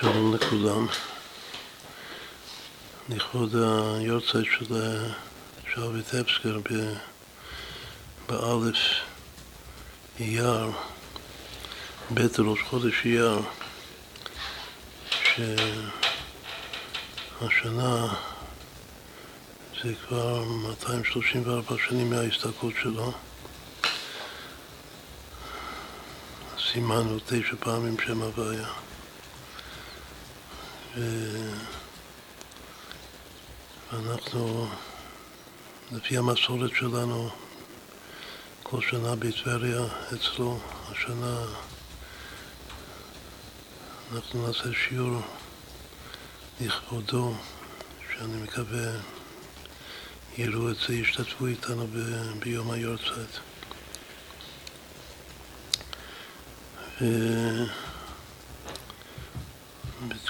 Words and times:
שלום 0.00 0.34
לכולם. 0.34 0.86
לכבוד 3.08 3.54
היורצייט 3.54 4.46
של 4.58 4.74
שאול 5.72 5.94
ויטבסקר 5.94 6.58
באלף 8.28 8.76
אייר, 10.20 10.70
בית 12.10 12.38
ראש 12.38 12.62
חודש 12.62 12.94
אייר, 13.04 13.38
שהשנה 17.40 18.06
זה 19.82 19.94
כבר 20.08 20.44
234 20.44 21.76
שנים 21.88 22.10
מההסתכלות 22.10 22.74
שלו. 22.82 23.12
סימנו 26.72 27.18
תשע 27.26 27.56
פעמים 27.60 27.96
שם 28.06 28.22
הוויה. 28.22 28.68
ואנחנו, 33.92 34.68
לפי 35.92 36.16
המסורת 36.16 36.70
שלנו, 36.74 37.30
כל 38.62 38.80
שנה 38.80 39.14
בטבריה 39.16 39.80
אצלו, 40.14 40.60
השנה 40.88 41.44
אנחנו 44.14 44.46
נעשה 44.46 44.68
שיעור 44.88 45.20
לכבודו, 46.60 47.34
שאני 48.12 48.42
מקווה 48.42 48.90
יראו 50.38 50.70
את 50.70 50.76
זה, 50.76 50.94
ישתתפו 50.94 51.46
איתנו 51.46 51.86
ב- 51.86 52.38
ביום 52.40 52.70
היורצייט. 52.70 53.30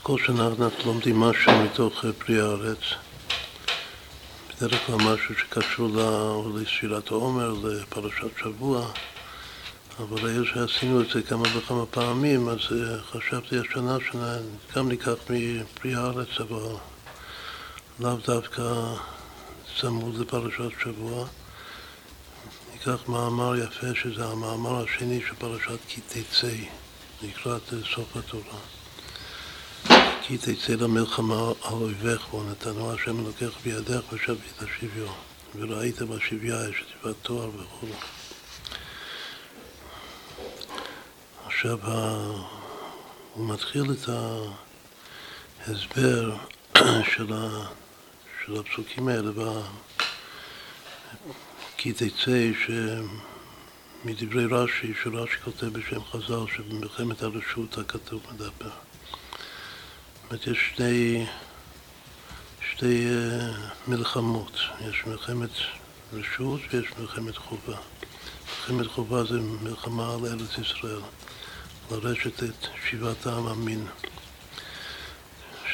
כל 0.02 0.18
שנה 0.26 0.46
אנחנו 0.46 0.84
לומדים 0.84 1.20
משהו 1.20 1.52
מתוך 1.64 2.04
פרי 2.18 2.40
הארץ. 2.40 2.78
בדרך 4.48 4.86
כלל 4.86 4.96
משהו 4.96 5.34
שקשור 5.38 5.88
לספירת 6.54 7.10
העומר, 7.10 7.54
לפרשת 7.64 8.38
שבוע, 8.38 8.90
אבל 9.98 10.28
היות 10.28 10.46
שעשינו 10.46 11.00
את 11.00 11.06
זה 11.10 11.22
כמה 11.22 11.42
וכמה 11.56 11.86
פעמים, 11.86 12.48
אז 12.48 12.58
חשבתי 13.10 13.58
השנה 13.58 13.96
שגם 14.06 14.88
ניקח 14.88 15.14
מפרי 15.30 15.94
הארץ, 15.94 16.28
אבל 16.40 16.76
לאו 18.00 18.16
דווקא 18.26 18.62
צמוד 19.80 20.18
לפרשת 20.18 20.80
שבוע. 20.82 21.26
ניקח 22.72 23.08
מאמר 23.08 23.56
יפה, 23.56 23.86
שזה 23.94 24.24
המאמר 24.24 24.84
השני 24.84 25.20
של 25.28 25.34
פרשת 25.38 25.78
כי 25.88 26.00
תצא, 26.00 26.54
לקראת 27.22 27.62
סוף 27.94 28.16
התורה. 28.16 28.79
כי 30.30 30.38
תצא 30.38 30.72
למלחמה 30.72 31.52
על 31.62 31.72
אויביך 31.72 32.34
ונתנו 32.34 32.92
השם 32.92 33.20
אלוקיך 33.20 33.58
בידך 33.64 34.12
ושבית 34.12 34.62
השביו 34.62 35.06
וראית 35.54 36.02
בשביה 36.02 36.68
יש 36.68 36.84
תיבת 37.02 37.16
תואר 37.22 37.48
וכו'. 37.48 37.86
עכשיו 41.46 41.78
הוא 43.34 43.48
מתחיל 43.48 43.84
את 43.92 44.08
ההסבר 45.66 46.36
של, 47.14 47.32
ה, 47.32 47.66
של 48.44 48.60
הפסוקים 48.60 49.08
האלה 49.08 49.30
כי 51.76 51.92
תצא 51.92 52.50
שמדברי 54.04 54.46
רש"י, 54.46 54.92
שרש"י 55.02 55.40
כותב 55.44 55.66
בשם 55.66 56.04
חז"ל 56.04 56.56
שבמלחמת 56.56 57.22
הרשות 57.22 57.78
הכתוב 57.78 58.22
מדבר 58.32 58.89
אומרת, 60.30 60.46
יש 60.46 60.70
שתי, 60.72 61.24
שתי 62.72 63.06
uh, 63.06 63.90
מלחמות, 63.90 64.52
יש 64.88 65.06
מלחמת 65.06 65.50
רשות 66.12 66.60
ויש 66.70 66.86
מלחמת 66.98 67.36
חובה. 67.36 67.76
מלחמת 68.58 68.86
חובה 68.86 69.24
זה 69.24 69.40
מלחמה 69.62 70.14
על 70.14 70.26
ארץ 70.26 70.58
ישראל, 70.58 71.00
לרשת 71.90 72.42
את 72.42 72.66
שיבת 72.88 73.26
העם 73.26 73.46
המין 73.46 73.86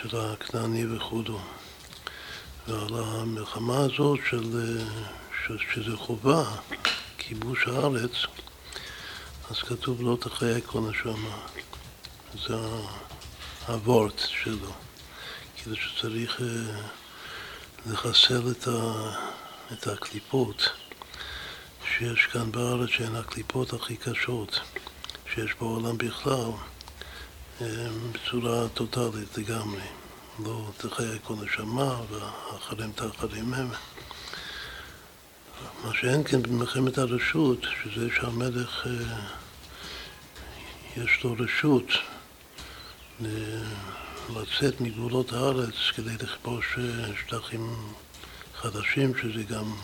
של 0.00 0.20
הכנעני 0.20 0.86
וכודו. 0.86 1.38
ועל 2.68 3.04
המלחמה 3.04 3.78
הזאת 3.78 4.18
של, 4.30 4.78
של, 5.46 5.58
שזה 5.74 5.96
חובה, 5.96 6.44
כיבוש 7.18 7.68
הארץ, 7.68 8.12
אז 9.50 9.58
כתוב 9.58 10.02
לא 10.02 10.16
תחיה 10.20 10.60
כל 10.60 10.80
נשמה. 10.80 11.36
זה 12.46 12.54
הוורט 13.66 14.18
שלו, 14.18 14.72
כאילו 15.56 15.76
שצריך 15.76 16.40
אה, 16.40 16.80
לחסל 17.86 18.42
את, 18.50 18.68
ה, 18.68 19.10
את 19.72 19.86
הקליפות 19.86 20.68
שיש 21.94 22.26
כאן 22.26 22.52
בארץ, 22.52 22.88
שהן 22.88 23.16
הקליפות 23.16 23.72
הכי 23.72 23.96
קשות 23.96 24.60
שיש 25.34 25.54
בעולם 25.60 25.98
בכלל, 25.98 26.50
בצורה 28.12 28.68
טוטאלית 28.74 29.38
לגמרי. 29.38 29.82
לא 30.44 30.70
תחיה 30.76 31.18
כל 31.22 31.34
נשמה 31.34 32.00
ואחרים 32.10 32.92
תאחרים 32.92 33.54
הם. 33.54 33.68
מה 35.84 35.94
שאין 35.94 36.24
כן 36.24 36.42
במלחמת 36.42 36.98
הרשות, 36.98 37.58
שזה 37.62 38.08
שהמלך 38.16 38.86
אה, 38.86 39.16
יש 40.96 41.24
לו 41.24 41.36
רשות 41.38 41.86
לצאת 43.20 44.80
מגבולות 44.80 45.32
הארץ 45.32 45.74
כדי 45.96 46.14
לכבוש 46.22 46.78
אה, 46.78 47.16
שטחים 47.20 47.92
חדשים, 48.54 49.12
שזה 49.22 49.42
גם, 49.42 49.74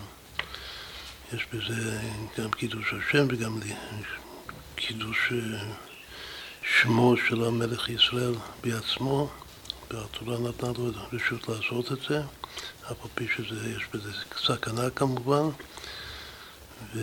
יש 1.33 1.47
בזה 1.53 2.01
גם 2.39 2.51
קידוש 2.51 2.95
השם 2.95 3.27
וגם 3.29 3.61
קידוש 4.77 5.33
אה, 5.33 5.59
שמו 6.63 7.15
של 7.29 7.45
המלך 7.45 7.89
ישראל 7.89 8.35
בעצמו, 8.63 9.31
והתורה 9.91 10.39
נתנה 10.39 10.71
לו 10.79 10.91
רשות 11.13 11.49
לעשות 11.49 11.93
את 11.93 11.99
זה, 12.09 12.23
אף 12.85 13.03
על 13.03 13.09
פי 13.15 13.27
שיש 13.37 13.87
בזה 13.95 14.13
סכנה 14.45 14.91
כמובן, 14.91 15.49
ו... 16.95 17.01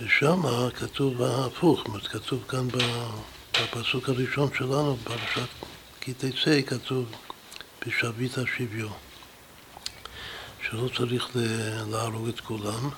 ושם 0.00 0.42
כתוב 0.74 1.22
ההפוך, 1.22 1.84
כתוב 2.10 2.44
כאן 2.48 2.68
ב... 2.68 2.78
בפסוק 3.62 4.08
הראשון 4.08 4.50
שלנו, 4.58 4.96
בפרשת 4.96 5.48
כי 6.00 6.14
תצא, 6.14 6.60
כתוב 6.66 7.06
בשבית 7.86 8.38
השביו, 8.38 8.88
שלא 10.62 10.88
צריך 10.96 11.28
להרוג 11.90 12.28
את 12.28 12.40
כולם, 12.40 12.90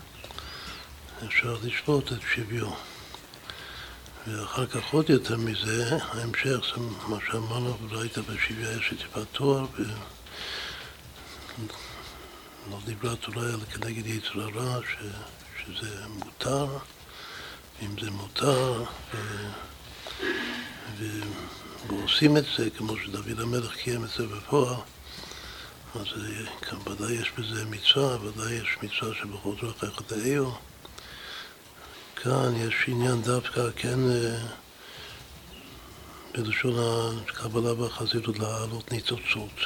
אפשר 1.26 1.56
לשפוט 1.62 2.12
את 2.12 2.18
שביו. 2.34 2.70
ואחר 4.26 4.66
כך 4.66 4.92
עוד 4.92 5.10
יותר 5.10 5.36
מזה, 5.36 5.96
ההמשך 6.00 6.74
זה 6.74 6.80
מה 7.08 7.16
שאמרנו, 7.26 7.76
ראית 7.90 8.18
בשביה 8.18 8.72
יש 8.72 8.92
את 8.92 8.98
טיפת 8.98 9.26
תואר, 9.32 9.66
ולא 12.66 12.78
דיברה 12.84 13.16
תורה 13.16 13.44
אלא 13.48 13.64
כנגד 13.64 14.06
יצר 14.06 14.40
הרע, 14.40 14.80
שזה 15.66 16.06
מותר, 16.08 16.66
אם 17.82 17.98
זה 18.00 18.10
מותר, 18.10 18.84
ו... 19.14 19.18
ועושים 21.88 22.36
את 22.36 22.44
זה 22.56 22.70
כמו 22.70 22.96
שדוד 22.96 23.40
המלך 23.40 23.76
קיים 23.76 24.04
את 24.04 24.10
זה 24.10 24.26
בפועל, 24.26 24.74
אז 25.94 26.06
כאן 26.60 26.78
ודאי 26.92 27.12
יש 27.12 27.32
בזה 27.38 27.64
מצווה, 27.64 28.16
ודאי 28.22 28.52
יש 28.52 28.76
מצווה 28.82 29.14
שבכל 29.14 29.54
זאת 29.60 29.84
איך 29.84 30.02
תאיו. 30.06 30.50
כאן 32.16 32.56
יש 32.56 32.74
עניין 32.86 33.22
דווקא 33.22 33.60
כן 33.76 33.98
בלשון 36.34 36.74
הקבלה 37.28 37.72
והחזירות 37.72 38.38
להעלות 38.38 38.92
ניצוצות, 38.92 39.60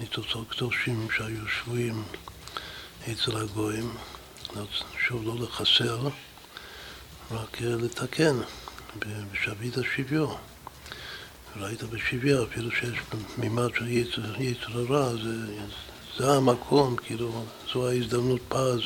ניצוצות 0.00 0.48
קדושים 0.50 1.08
שהיו 1.16 1.48
שבויים 1.48 2.04
אצל 3.12 3.36
הגויים, 3.36 3.94
שוב 4.98 5.26
לא 5.26 5.44
לחסר, 5.44 6.08
רק 7.30 7.60
לתקן. 7.60 8.36
בשבית 9.32 9.78
השוויו. 9.78 10.28
ראית 11.56 11.82
בשוויו, 11.82 12.44
אפילו 12.44 12.70
שיש 12.70 12.98
מימד 13.38 13.68
של 13.74 13.90
יצר 14.38 14.78
הרע, 14.78 15.12
זה, 15.12 15.34
זה 16.18 16.32
המקום, 16.32 16.96
כאילו, 16.96 17.44
זו 17.72 17.88
ההזדמנות 17.88 18.40
פז 18.48 18.80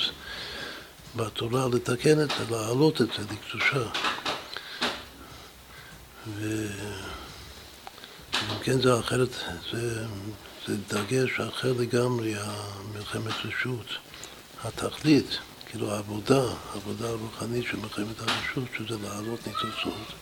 בתורה 1.16 1.68
לתקן 1.72 2.20
את 2.20 2.28
זה, 2.28 2.50
להעלות 2.50 3.00
את 3.00 3.06
זה 3.06 3.22
לקדושה. 3.32 3.90
ואם 6.38 6.68
כן 8.62 8.80
זה 8.80 8.98
אחרת, 8.98 9.28
זה, 9.72 10.06
זה 10.66 10.76
דגש 10.88 11.40
אחר 11.40 11.72
לגמרי, 11.72 12.34
המלחמת 12.38 13.34
רשות, 13.44 13.86
התכלית. 14.64 15.38
כאילו 15.74 15.92
העבודה, 15.92 16.42
העבודה 16.72 17.08
הרוחנית 17.08 17.64
של 17.70 17.76
מלחמת 17.76 18.20
הרשות, 18.20 18.68
שזה 18.78 18.98
להעלות 19.02 19.46
ניצוצות. 19.46 20.12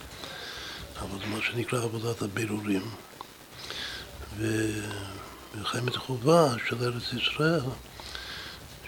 אבל 1.01 1.27
מה 1.27 1.39
שנקרא 1.43 1.83
עבודת 1.83 2.23
הבירורים. 2.23 2.91
ומלחמת 4.39 5.97
החובה 5.97 6.55
של 6.69 6.85
ארץ 6.85 7.03
ישראל, 7.13 7.61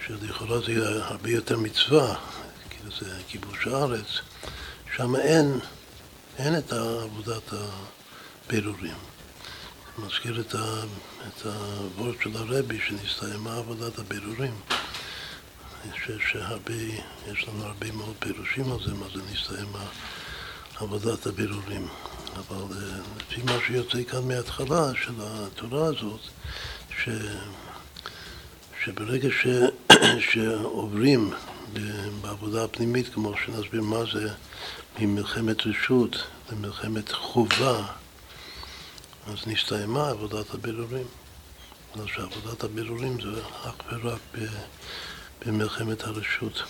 שלכאורה 0.06 0.60
זה 0.60 1.04
הרבה 1.04 1.30
יותר 1.30 1.58
מצווה, 1.58 2.16
כאילו 2.70 2.90
זה 3.00 3.14
כיבוש 3.28 3.66
הארץ, 3.66 4.06
שם 4.96 5.16
אין, 5.16 5.58
אין 6.38 6.58
את 6.58 6.72
עבודת 6.72 7.52
הבירורים. 8.46 8.96
מזכיר 9.98 10.40
את 10.40 10.54
הוורד 11.44 12.14
של 12.22 12.36
הרבי 12.36 12.78
שנסתיימה 12.88 13.56
עבודת 13.56 13.98
הבירורים. 13.98 14.54
שהרבה, 16.30 16.74
יש 17.32 17.48
לנו 17.48 17.64
הרבה 17.64 17.92
מאוד 17.92 18.14
פירושים 18.18 18.72
על 18.72 18.78
זה, 18.86 18.94
מה 18.94 19.06
זה 19.14 19.20
נסתיים 19.32 19.68
עבודת 20.76 21.26
הבירורים. 21.26 21.88
אבל 22.36 22.76
אה, 22.76 22.98
לפי 23.20 23.42
מה 23.42 23.58
שיוצא 23.66 24.02
כאן 24.04 24.28
מההתחלה 24.28 24.92
של 25.04 25.12
התורה 25.18 25.86
הזאת, 25.86 26.20
ש, 27.02 27.08
שברגע 28.84 29.28
ש, 29.30 29.46
שעוברים 30.30 31.30
בעבודה 32.20 32.64
הפנימית, 32.64 33.14
כמו 33.14 33.32
שנסביר 33.44 33.82
מה 33.82 34.02
זה 34.12 34.28
ממלחמת 34.98 35.66
רשות 35.66 36.16
למלחמת 36.52 37.12
חובה, 37.12 37.86
אז 39.26 39.38
נסתיימה 39.46 40.08
עבודת 40.08 40.54
הבירורים. 40.54 41.06
אז 41.94 42.06
שעבודת 42.06 42.64
הבירורים 42.64 43.20
זה 43.20 43.40
אך 43.64 43.74
ורק 43.92 44.20
במלחמת 45.46 46.02
הרשות. 46.02 46.62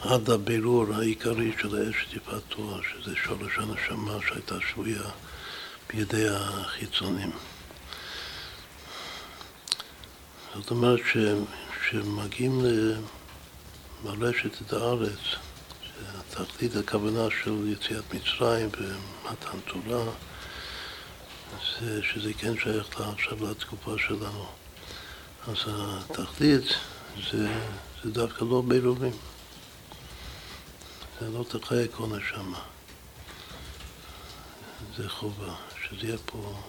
עד 0.00 0.30
הבירור 0.30 0.86
העיקרי 0.94 1.52
של 1.60 1.76
האש 1.76 2.06
טיפת 2.10 2.42
תואר, 2.48 2.80
שזה 2.82 3.16
שורש 3.16 3.58
הנשמה 3.58 4.18
שהייתה 4.28 4.54
שבויה 4.70 5.02
בידי 5.88 6.28
החיצונים. 6.28 7.30
זאת 10.54 10.70
אומרת 10.70 11.00
שמגיעים 11.90 12.62
למרשת 14.04 14.62
את 14.62 14.72
הארץ, 14.72 15.18
תכלית 16.30 16.76
הכוונה 16.76 17.26
של 17.42 17.68
יציאת 17.68 18.14
מצרים 18.14 18.68
ומתן 18.78 19.58
תורה, 19.66 20.04
שזה 22.02 22.32
כן 22.38 22.58
שייך 22.58 23.00
עכשיו 23.00 23.50
לתקופה 23.50 23.94
שלנו. 23.98 24.63
אז 25.48 25.56
התכלית 25.66 26.64
זה, 27.30 27.48
זה 28.04 28.10
דווקא 28.10 28.44
לא 28.44 28.62
בירורים. 28.68 29.12
זה 31.20 31.28
לא 31.28 31.44
תחיה 31.48 31.88
כל 31.88 32.06
נשמה. 32.06 32.60
זה 34.96 35.08
חובה, 35.08 35.54
שזה 35.82 36.06
יהיה 36.06 36.18
פה 36.26 36.60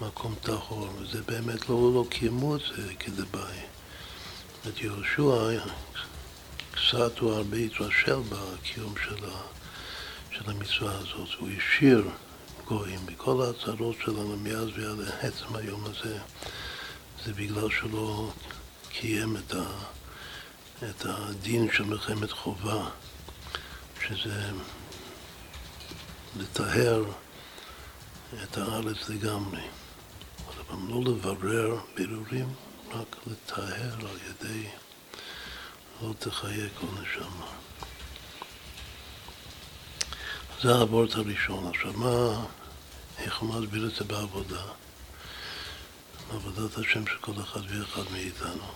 מקום 0.00 0.34
טהור, 0.42 0.88
וזה 0.98 1.22
באמת 1.22 1.68
לא, 1.68 1.92
לא 1.94 2.04
קיימו 2.08 2.56
את 2.56 2.60
זה 2.76 2.94
כדבעי. 2.94 3.60
את 4.68 4.80
יהושע, 4.80 5.60
קצת 6.70 7.18
הוא 7.18 7.32
הרבה 7.32 7.56
התרשל 7.56 8.20
בקיום 8.28 8.94
של, 9.04 9.24
ה, 9.24 9.40
של 10.30 10.50
המצווה 10.50 10.98
הזאת. 10.98 11.28
הוא 11.38 11.48
השאיר 11.58 12.08
גויים 12.66 13.06
בכל 13.06 13.42
ההצהרות 13.42 13.96
שלנו 14.04 14.36
מאז 14.36 14.68
ועד 14.76 14.98
עצם 15.20 15.56
היום 15.56 15.84
הזה. 15.84 16.18
זה 17.24 17.32
בגלל 17.32 17.70
שלא 17.70 18.32
קיים 18.88 19.36
את, 19.36 19.54
ה, 19.54 19.64
את 20.90 21.04
הדין 21.04 21.68
של 21.72 21.84
מלחמת 21.84 22.30
חובה, 22.32 22.88
שזה 24.06 24.50
לטהר 26.36 27.04
את 28.42 28.58
הארץ 28.58 29.08
לגמרי. 29.08 29.62
אבל 30.48 30.78
לא 30.88 31.00
לברר 31.04 31.80
בירורים, 31.96 32.54
רק 32.90 33.16
לטהר 33.26 33.94
על 33.94 34.18
ידי 34.30 34.68
לא 36.02 36.12
תחיה 36.18 36.68
כל 36.80 36.86
נשמה. 37.02 37.46
זה 40.62 40.74
האבורט 40.74 41.14
הראשון. 41.14 41.66
עכשיו, 41.66 41.92
מה, 41.92 42.44
איך 43.18 43.38
הוא 43.38 43.54
מסביר 43.54 43.86
את 43.86 43.94
זה 43.94 44.04
בעבודה? 44.04 44.79
עבודת 46.32 46.78
השם 46.78 47.06
של 47.06 47.16
כל 47.20 47.32
אחד 47.42 47.60
ואחד 47.68 48.02
מאיתנו. 48.12 48.66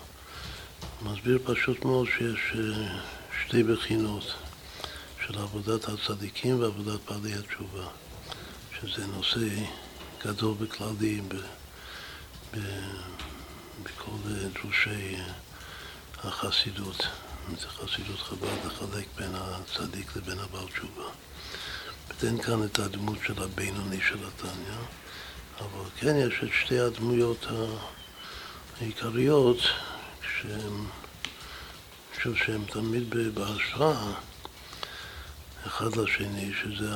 מסביר 1.02 1.38
פשוט 1.44 1.84
מאוד 1.84 2.06
שיש 2.06 2.52
אה, 2.54 2.98
שתי 3.42 3.62
בחינות 3.62 4.34
של 5.26 5.38
עבודת 5.38 5.88
הצדיקים 5.88 6.60
ועבודת 6.60 7.00
בעלי 7.10 7.34
התשובה, 7.34 7.86
שזה 8.80 9.06
נושא 9.06 9.48
גדול 10.24 10.54
בכללי 10.60 11.20
ב, 11.28 11.34
ב, 12.54 12.58
בכל 13.82 14.10
דרושי 14.54 15.16
החסידות. 16.24 17.06
זה 17.60 17.68
חסידות 17.68 18.20
חב"ד 18.20 18.66
לחלק 18.66 19.06
בין 19.16 19.30
הצדיק 19.34 20.16
לבין 20.16 20.38
הבעל 20.38 20.66
תשובה. 20.66 21.10
ותן 22.08 22.42
כאן 22.42 22.64
את 22.64 22.78
הדמות 22.78 23.18
של 23.26 23.42
הבינוני 23.42 24.00
של 24.08 24.18
התניא. 24.26 24.78
אבל 25.58 25.90
כן 25.96 26.16
יש 26.16 26.34
את 26.42 26.48
שתי 26.60 26.78
הדמויות 26.78 27.46
העיקריות 28.80 29.58
שהן, 30.22 30.72
חושב 32.14 32.34
שהן 32.34 32.64
תמיד 32.64 33.14
בהשראה 33.34 34.12
אחד 35.66 35.96
לשני, 35.96 36.52
שזה 36.62 36.90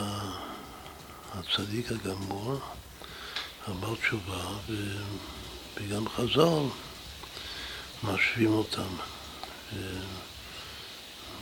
הצדיק 1.35 1.93
הגמור, 1.93 2.59
הבעל 3.67 3.97
תשובה, 3.97 4.45
וגם 5.77 6.09
חז"ל 6.09 6.63
משווים 8.03 8.53
אותם. 8.53 8.89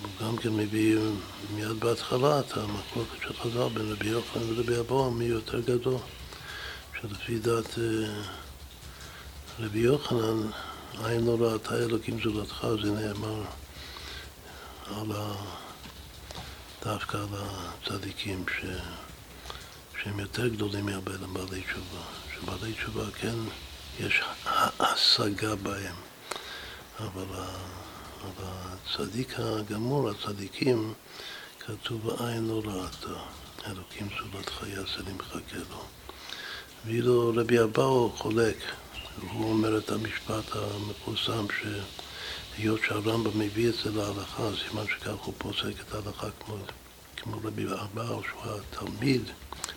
הוא 0.03 0.11
גם 0.21 0.37
כן 0.37 0.51
מביא 0.57 0.99
מיד 1.55 1.81
בהתחלה 1.81 2.41
את 2.41 2.57
המחלוקת 2.57 3.23
של 3.23 3.33
חז"ל 3.43 3.69
בין 3.75 3.93
רבי 3.93 4.09
יוחנן 4.09 4.43
ורבי 4.43 4.81
אברהם, 4.81 5.19
מי 5.19 5.25
יותר 5.25 5.61
גדול. 5.61 5.99
שלפי 7.01 7.39
דעת 7.39 7.79
אה, 7.79 8.23
רבי 9.59 9.79
יוחנן, 9.79 10.51
עין 11.05 11.25
לא 11.27 11.37
ראתה 11.41 11.75
אלוקים 11.75 12.19
זולתך, 12.25 12.67
זה 12.83 12.91
נאמר 12.91 13.43
על 14.87 15.13
ה... 15.13 15.35
דווקא 16.85 17.17
על 17.17 17.25
הצדיקים 17.33 18.45
ש... 18.49 18.65
שהם 20.03 20.21
יותר 20.21 20.49
גדולים 20.49 20.87
מבעלי 20.87 21.62
תשובה. 21.62 22.03
שבעלי 22.35 22.73
תשובה 22.73 23.11
כן 23.11 23.37
יש 24.00 24.21
השגה 24.81 25.55
בהם, 25.57 25.95
אבל, 27.00 27.35
ה... 27.35 27.47
אבל 28.23 28.47
הצדיק 28.47 29.35
הגמור, 29.38 30.11
הצדיקים, 30.11 30.95
כתוב 31.61 32.23
עין 32.23 32.49
לא 32.49 32.62
ראתה, 32.65 33.21
אלוקים 33.67 34.09
זולתך 34.19 34.62
יעשה 34.67 35.00
לי 35.07 35.12
מחכה 35.12 35.59
לו. 35.71 35.96
ואילו 36.87 37.33
רבי 37.37 37.62
אבאו 37.62 38.12
חולק, 38.16 38.57
הוא 39.33 39.50
אומר 39.50 39.78
את 39.78 39.90
המשפט 39.90 40.45
המפורסם 40.57 41.47
שהיות 42.57 42.81
שהרמב"ם 42.87 43.38
מביא 43.38 43.69
את 43.69 43.75
זה 43.75 43.90
להלכה, 43.90 44.49
סימן 44.69 44.85
שכך 44.87 45.14
הוא 45.25 45.35
פוסק 45.38 45.81
את 45.81 45.95
ההלכה 45.95 46.26
כמו, 46.40 46.57
כמו 47.16 47.37
רבי 47.45 47.64
אבאו, 47.64 48.23
שהוא 48.25 48.43
התלמיד 48.45 49.23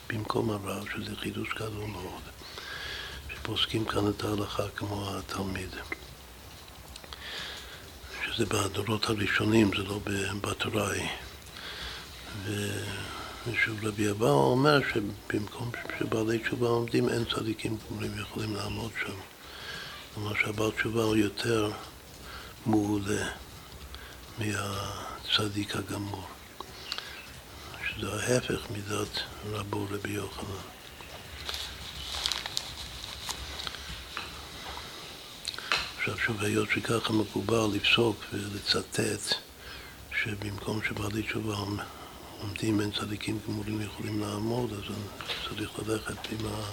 במקום 0.10 0.50
הרב, 0.50 0.86
שזה 0.96 1.16
חידוש 1.16 1.54
גדול 1.56 1.86
מאוד, 1.86 2.22
שפוסקים 3.36 3.86
כאן 3.86 4.10
את 4.10 4.24
ההלכה 4.24 4.64
כמו 4.76 5.10
התלמיד. 5.18 5.70
שזה 8.26 8.46
בדורות 8.46 9.10
הראשונים, 9.10 9.72
זה 9.78 9.84
לא 9.84 10.00
בתורה. 10.42 10.94
ושוב 13.52 13.86
רבי 13.86 14.10
אבאו 14.10 14.52
אומר 14.52 14.80
שבמקום 14.94 15.72
שבעלי 16.00 16.40
תשובה 16.40 16.68
עומדים 16.68 17.10
אין 17.10 17.26
צדיקים 17.26 17.78
גמורים 17.90 18.12
יכולים 18.20 18.56
לעמוד 18.56 18.92
שם. 19.06 19.14
כלומר 20.14 20.34
שהבעל 20.36 20.72
תשובה 20.72 21.04
הוא 21.04 21.16
יותר 21.16 21.72
מעולה 22.66 23.30
מהצדיק 24.38 25.76
הגמור. 25.76 26.28
שזה 27.88 28.14
ההפך 28.14 28.68
מדעת 28.72 29.20
רבו 29.46 29.88
רבי 29.90 30.12
יוחנן. 30.12 30.50
עכשיו 35.98 36.18
שוב, 36.18 36.44
היות 36.44 36.70
שככה 36.70 37.14
מקובל 37.14 37.68
לפסוק 37.74 38.26
ולצטט 38.34 39.36
שבמקום 40.22 40.80
שבעלי 40.88 41.24
תשובה 41.24 41.56
עומדים 42.42 42.78
בין 42.78 42.92
צדיקים 42.92 43.40
גמורים 43.48 43.82
יכולים 43.82 44.20
לעמוד, 44.22 44.74
אז 44.74 44.96
צריך 45.50 45.70
ללכת 45.80 46.32
עם, 46.32 46.46
ה, 46.46 46.72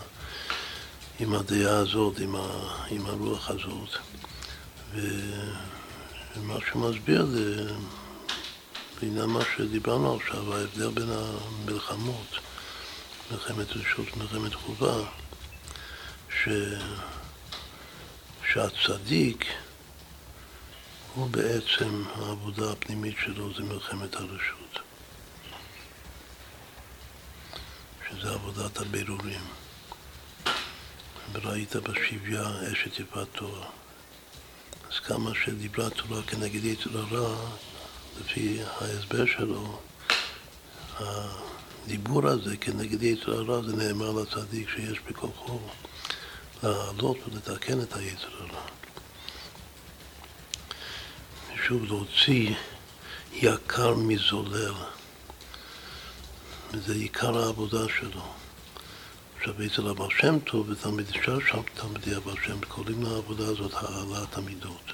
עם 1.21 1.35
הדעה 1.35 1.77
הזאת, 1.79 2.19
עם, 2.19 2.37
ה, 2.37 2.47
עם 2.91 3.07
הרוח 3.07 3.51
הזאת. 3.51 3.89
ו, 4.95 5.01
ומה 6.37 6.55
שהוא 6.69 6.91
מסביר 6.91 7.27
זה 7.27 7.73
בעניין 9.01 9.27
מה 9.27 9.41
שדיברנו 9.57 10.15
עכשיו, 10.17 10.55
ההבדל 10.55 10.91
בין 10.91 11.09
המלחמות, 11.11 12.39
מלחמת 13.31 13.71
רשות 13.71 14.07
ומלחמת 14.17 14.55
חובה, 14.55 14.97
ש... 16.31 16.49
שהצדיק 18.53 19.45
הוא 21.15 21.31
בעצם, 21.31 22.03
העבודה 22.15 22.73
הפנימית 22.73 23.17
שלו 23.25 23.55
זה 23.55 23.63
מלחמת 23.63 24.15
הרשות. 24.15 24.56
שזה 28.21 28.31
עבודת 28.31 28.79
הבירורים. 28.79 29.41
וראית 31.33 31.77
בשביה 31.77 32.43
אשת 32.73 33.01
יפת 33.01 33.27
תורה. 33.33 33.67
אז 34.93 34.99
כמה 34.99 35.31
שדיברה 35.45 35.91
תורה 35.91 36.23
כנגד 36.23 36.65
יצר 36.65 36.99
הרע, 36.99 37.37
לפי 38.21 38.59
ההסבר 38.81 39.27
שלו, 39.27 39.81
הדיבור 40.99 42.29
הזה 42.29 42.57
כנגד 42.57 43.03
יצר 43.03 43.33
הרע 43.33 43.63
זה 43.63 43.77
נאמר 43.77 44.11
לצדיק 44.13 44.69
שיש 44.77 45.01
בכוחו 45.01 45.61
לעלות 46.63 47.17
ולתקן 47.29 47.81
את 47.81 47.97
היצר 47.97 48.29
הרע. 48.41 48.67
שוב, 51.67 51.85
להוציא 51.85 52.55
יקר 53.33 53.95
מזולל. 53.95 54.96
וזה 56.73 56.93
עיקר 56.93 57.39
העבודה 57.39 57.89
שלו. 57.99 58.23
עכשיו, 59.39 59.55
אצל 59.67 59.89
הבעל 59.89 60.09
שם 60.21 60.39
טוב 60.39 60.69
ותלמיד 60.69 61.07
אפשר 61.09 61.39
שם 61.51 61.61
תלמידי 61.75 62.15
הבעל 62.15 62.37
שם, 62.47 62.61
קוראים 62.69 63.03
לעבודה 63.03 63.47
הזאת 63.47 63.73
העלאת 63.75 64.37
המידות. 64.37 64.93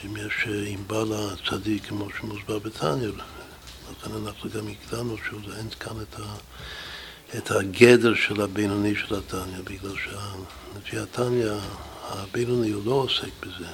שאם 0.00 0.16
יש, 0.16 0.48
אם 0.48 0.78
בא 0.86 1.02
לצדיק, 1.02 1.86
כמו 1.86 2.08
שמוסבר 2.18 2.58
בתניא, 2.58 3.08
לכן 3.90 4.10
אנחנו 4.24 4.50
גם 4.50 4.68
הגדרנו 4.68 5.16
שאין 5.18 5.68
כאן 5.80 5.96
את, 6.02 6.20
ה, 6.20 6.34
את 7.38 7.50
הגדר 7.50 8.14
של 8.14 8.40
הבינוני 8.40 8.94
של 8.96 9.14
התניא, 9.14 9.62
בגלל 9.64 9.94
שלפי 9.96 10.98
התניא 10.98 11.50
הבינוני 12.02 12.70
הוא 12.70 12.86
לא 12.86 12.92
עוסק 12.92 13.30
בזה. 13.40 13.68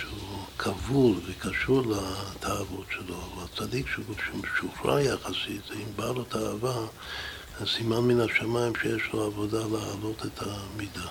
שהוא 0.00 0.44
כבול 0.58 1.16
וקשור 1.26 1.82
לתאוות 1.82 2.86
שלו, 2.90 3.14
אבל 3.14 3.46
צדיק 3.56 3.86
שהוא 3.86 4.04
משוחרר 4.34 4.98
יחסית, 4.98 5.62
אם 5.74 5.96
בא 5.96 6.06
לו 6.06 6.24
תאווה, 6.24 6.86
אז 7.60 7.68
סימן 7.68 7.98
מן 7.98 8.20
השמיים 8.20 8.72
שיש 8.82 9.02
לו 9.12 9.26
עבודה 9.26 9.58
להעלות 9.58 10.26
את 10.26 10.42
המידה. 10.42 11.08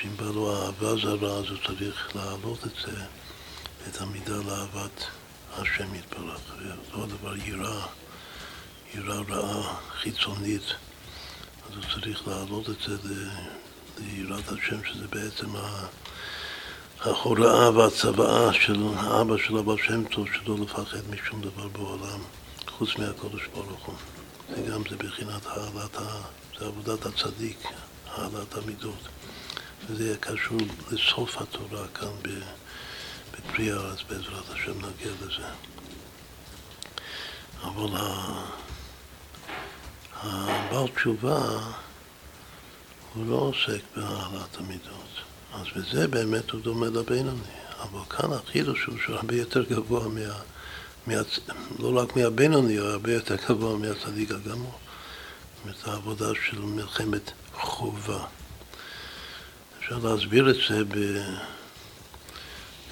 שאם 0.00 0.16
בא 0.16 0.24
לו 0.24 0.56
אהבה 0.56 0.96
זרה, 0.96 1.38
אז 1.38 1.44
הוא 1.50 1.58
צריך 1.66 2.16
להעלות 2.16 2.66
את 2.66 2.72
זה, 2.86 3.02
את 3.88 4.00
המידה 4.00 4.36
לאהבת 4.36 5.04
השם 5.52 5.94
יתברך. 5.94 6.40
ואותו 6.58 7.04
הדבר 7.04 7.36
יראה, 7.36 7.86
יראה 8.94 9.20
רעה 9.28 9.78
חיצונית, 10.00 10.62
אז 11.68 11.76
הוא 11.76 11.84
צריך 11.94 12.28
להעלות 12.28 12.70
את 12.70 12.76
זה 12.86 12.96
ליראת 13.98 14.48
השם, 14.48 14.84
שזה 14.84 15.08
בעצם 15.08 15.56
ה... 15.56 15.86
ההוראה 17.00 17.70
והצוואה 17.70 18.52
של 18.52 18.82
האבא 18.96 19.36
של 19.36 19.58
אבא 19.58 19.76
שם 19.76 20.04
טוב 20.04 20.26
שלא 20.34 20.56
לפחד 20.58 20.98
משום 21.10 21.40
דבר 21.40 21.68
בעולם 21.68 22.20
חוץ 22.66 22.96
מהקודש 22.96 23.46
ברוך 23.54 23.86
הוא. 23.86 23.94
וגם 24.50 24.82
זה 24.90 24.96
בחינת 24.96 25.46
העלת, 25.46 25.96
ה... 25.96 26.22
זה 26.58 26.66
עבודת 26.66 27.06
הצדיק, 27.06 27.58
העלת 28.06 28.54
המידות. 28.54 29.08
וזה 29.86 30.16
קשור 30.20 30.58
לסוף 30.90 31.42
התורה 31.42 31.88
כאן 31.94 32.08
בפרי 33.32 33.72
הארץ, 33.72 33.98
בעזרת 34.08 34.50
השם 34.54 34.72
נגיע 34.78 35.12
לזה. 35.22 35.46
אבל 37.62 38.00
הבעל 40.22 40.88
תשובה 40.88 41.40
הוא 43.14 43.26
לא 43.26 43.34
עוסק 43.34 43.80
בהעלת 43.96 44.56
המידות. 44.56 45.05
אז 45.60 45.66
בזה 45.76 46.08
באמת 46.08 46.50
הוא 46.50 46.60
דומה 46.60 46.86
לבינוני. 46.86 47.40
אבל 47.82 48.00
כאן 48.10 48.32
החידוש 48.32 48.84
הוא 48.84 48.98
שהוא 49.04 49.16
הרבה 49.16 49.36
יותר 49.36 49.62
גבוה 49.62 50.08
מה... 50.08 50.20
מה... 51.06 51.14
לא 51.78 52.00
רק 52.00 52.16
מהבינוני, 52.16 52.76
הוא 52.76 52.88
הרבה 52.88 53.12
יותר 53.12 53.36
גבוה 53.48 53.76
מהצדיק 53.76 54.30
הגמור. 54.30 54.78
זאת 55.66 55.88
העבודה 55.88 56.26
של 56.46 56.60
מלחמת 56.60 57.30
חובה. 57.54 58.24
אפשר 59.78 59.98
להסביר 59.98 60.50
את 60.50 60.56
זה 60.68 60.84
ב... 60.84 61.22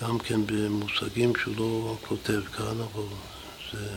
גם 0.02 0.18
כן 0.18 0.40
במושגים 0.46 1.32
שהוא 1.36 1.54
לא 1.56 1.96
כותב 2.08 2.40
כאן, 2.56 2.80
אבל 2.80 3.04
זה, 3.72 3.96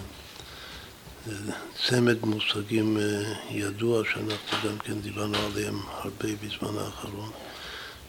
זה 1.26 1.52
צמד 1.88 2.26
מושגים 2.26 2.98
אה, 2.98 3.34
ידוע 3.50 4.04
שאנחנו 4.14 4.70
גם 4.70 4.78
כן 4.78 5.02
דיברנו 5.02 5.38
עליהם 5.38 5.80
הרבה 5.88 6.30
בזמן 6.44 6.78
האחרון. 6.78 7.32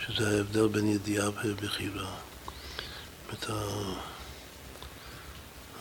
שזה 0.08 0.36
ההבדל 0.36 0.68
בין 0.68 0.86
ידיעה 0.86 1.28
ובחירה. 1.44 2.14
את 3.32 3.50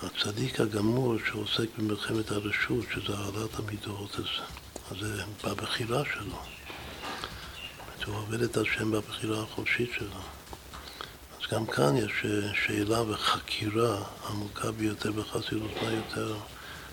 הצדיק 0.03 0.59
הגמור 0.59 1.15
שעוסק 1.27 1.67
במלחמת 1.77 2.31
הרשות, 2.31 2.85
שזה 2.93 3.17
העלאת 3.17 3.59
המידות, 3.59 4.19
אז, 4.19 4.99
זה 4.99 5.23
בבחירה 5.43 6.03
שלו. 6.13 6.39
הוא 8.05 8.15
עובד 8.15 8.41
את 8.41 8.57
השם 8.57 8.91
בבחירה 8.91 9.43
החופשית 9.43 9.89
שלו. 9.97 10.21
אז 11.41 11.51
גם 11.51 11.65
כאן 11.65 11.97
יש 11.97 12.11
שאלה 12.65 13.01
וחקירה 13.01 14.03
עמוקה 14.29 14.71
ביותר 14.71 15.11
בחסידות, 15.11 15.71
מה 15.83 15.91
יותר 15.91 16.37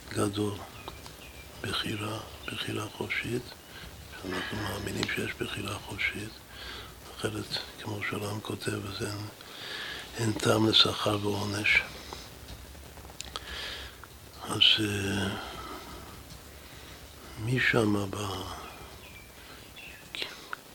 גדול? 0.08 0.54
בחירה, 1.62 2.18
בחירה 2.46 2.86
חופשית, 2.96 3.42
שאנחנו 4.22 4.56
מאמינים 4.56 5.04
שיש 5.14 5.32
בחירה 5.40 5.74
חופשית, 5.74 6.30
אחרת, 7.24 7.58
כמו 7.82 7.98
שהעולם 8.10 8.40
כותב, 8.40 8.86
אז 8.86 9.06
אין, 9.06 9.26
אין 10.18 10.32
טעם 10.32 10.68
לשכר 10.68 11.18
ועונש. 11.26 11.82
אז 14.42 14.60
uh, 14.78 14.82
מי 17.38 17.60
שם 17.60 18.10
ב... 18.10 18.16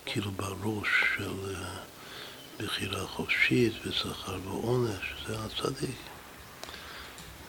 כאילו 0.05 0.31
בראש 0.31 0.87
של 1.17 1.55
uh, 1.55 2.63
בחירה 2.63 3.07
חופשית 3.07 3.73
ושכר 3.85 4.39
ועונש, 4.43 5.13
זה 5.27 5.35
הצדיק. 5.39 5.97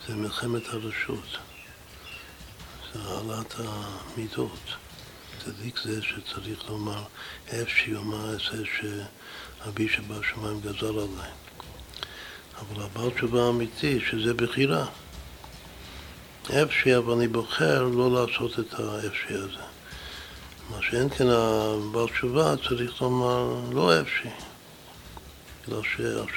זה 0.06 0.14
מלחמת 0.14 0.66
הרשות. 0.68 1.38
זה 2.92 3.00
העלאת 3.02 3.54
המידות. 3.58 4.89
צדיק 5.44 5.80
זה 5.84 6.02
שצריך 6.02 6.68
לומר, 6.68 7.02
איפה 7.48 7.70
שיאמר 7.70 8.34
את 8.34 8.40
שאבי 8.40 9.88
שבשמיים 9.88 10.60
גזל 10.60 10.86
עליי. 10.86 11.30
אבל 12.58 12.82
הבעל 12.82 13.10
תשובה 13.10 13.48
אמיתי, 13.48 14.00
שזה 14.10 14.34
בחירה. 14.34 14.86
אפשי, 16.62 16.96
אבל 16.96 17.12
אני 17.12 17.28
בוחר 17.28 17.82
לא 17.82 18.12
לעשות 18.12 18.58
את 18.60 18.74
האפשי 18.74 19.34
הזה. 19.34 19.64
מה 20.70 20.78
שאין 20.82 21.08
כן 21.08 21.26
הבעל 21.28 22.08
תשובה 22.08 22.54
צריך 22.68 23.02
לומר 23.02 23.60
לא 23.72 24.00
אפשי. 24.00 24.28
בגלל 25.68 25.82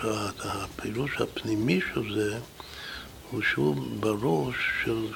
שהפירוש 0.02 1.22
הפנימי 1.22 1.80
של 1.94 2.14
זה 2.14 2.40
הוא 3.32 3.42
שהוא 3.42 3.76
בראש 4.00 4.56
של, 4.84 5.08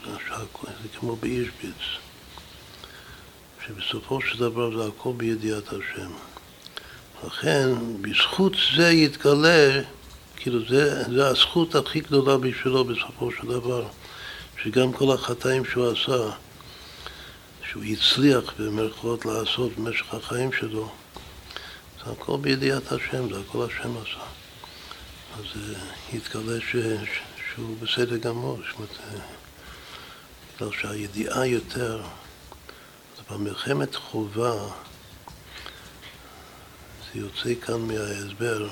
זה 0.83 0.89
כמו 0.99 1.15
באישביץ. 1.15 2.06
שבסופו 3.67 4.21
של 4.21 4.39
דבר 4.39 4.77
זה 4.77 4.87
הכל 4.87 5.11
בידיעת 5.17 5.67
השם. 5.67 6.11
לכן, 7.27 7.69
בזכות 8.01 8.53
זה 8.77 8.91
יתגלה, 8.91 9.81
כאילו 10.35 10.59
זה, 10.69 11.03
זה 11.03 11.27
הזכות 11.27 11.75
הכי 11.75 11.99
גדולה 11.99 12.37
בשבילו 12.37 12.83
בסופו 12.83 13.31
של 13.31 13.47
דבר, 13.47 13.87
שגם 14.63 14.93
כל 14.93 15.13
החטאים 15.13 15.65
שהוא 15.65 15.91
עשה, 15.91 16.29
שהוא 17.71 17.83
הצליח 17.83 18.53
במרכאות 18.59 19.25
לעשות 19.25 19.71
במשך 19.77 20.13
החיים 20.13 20.51
שלו, 20.51 20.91
זה 22.05 22.11
הכל 22.11 22.37
בידיעת 22.41 22.91
השם, 22.91 23.33
זה 23.33 23.39
הכל 23.39 23.65
השם 23.65 23.91
עשה. 23.97 24.23
אז 25.37 25.61
יתגלה 26.13 26.59
ש, 26.71 26.75
שהוא 27.53 27.77
בסדר 27.81 28.17
גמור, 28.17 28.57
זאת 28.67 28.75
אומרת, 28.75 29.21
בגלל 30.55 30.69
שהידיעה 30.81 31.47
יותר 31.47 32.01
במלחמת 33.31 33.95
חובה, 33.95 34.53
זה 37.13 37.19
יוצא 37.19 37.65
כאן 37.65 37.81
מההסבר, 37.81 38.69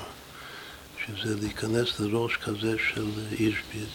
שזה 1.06 1.36
להיכנס 1.40 2.00
לראש 2.00 2.36
כזה 2.36 2.76
של 2.78 3.10
אישביץ, 3.32 3.94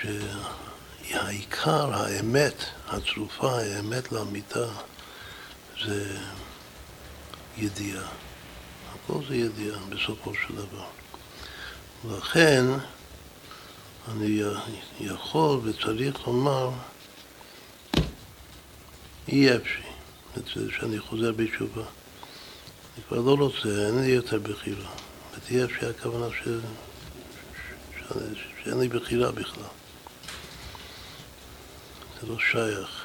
שהעיקר, 0.00 1.94
האמת 1.94 2.64
הצרופה, 2.88 3.60
האמת 3.60 4.12
לאמיתה, 4.12 4.66
זה 5.84 6.18
ידיעה. 7.56 8.08
הכל 8.94 9.20
זה 9.28 9.36
ידיעה 9.36 9.78
בסופו 9.88 10.32
של 10.34 10.54
דבר. 10.54 10.86
ולכן, 12.04 12.64
אני 14.10 14.42
יכול 15.00 15.60
וצריך 15.64 16.26
לומר 16.26 16.70
אי 19.32 19.56
אפשי, 19.56 19.82
שאני 20.78 20.98
חוזר 20.98 21.32
בתשובה. 21.32 21.82
אני 21.82 23.04
כבר 23.08 23.20
לא 23.20 23.34
רוצה, 23.34 23.68
אין 23.68 24.02
לי 24.02 24.06
יותר 24.06 24.38
בחירה. 24.38 24.90
ותהיה 25.34 25.64
אפשי 25.64 25.86
הכוונה 25.86 26.26
ש... 26.30 26.48
ש... 27.98 28.12
שאין 28.64 28.80
לי 28.80 28.88
בחירה 28.88 29.32
בכלל. 29.32 29.64
זה 32.20 32.26
לא 32.26 32.38
שייך, 32.38 33.04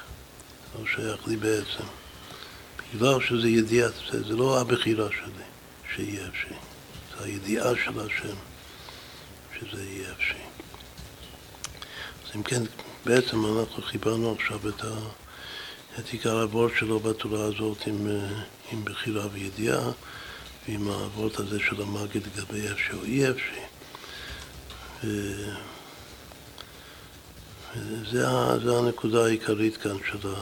זה 0.72 0.78
לא 0.78 0.86
שייך 0.86 1.28
לי 1.28 1.36
בעצם. 1.36 1.84
בגלל 2.94 3.20
שזה 3.20 3.48
ידיעה, 3.48 3.88
זה, 3.88 4.22
זה 4.22 4.36
לא 4.36 4.60
הבחירה 4.60 5.08
שלי 5.10 5.44
שיהיה 5.94 6.28
אפשי, 6.28 6.54
זה 7.18 7.24
הידיעה 7.24 7.70
של 7.84 8.00
השם 8.00 8.36
שזה 9.58 9.84
יהיה 9.84 10.12
אפשי. 10.12 10.42
אז 12.24 12.36
אם 12.36 12.42
כן, 12.42 12.62
בעצם 13.04 13.58
אנחנו 13.58 13.82
חיברנו 13.82 14.32
עכשיו 14.38 14.68
את, 14.68 14.84
ה, 14.84 14.88
את 15.98 16.08
עיקר 16.12 16.42
הוורד 16.42 16.70
שלו 16.78 17.00
בתורה 17.00 17.44
הזאת 17.44 17.86
עם, 17.86 18.08
עם 18.72 18.84
בחירה 18.84 19.26
וידיעה 19.32 19.90
ועם 20.68 20.88
הוורד 20.88 21.30
הזה 21.38 21.58
של 21.60 21.82
המגיד 21.82 22.22
לגבי 22.26 22.70
אפשי 22.72 22.92
או 22.92 23.04
אי 23.04 23.30
אפשי. 23.30 23.60
וזה 27.76 28.28
הנקודה 28.78 29.24
העיקרית 29.24 29.76
כאן 29.76 29.96
של, 30.10 30.28
ה, 30.28 30.34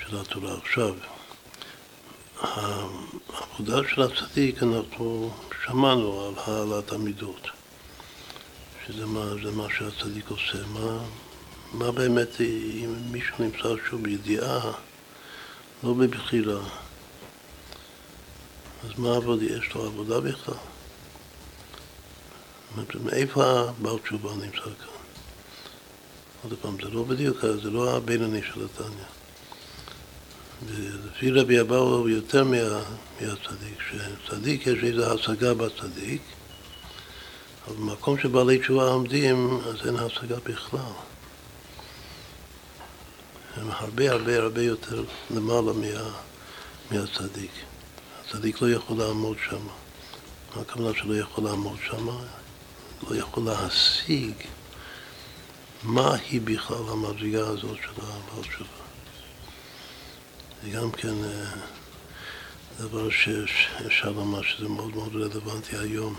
של 0.00 0.16
התורה. 0.16 0.54
עכשיו, 0.62 0.94
העבודה 2.40 3.88
של 3.94 4.02
הצדיק, 4.02 4.62
אנחנו 4.62 5.30
שמענו 5.64 6.26
על 6.28 6.34
העלאת 6.36 6.92
המידות, 6.92 7.48
שזה 8.86 9.06
מה, 9.06 9.24
מה 9.52 9.66
שהצדיק 9.78 10.28
עושה. 10.28 10.66
מה, 10.66 10.98
מה 11.72 11.92
באמת, 11.92 12.40
אם 12.40 12.94
מישהו 13.10 13.34
נמצא 13.38 13.68
שוב 13.90 14.02
בידיעה, 14.02 14.72
לא 15.84 15.92
בבחירה, 15.92 16.60
אז 18.84 18.98
מה 18.98 19.16
עבודה? 19.16 19.44
יש 19.44 19.74
לו 19.74 19.86
עבודה 19.86 20.20
בכלל? 20.20 20.54
מאיפה 23.04 23.44
הבעל 23.44 23.98
תשובה 23.98 24.30
נמצא 24.34 24.56
כאן? 24.56 24.92
עוד 26.42 26.54
פעם, 26.60 26.76
זה 26.82 26.90
לא 26.90 27.02
בדיוק, 27.02 27.38
זה 27.62 27.70
לא 27.70 27.96
הבינוני 27.96 28.40
של 28.42 28.64
התניא. 28.64 29.04
ולפי 30.66 31.30
רבי 31.30 31.60
אבאו 31.60 31.94
הוא 31.94 32.08
יותר 32.08 32.44
מה, 32.44 32.56
מהצדיק, 33.20 33.78
שצדיק 33.90 34.66
יש 34.66 34.84
איזו 34.84 35.14
השגה 35.14 35.54
בצדיק, 35.54 36.22
אבל 37.66 37.76
במקום 37.76 38.18
שבעלי 38.18 38.58
תשובה 38.58 38.84
עומדים, 38.84 39.60
אז 39.66 39.86
אין 39.86 39.96
השגה 39.96 40.36
בכלל. 40.44 41.11
הם 43.56 43.70
הרבה 43.70 44.10
הרבה 44.10 44.38
הרבה 44.38 44.62
יותר 44.62 45.04
למעלה 45.30 45.72
מה, 45.72 46.10
מהצדיק. 46.90 47.50
הצדיק 48.24 48.62
לא 48.62 48.70
יכול 48.70 48.98
לעמוד 48.98 49.36
שם. 49.48 49.66
מה 50.56 50.62
הכוונה 50.62 50.98
שלא 50.98 51.14
יכול 51.14 51.44
לעמוד 51.44 51.78
שם? 51.86 52.06
לא 53.10 53.16
יכול 53.16 53.44
להשיג 53.44 54.34
מה 55.82 56.14
היא 56.14 56.40
בכלל 56.44 56.88
המדרגה 56.88 57.48
הזאת 57.48 57.76
של 57.76 57.90
הבעל 58.02 58.42
תשובה. 58.42 58.82
זה 60.62 60.70
גם 60.70 60.90
כן 60.90 61.24
אה, 61.24 61.44
דבר 62.78 63.08
שאפשר 63.10 64.10
לומר 64.10 64.42
שזה 64.42 64.68
מאוד 64.68 64.96
מאוד 64.96 65.16
רלוונטי 65.16 65.76
היום 65.76 66.14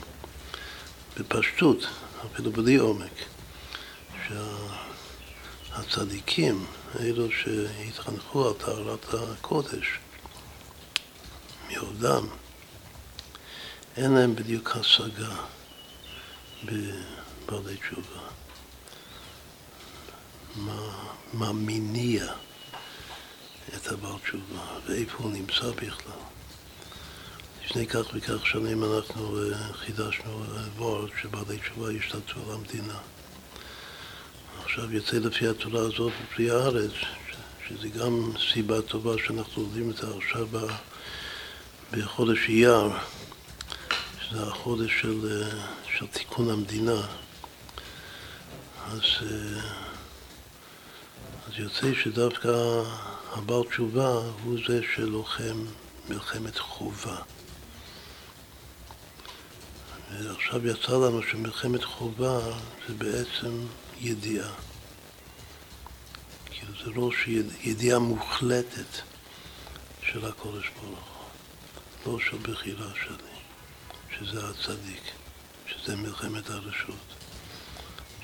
בפשטות, 1.17 1.87
אפילו 2.25 2.51
בלי 2.51 2.75
עומק, 2.75 3.13
שהצדיקים, 5.77 6.65
אלו 6.99 7.27
שהתחנכו 7.31 8.47
על 8.47 8.53
טהרת 8.53 9.05
הקודש, 9.13 9.99
מיהודם, 11.67 12.27
אין 13.97 14.11
להם 14.11 14.35
בדיוק 14.35 14.75
השגה 14.75 15.35
בבעלי 16.65 17.77
תשובה. 17.77 18.21
מה, 20.55 21.07
מה 21.33 21.51
מניע 21.51 22.33
את 23.75 23.87
הבעל 23.87 24.19
תשובה, 24.23 24.79
ואיפה 24.85 25.17
הוא 25.17 25.31
נמצא 25.31 25.71
בכלל. 25.71 26.21
לפני 27.65 27.87
כך 27.87 28.05
וכך 28.13 28.45
שנים 28.45 28.83
אנחנו 28.83 29.37
חידשנו 29.73 30.43
וורד 30.77 31.09
שבעלי 31.21 31.57
תשובה 31.57 31.93
ישתתפו 31.93 32.39
על 32.39 32.51
המדינה. 32.51 32.97
עכשיו 34.73 34.93
יוצא 34.93 35.17
לפי 35.17 35.47
התורה 35.47 35.81
הזאת 35.81 36.13
בפרי 36.23 36.51
הארץ, 36.51 36.91
שזה 37.67 37.89
גם 37.89 38.31
סיבה 38.53 38.81
טובה 38.81 39.11
שאנחנו 39.25 39.61
לומדים 39.61 39.89
את 39.89 39.97
זה 39.97 40.07
עכשיו 40.17 40.47
בחודש 41.91 42.49
אייר, 42.49 42.89
שזה 44.21 44.43
החודש 44.43 45.01
של, 45.01 45.27
אה, 45.31 45.49
של 45.97 46.07
תיקון 46.07 46.49
המדינה. 46.49 47.07
אז, 48.91 49.01
אז 51.47 51.53
יוצא 51.57 51.93
שדווקא 52.03 52.83
הבעל 53.31 53.63
תשובה 53.63 54.21
הוא 54.43 54.57
זה 54.67 54.81
שלוחם 54.95 55.65
מלחמת 56.09 56.57
חובה. 56.57 57.17
ועכשיו 60.23 60.67
יצא 60.67 60.91
לנו 60.91 61.21
שמלחמת 61.31 61.83
חובה 61.83 62.39
זה 62.87 62.93
בעצם 62.97 63.51
ידיעה. 63.99 64.49
כאילו 66.45 66.73
זה 66.83 66.91
לא 66.91 67.09
ידיעה 67.61 67.99
מוחלטת 67.99 69.01
של 70.01 70.25
הקודש 70.25 70.69
ברוך 70.81 70.99
הוא, 72.05 72.13
לא 72.13 72.19
של 72.19 72.37
בחירה 72.37 72.89
שלי, 72.95 73.33
שזה 74.17 74.47
הצדיק, 74.49 75.03
שזה 75.67 75.95
מלחמת 75.95 76.49
הרשות, 76.49 77.15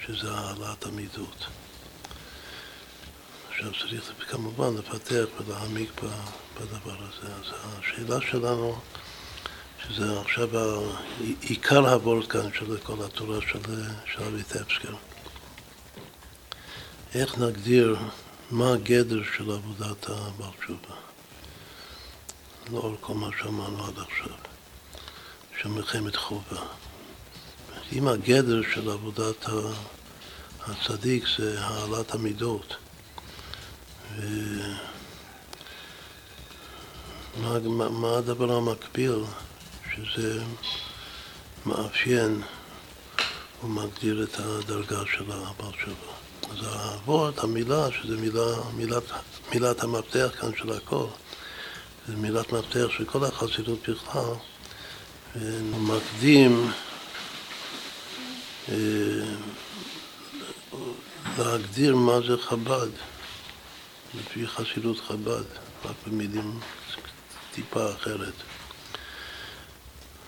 שזה 0.06 0.32
העלאת 0.32 0.86
המידות. 0.86 1.46
עכשיו 3.50 3.72
צריך 3.82 4.32
כמובן 4.32 4.78
לפתח 4.78 5.26
ולהעמיק 5.38 6.02
בדבר 6.56 6.96
הזה. 6.96 7.34
אז 7.34 7.54
השאלה 7.64 8.22
שלנו, 8.32 8.80
שזה 9.84 10.20
עכשיו 10.20 10.50
עיקר 11.42 11.90
הוורד 11.90 12.28
כאן 12.28 12.54
של 12.54 12.78
כל 12.78 13.06
התורה 13.06 13.42
של, 13.42 13.60
של 14.14 14.24
אביטבסקר, 14.24 14.94
איך 17.16 17.38
נגדיר 17.38 17.98
מה 18.52 18.74
הגדר 18.74 19.24
של 19.38 19.52
עבודת 19.52 20.10
הבעל 20.10 20.52
תשובה, 20.60 20.96
לאור 22.72 22.96
כל 23.02 23.14
מה 23.14 23.30
שאמרנו 23.40 23.86
עד 23.86 24.00
עכשיו, 24.00 24.36
של 25.62 25.70
מלחמת 25.70 26.16
חובה. 26.16 26.62
אם 27.92 28.08
הגדר 28.08 28.62
של 28.74 28.90
עבודת 28.90 29.46
הצדיק 30.68 31.24
זה 31.38 31.62
העלאת 31.62 32.14
המידות, 32.14 32.76
מה, 37.38 37.60
מה, 37.60 37.90
מה 37.90 38.18
הדבר 38.18 38.52
המקביל 38.52 39.24
שזה 39.94 40.42
מאפיין 41.66 42.42
ומגדיר 43.64 44.24
את 44.24 44.40
הדרגה 44.40 45.04
של 45.06 45.32
הבעל 45.32 45.72
תשובה. 45.72 46.19
אז 46.52 46.58
האבות, 46.64 47.40
המילה, 47.40 47.92
שזה 47.92 48.18
מילה, 48.18 48.56
מילת, 48.76 49.04
מילת 49.54 49.84
המפתח 49.84 50.30
כאן 50.40 50.50
של 50.58 50.72
הכל, 50.72 51.06
זה 52.08 52.16
מילת 52.16 52.52
מפתח 52.54 52.88
של 52.98 53.06
כל 53.06 53.26
החסידות 53.26 53.90
בכלל, 53.90 54.34
ומקדים 55.36 56.72
אה, 58.70 58.76
להגדיר 61.38 61.96
מה 61.96 62.20
זה 62.28 62.38
חב"ד. 62.38 62.90
לפי 64.16 64.48
חסידות 64.48 65.00
חב"ד, 65.00 65.44
רק 65.86 65.96
במילים 66.08 66.60
טיפה 67.52 67.92
אחרת. 67.94 68.34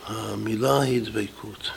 המילה 0.06 0.82
היא 0.82 1.02
דבקות. 1.02 1.70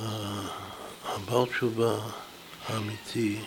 הבעל 0.00 1.46
תשובה 1.46 1.98
האמיתי, 2.68 3.40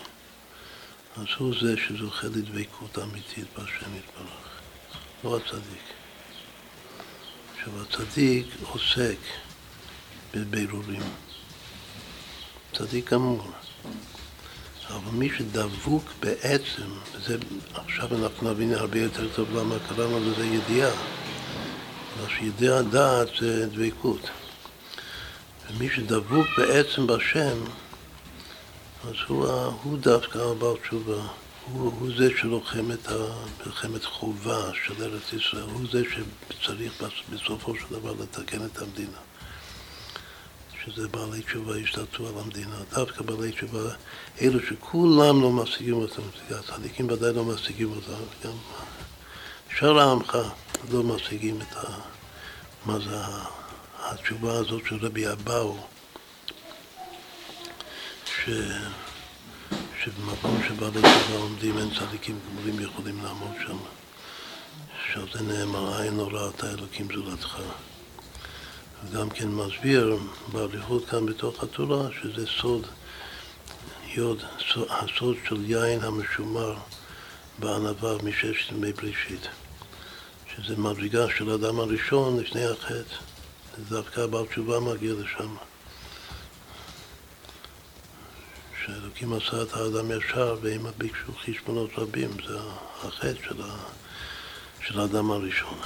אז 1.16 1.26
הוא 1.38 1.54
זה 1.60 1.74
שזוכה 1.76 2.26
לדבקות 2.26 2.98
אמיתית 2.98 3.44
בהשם 3.58 3.96
יתברך, 3.96 4.60
לא 5.24 5.36
הצדיק. 5.36 5.82
עכשיו, 7.54 7.72
הצדיק 7.82 8.46
עוסק 8.62 9.18
בבירורים. 10.34 11.02
צדיק 12.72 13.12
גמור. 13.12 13.50
אבל 14.88 15.10
מי 15.12 15.28
שדבוק 15.38 16.04
בעצם, 16.20 16.88
וזה 17.14 17.36
עכשיו 17.74 18.24
אנחנו 18.24 18.50
נבין 18.50 18.74
הרבה 18.74 18.98
יותר 18.98 19.28
טוב 19.34 19.56
למה 19.56 19.74
קראנו 19.88 20.20
לזה 20.20 20.46
ידיעה, 20.46 20.90
בגלל 22.16 22.28
שידיעה 22.38 22.82
דעת 22.82 23.28
זה 23.40 23.66
דבקות. 23.66 24.30
ומי 25.70 25.88
שדבוק 25.90 26.46
בעצם 26.58 27.06
בשם, 27.06 27.58
אז 29.04 29.14
הוא, 29.28 29.46
הוא 29.82 29.98
דווקא 29.98 30.38
הבעל 30.38 30.76
תשובה. 30.76 31.22
הוא, 31.64 31.92
הוא 32.00 32.10
זה 32.18 32.28
שלוחם 32.40 32.92
את 32.92 33.08
מלחמת 33.66 34.04
חובה 34.04 34.70
של 34.84 35.02
ארץ 35.02 35.32
ישראל, 35.32 35.62
הוא 35.62 35.82
זה 35.92 36.02
שצריך 36.04 37.02
בסופו 37.32 37.74
של 37.74 37.94
דבר 37.94 38.12
לתקן 38.22 38.66
את 38.66 38.78
המדינה. 38.78 39.18
שזה 40.84 41.08
בעלי 41.08 41.42
תשובה 41.42 41.78
ישתתפו 41.78 42.28
על 42.28 42.34
המדינה. 42.44 42.76
דווקא 42.94 43.22
בעלי 43.22 43.52
תשובה, 43.52 43.90
אלו 44.40 44.60
שכולם 44.60 45.42
לא 45.42 45.50
משיגים 45.50 45.94
אותם, 45.94 46.22
הצדיקים 46.50 47.10
ודאי 47.10 47.32
לא 47.32 47.44
משיגים 47.44 47.90
אותם, 47.90 48.22
גם 48.44 48.56
שאר 49.78 49.98
העמך 49.98 50.38
לא 50.90 51.02
משיגים 51.02 51.58
את 51.60 51.76
ה... 51.76 51.90
מה 52.86 52.98
זה 52.98 53.16
התשובה 54.10 54.52
הזאת 54.52 54.82
של 54.88 55.06
רבי 55.06 55.32
אבאו, 55.32 55.76
ש... 58.24 58.50
שבמקום 60.02 60.60
שבעלי 60.68 61.00
תשובה 61.02 61.38
עומדים 61.38 61.78
אין 61.78 61.90
צדיקים 61.98 62.38
גמורים 62.48 62.80
יכולים 62.80 63.24
לעמוד 63.24 63.54
שם. 63.66 63.76
שעל 65.12 65.26
זה 65.32 65.42
נאמר, 65.42 66.00
עין 66.00 66.16
לא 66.16 66.28
ראתה 66.32 66.70
אלוקים 66.70 67.08
זולתך. 67.14 67.58
וגם 69.04 69.30
כן 69.30 69.48
מסביר 69.48 70.18
באריכות 70.52 71.08
כאן 71.08 71.26
בתוך 71.26 71.62
התורה 71.62 72.08
שזה 72.22 72.46
סוד, 72.60 72.86
יוד, 74.14 74.42
הסוד 74.88 75.36
של 75.48 75.70
יין 75.70 76.00
המשומר 76.02 76.74
בענווה 77.58 78.14
מששת 78.22 78.72
ימי 78.72 78.92
בראשית. 78.92 79.48
שזה 80.56 80.76
מדרגה 80.76 81.26
של 81.36 81.50
האדם 81.50 81.80
הראשון 81.80 82.40
לפני 82.40 82.64
החטא. 82.64 83.29
דווקא 83.78 84.20
הבעל 84.20 84.46
תשובה 84.46 84.80
מגיע 84.80 85.12
לשם. 85.12 85.56
שאלוקים 88.84 89.32
עשה 89.32 89.62
את 89.62 89.72
האדם 89.72 90.10
ישר 90.10 90.56
והם 90.62 90.86
ביקשו 90.98 91.32
חשבונות 91.44 91.90
רבים, 91.96 92.30
זה 92.46 92.58
החטא 93.02 93.42
של, 93.48 93.62
ה... 93.62 93.76
של 94.86 95.00
האדם 95.00 95.30
הראשון. 95.30 95.78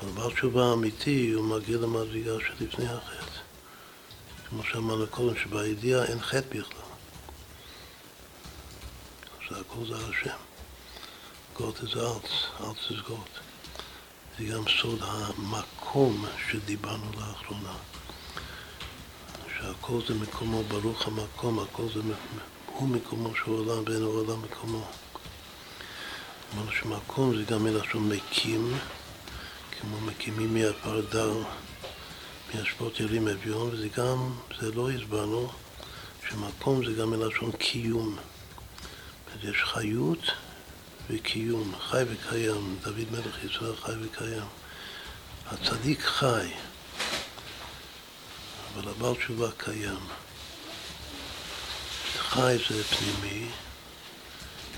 אבל 0.00 0.10
בעל 0.10 0.30
תשובה 0.32 0.72
אמיתי 0.72 1.30
הוא 1.30 1.44
מגיע 1.44 1.78
למדרגה 1.78 2.32
שלפני 2.46 2.88
החטא. 2.88 3.40
כמו 4.48 4.62
שאמרנו 4.64 5.06
קודם, 5.06 5.34
שבידיעה 5.42 6.04
אין 6.04 6.20
חטא 6.20 6.48
בכלל. 6.48 6.80
זה 9.50 9.60
הכל 9.60 9.86
זה 9.86 9.96
השם. 9.96 10.36
גוט 11.56 11.76
זה 11.76 12.00
ארץ, 12.00 12.30
ארץ 12.60 12.76
זה 12.90 12.94
גוט. 13.08 13.39
זה 14.40 14.46
גם 14.46 14.62
סוד 14.80 14.98
המקום 15.02 16.24
שדיברנו 16.50 17.10
לאחרונה. 17.18 17.72
שהכל 19.58 20.00
זה 20.08 20.14
מקומו, 20.14 20.62
ברוך 20.62 21.06
המקום, 21.06 21.58
הכל 21.58 21.82
זה 21.94 22.00
הוא 22.66 22.88
מקומו 22.88 23.34
של 23.34 23.50
עולם 23.50 23.82
ואין 23.86 24.02
העולם 24.02 24.42
מקומו. 24.42 24.86
אמרנו 26.54 26.72
שמקום 26.72 27.36
זה 27.36 27.42
גם 27.42 27.64
מלשון 27.64 28.08
מקים, 28.08 28.74
כמו 29.80 30.00
מקימים 30.00 30.54
מעפר 30.54 31.00
דר, 31.00 31.34
מהשפות 32.54 33.00
ירים 33.00 33.28
אביון, 33.28 33.70
וזה 33.72 33.88
גם, 33.96 34.32
זה 34.60 34.72
לא 34.72 34.90
הסברנו, 34.90 35.48
שמקום 36.28 36.84
זה 36.84 36.92
גם 36.92 37.10
מלשון 37.10 37.52
קיום. 37.52 38.16
יש 39.42 39.62
חיות 39.64 40.22
וקיום, 41.10 41.74
חי 41.80 42.02
וקיים. 42.08 42.76
דוד 42.82 43.10
מלך 43.12 43.44
ישראל 43.44 43.76
חי 43.76 43.92
וקיים. 44.02 44.46
הצדיק 45.50 46.00
חי, 46.00 46.48
אבל 48.74 48.88
הבעל 48.88 49.14
תשובה 49.14 49.48
קיים. 49.56 49.98
חי 52.18 52.56
זה 52.70 52.84
פנימי, 52.84 53.46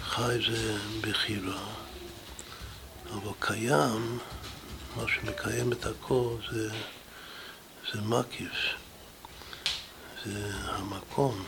חי 0.03 0.39
זה 0.51 0.79
בחירה, 1.01 1.65
אבל 3.11 3.33
קיים, 3.39 4.19
מה 4.97 5.05
שמקיים 5.09 5.73
את 5.73 5.87
הכל 5.87 6.37
זה, 6.53 6.71
זה 7.93 8.01
מקיף, 8.01 8.53
זה 10.25 10.51
המקום. 10.55 11.45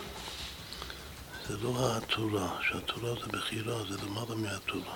זה 1.49 1.57
לא 1.63 1.97
התורה, 1.97 2.59
שהתורה 2.69 3.15
זה 3.15 3.27
בחירה, 3.27 3.85
זה 3.91 3.97
למעלה 4.07 4.35
מהתורה. 4.35 4.95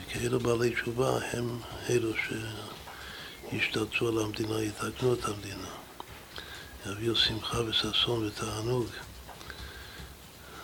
וכאלו 0.00 0.40
בעלי 0.40 0.74
תשובה 0.74 1.18
הם 1.32 1.58
אלו 1.90 2.12
שישתלטו 3.50 4.08
על 4.08 4.18
המדינה, 4.18 4.62
יתקנו 4.62 5.14
את 5.14 5.24
המדינה. 5.24 5.68
יביאו 6.86 7.16
שמחה 7.16 7.60
וששון 7.60 8.26
ותענוג, 8.26 8.86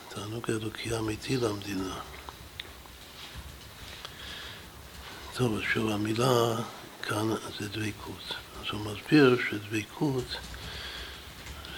תענוג 0.09 0.45
אלוקי 0.51 0.99
אמיתי 0.99 1.37
למדינה. 1.37 1.99
טוב, 5.35 5.63
שוב, 5.73 5.91
המילה 5.91 6.57
כאן 7.03 7.29
זה 7.59 7.69
דבקות. 7.69 8.35
אז 8.61 8.67
הוא 8.73 8.81
מסביר 8.81 9.39
שדבקות 9.51 10.37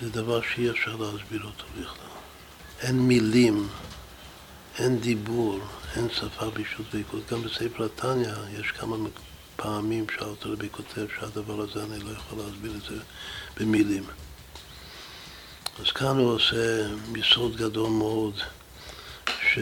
זה 0.02 0.10
דבר 0.10 0.40
שאי 0.42 0.70
אפשר 0.70 0.96
להסביר 0.96 1.44
אותו 1.44 1.64
בכלל. 1.80 2.06
אין 2.80 2.98
מילים, 2.98 3.68
אין 4.78 4.98
דיבור, 4.98 5.60
אין 5.96 6.08
שפה 6.10 6.50
בשביל 6.50 6.86
דבקות. 6.92 7.32
גם 7.32 7.42
בספר 7.42 7.84
התניא 7.84 8.32
יש 8.60 8.70
כמה 8.70 8.96
פעמים 9.56 10.06
שאלתר 10.18 10.52
רבי 10.52 10.68
כותב 10.70 11.06
שהדבר 11.18 11.60
הזה 11.60 11.84
אני 11.84 11.98
לא 12.04 12.10
יכול 12.10 12.38
להסביר 12.38 12.72
את 12.76 12.82
זה 12.90 13.02
במילים. 13.60 14.04
אז 15.80 15.90
כאן 15.90 16.18
הוא 16.18 16.32
עושה 16.32 16.88
יסוד 17.16 17.56
גדול 17.56 17.90
מאוד, 17.90 18.34
ש... 19.52 19.58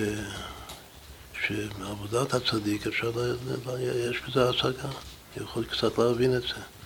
שעבודת 1.46 2.34
הצדיק 2.34 2.86
אפשר, 2.86 3.10
ל... 3.16 3.36
יש 4.10 4.20
בזה 4.28 4.48
השגה, 4.48 4.88
יכול 5.36 5.64
קצת 5.64 5.98
להבין 5.98 6.36
את 6.36 6.42
זה. 6.42 6.79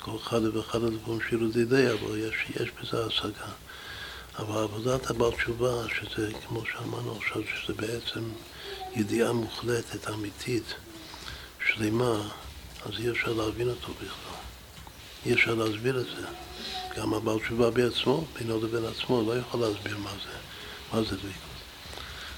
כל 0.00 0.16
אחד 0.22 0.56
ואחד 0.56 0.84
הדברים 0.84 1.20
שירו 1.28 1.48
דידי, 1.48 1.86
אבל 1.92 2.18
יש, 2.18 2.34
יש 2.60 2.70
בזה 2.82 3.06
השגה. 3.06 3.50
אבל 4.38 4.62
עבודת 4.62 5.10
הבעל 5.10 5.30
תשובה, 5.30 5.84
שזה, 5.88 6.30
כמו 6.48 6.62
שאמרנו 6.72 7.16
עכשיו, 7.16 7.42
שזה 7.42 7.74
בעצם 7.74 8.20
ידיעה 8.96 9.32
מוחלטת, 9.32 10.08
אמיתית, 10.08 10.74
שלמה, 11.68 12.28
אז 12.86 12.92
אי 12.98 13.10
אפשר 13.10 13.32
להבין 13.32 13.68
אותו 13.68 13.92
בכלל. 13.92 14.40
אי 15.26 15.34
אפשר 15.34 15.54
להסביר 15.54 16.00
את 16.00 16.06
זה. 16.06 16.26
גם 16.96 17.14
הבעל 17.14 17.38
תשובה 17.38 17.70
בעצמו, 17.70 18.24
בינו 18.38 18.64
לבין 18.64 18.84
עצמו, 18.84 19.22
לא 19.26 19.38
יכול 19.38 19.60
להסביר 19.60 19.98
מה 19.98 20.10
זה, 20.10 20.36
מה 20.92 21.02
זה 21.02 21.16
דבקות. 21.16 21.50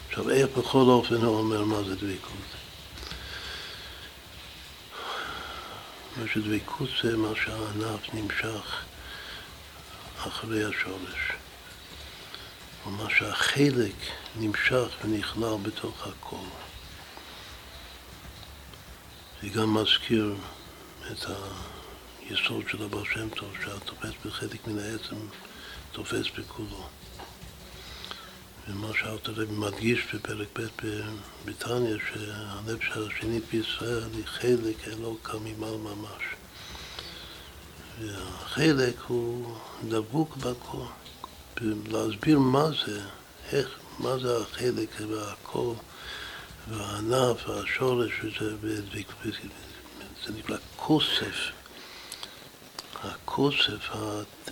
עכשיו, 0.08 0.30
איך 0.30 0.48
בכל 0.58 0.78
אופן 0.78 1.14
הוא 1.14 1.38
אומר 1.38 1.64
מה 1.64 1.82
זה 1.82 1.94
דבקות? 1.94 2.46
מה 6.16 6.24
שדבקות 6.32 6.88
זה 7.02 7.16
מה 7.16 7.28
שהענף 7.44 8.14
נמשך 8.14 8.84
אחרי 10.18 10.64
השורש. 10.64 11.32
או 12.86 12.90
מה 12.90 13.10
שהחלק 13.10 13.94
נמשך 14.36 14.88
ונכלל 15.04 15.56
בתוך 15.62 16.06
הכל. 16.06 16.46
זה 19.42 19.48
גם 19.48 19.74
מזכיר 19.74 20.34
את 21.12 21.26
היסוד 22.20 22.68
של 22.68 22.82
הבעל 22.82 23.04
שם 23.04 23.28
טוב, 23.28 23.52
שהתופס 23.64 24.10
בחלק 24.26 24.66
מן 24.66 24.78
העצם 24.78 25.16
תופס 25.92 26.26
בכולו. 26.38 26.88
ומה 28.68 28.88
שאלתר 28.98 29.46
מדגיש 29.50 30.14
בפרק 30.14 30.48
ב' 30.58 30.66
שהלב 31.78 32.78
של 32.80 33.08
השנית 33.08 33.44
בישראל 33.52 34.08
היא 34.14 34.24
חלק 34.26 34.88
אלוקא 34.88 35.36
ממעל 35.44 35.76
ממש. 35.76 36.22
והחלק 38.00 39.00
הוא 39.06 39.56
דבוק 39.88 40.36
בכל. 40.36 40.84
להסביר 41.60 42.38
מה 42.38 42.66
זה, 42.86 43.00
איך, 43.52 43.68
מה 43.98 44.18
זה 44.18 44.42
החלק 44.42 45.00
והכל, 45.08 45.74
והענף 46.68 47.48
והשורש, 47.48 48.12
וזה, 48.60 49.02
זה 50.26 50.32
נקרא 50.38 50.56
כוסף. 50.76 51.52
הכוסף 53.02 53.90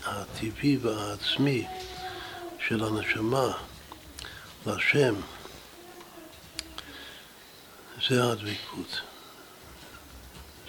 הטבעי 0.04 0.76
והעצמי 0.76 1.66
של 2.68 2.84
הנשמה. 2.84 3.69
להשם, 4.66 5.14
זה 8.08 8.24
הדבקות. 8.24 9.00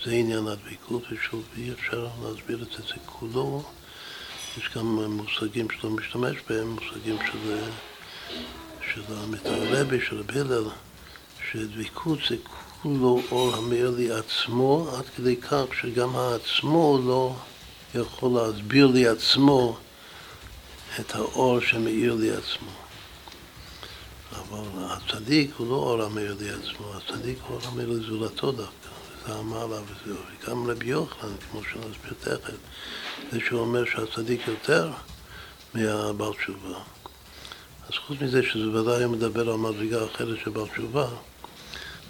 זה 0.05 0.11
עניין 0.11 0.47
הדבקות, 0.47 1.03
ושוב, 1.11 1.43
אי 1.57 1.71
אפשר 1.71 2.07
להסביר 2.23 2.63
את 2.63 2.71
זה 2.71 2.93
כולו. 3.05 3.63
יש 4.57 4.69
גם 4.75 4.85
מושגים 5.11 5.67
שלא 5.69 5.89
משתמש 5.89 6.37
בהם, 6.49 6.67
מושגים 6.67 7.17
של, 7.31 7.59
של 8.93 9.01
המתרבי, 9.09 9.99
של 10.09 10.19
הבל, 10.19 10.69
שדבקות 11.51 12.19
זה 12.29 12.35
כולו 12.81 13.21
אור 13.31 13.55
המאיר 13.55 13.89
לי 13.89 14.11
עצמו, 14.11 14.89
עד 14.97 15.05
כדי 15.17 15.35
כך 15.35 15.63
שגם 15.81 16.15
העצמו 16.15 16.99
לא 17.05 17.35
יכול 17.95 18.31
להסביר 18.31 18.87
לי 18.87 19.07
עצמו 19.07 19.77
את 20.99 21.15
האור 21.15 21.59
שמאיר 21.59 22.13
לי 22.13 22.31
עצמו. 22.31 22.80
אבל 24.51 24.83
הצדיק 24.83 25.51
הוא 25.57 25.67
לא 25.67 25.75
אור 25.75 26.01
המאיר 26.03 26.35
לי 26.39 26.49
עצמו, 26.49 26.93
הצדיק 26.95 27.37
הוא 27.47 27.57
אור 27.57 27.67
המאיר 27.67 27.89
לזולתו 27.89 28.51
דווקא, 28.51 28.89
זה 29.27 29.33
המעלה 29.33 29.81
וזהו. 29.81 30.17
וגם 30.43 30.69
רבי 30.69 30.85
יוחנן, 30.85 31.29
כמו 31.51 31.61
שנסביר 31.63 32.13
תכף, 32.19 32.53
זה 33.31 33.39
שהוא 33.47 33.59
אומר 33.59 33.85
שהצדיק 33.85 34.47
יותר 34.47 34.91
מהבעל 35.73 36.33
תשובה. 36.33 36.79
אז 37.89 37.95
חוץ 38.07 38.17
מזה 38.21 38.43
שזה 38.43 38.69
ודאי 38.69 39.05
מדבר 39.05 39.49
על 39.49 39.57
מדרגה 39.57 40.05
אחרת 40.05 40.37
של 40.43 40.51
בעל 40.51 40.67
תשובה, 40.67 41.07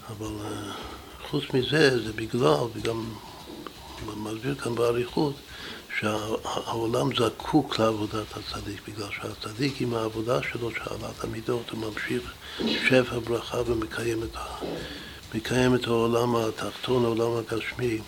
אבל 0.10 0.46
אה, 0.46 0.72
חוץ 1.30 1.44
מזה, 1.54 2.04
זה 2.04 2.14
בגלל, 2.14 2.64
וגם 2.74 3.14
מסביר 4.18 4.56
כאן 4.56 4.76
באריכות, 4.76 5.34
שהעולם 6.02 7.16
זקוק 7.16 7.80
לעבודת 7.80 8.38
הצדיק, 8.38 8.82
בגלל 8.88 9.08
שהצדיק 9.12 9.82
עם 9.82 9.94
העבודה 9.94 10.40
שלו, 10.44 10.72
שעלת 10.72 11.24
המידות, 11.24 11.70
הוא 11.70 11.80
ממשיך 11.80 12.34
שפע 12.60 13.20
ברכה 13.20 13.58
ומקיים 13.66 14.24
את, 14.24 14.38
מקיים 15.36 15.76
את 15.76 15.88
העולם 15.88 16.36
התחתון, 16.36 17.06
העולם 17.06 17.32
הגשמי, 17.38 18.00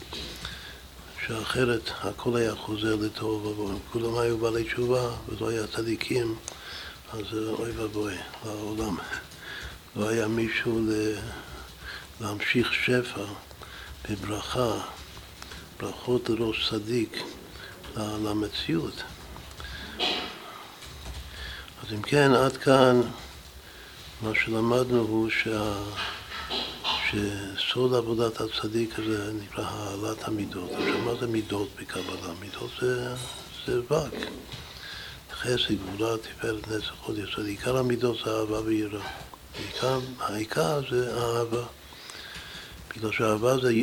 שאחרת 1.27 1.89
הכל 2.01 2.37
היה 2.37 2.55
חוזר 2.55 2.95
לטוב 2.95 3.45
ובואי. 3.45 3.77
כולם 3.91 4.17
היו 4.17 4.37
בעלי 4.37 4.63
תשובה 4.63 5.09
ולא 5.29 5.49
היה 5.49 5.67
צדיקים, 5.67 6.35
אז 7.11 7.25
אוי 7.33 7.71
ואבוי 7.71 8.15
לעולם. 8.45 8.97
לא 9.95 10.09
היה 10.09 10.27
מישהו 10.27 10.81
להמשיך 12.21 12.73
שפע 12.73 13.23
בברכה, 14.09 14.79
ברכות 15.79 16.29
לראש 16.29 16.69
צדיק. 16.69 17.23
למציאות. 17.97 19.03
אז 21.83 21.93
אם 21.93 22.01
כן, 22.01 22.31
עד 22.33 22.57
כאן 22.57 23.01
מה 24.21 24.31
שלמדנו 24.35 24.99
הוא 24.99 25.29
שה... 25.29 25.73
שסוד 27.13 27.93
עבודת 27.93 28.41
הצדיק 28.41 28.99
הזה 28.99 29.33
נקרא 29.33 29.63
העלאת 29.63 30.27
המידות. 30.27 30.71
עכשיו, 30.71 30.97
מה 30.97 31.11
זה 31.19 31.27
מידות 31.27 31.69
בקבלה? 31.79 32.33
מידות 32.39 32.71
זה, 32.81 33.15
זה 33.65 33.79
וק. 33.79 34.13
חסד, 35.31 35.73
גבולה, 35.73 36.17
תפארת, 36.17 36.67
נצח, 36.67 36.93
עוד 37.05 37.17
יסוד. 37.17 37.45
עיקר 37.45 37.77
המידות 37.77 38.17
זה 38.25 38.31
אהבה 38.31 38.61
ויראה. 38.61 39.01
העיקר, 39.55 39.99
העיקר 40.19 40.81
זה 40.91 41.17
אהבה. 41.17 41.63
בגלל 42.95 43.11
שאהבה 43.11 43.57
זה 43.57 43.73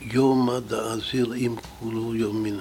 יומא 0.00 0.58
דאזיל 0.58 1.32
עם 1.36 1.56
כולו 1.78 2.14
יומין. 2.14 2.60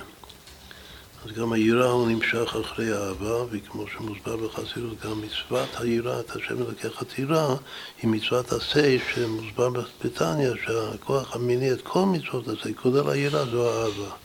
אז 1.25 1.31
גם 1.31 1.53
היראה 1.53 1.89
הוא 1.89 2.07
נמשך 2.09 2.55
אחרי 2.61 2.91
האהבה, 2.91 3.43
וכמו 3.51 3.85
שמוסבר 3.87 4.37
בחסידות, 4.37 4.99
גם 5.05 5.21
מצוות 5.21 5.69
היראת 5.79 6.35
השם 6.35 6.57
אלוקיך 6.57 7.03
תירא 7.15 7.55
היא 8.01 8.09
מצוות 8.09 8.51
עשה 8.53 8.97
שמוסבר 9.13 9.69
בתניא, 10.03 10.49
שהכוח 10.65 11.35
המיני 11.35 11.71
את 11.71 11.81
כל 11.81 12.05
מצוות 12.05 12.47
עשה, 12.47 12.73
כולל 12.73 13.09
היראה, 13.09 13.45
זו 13.45 13.69
האהבה. 13.69 14.15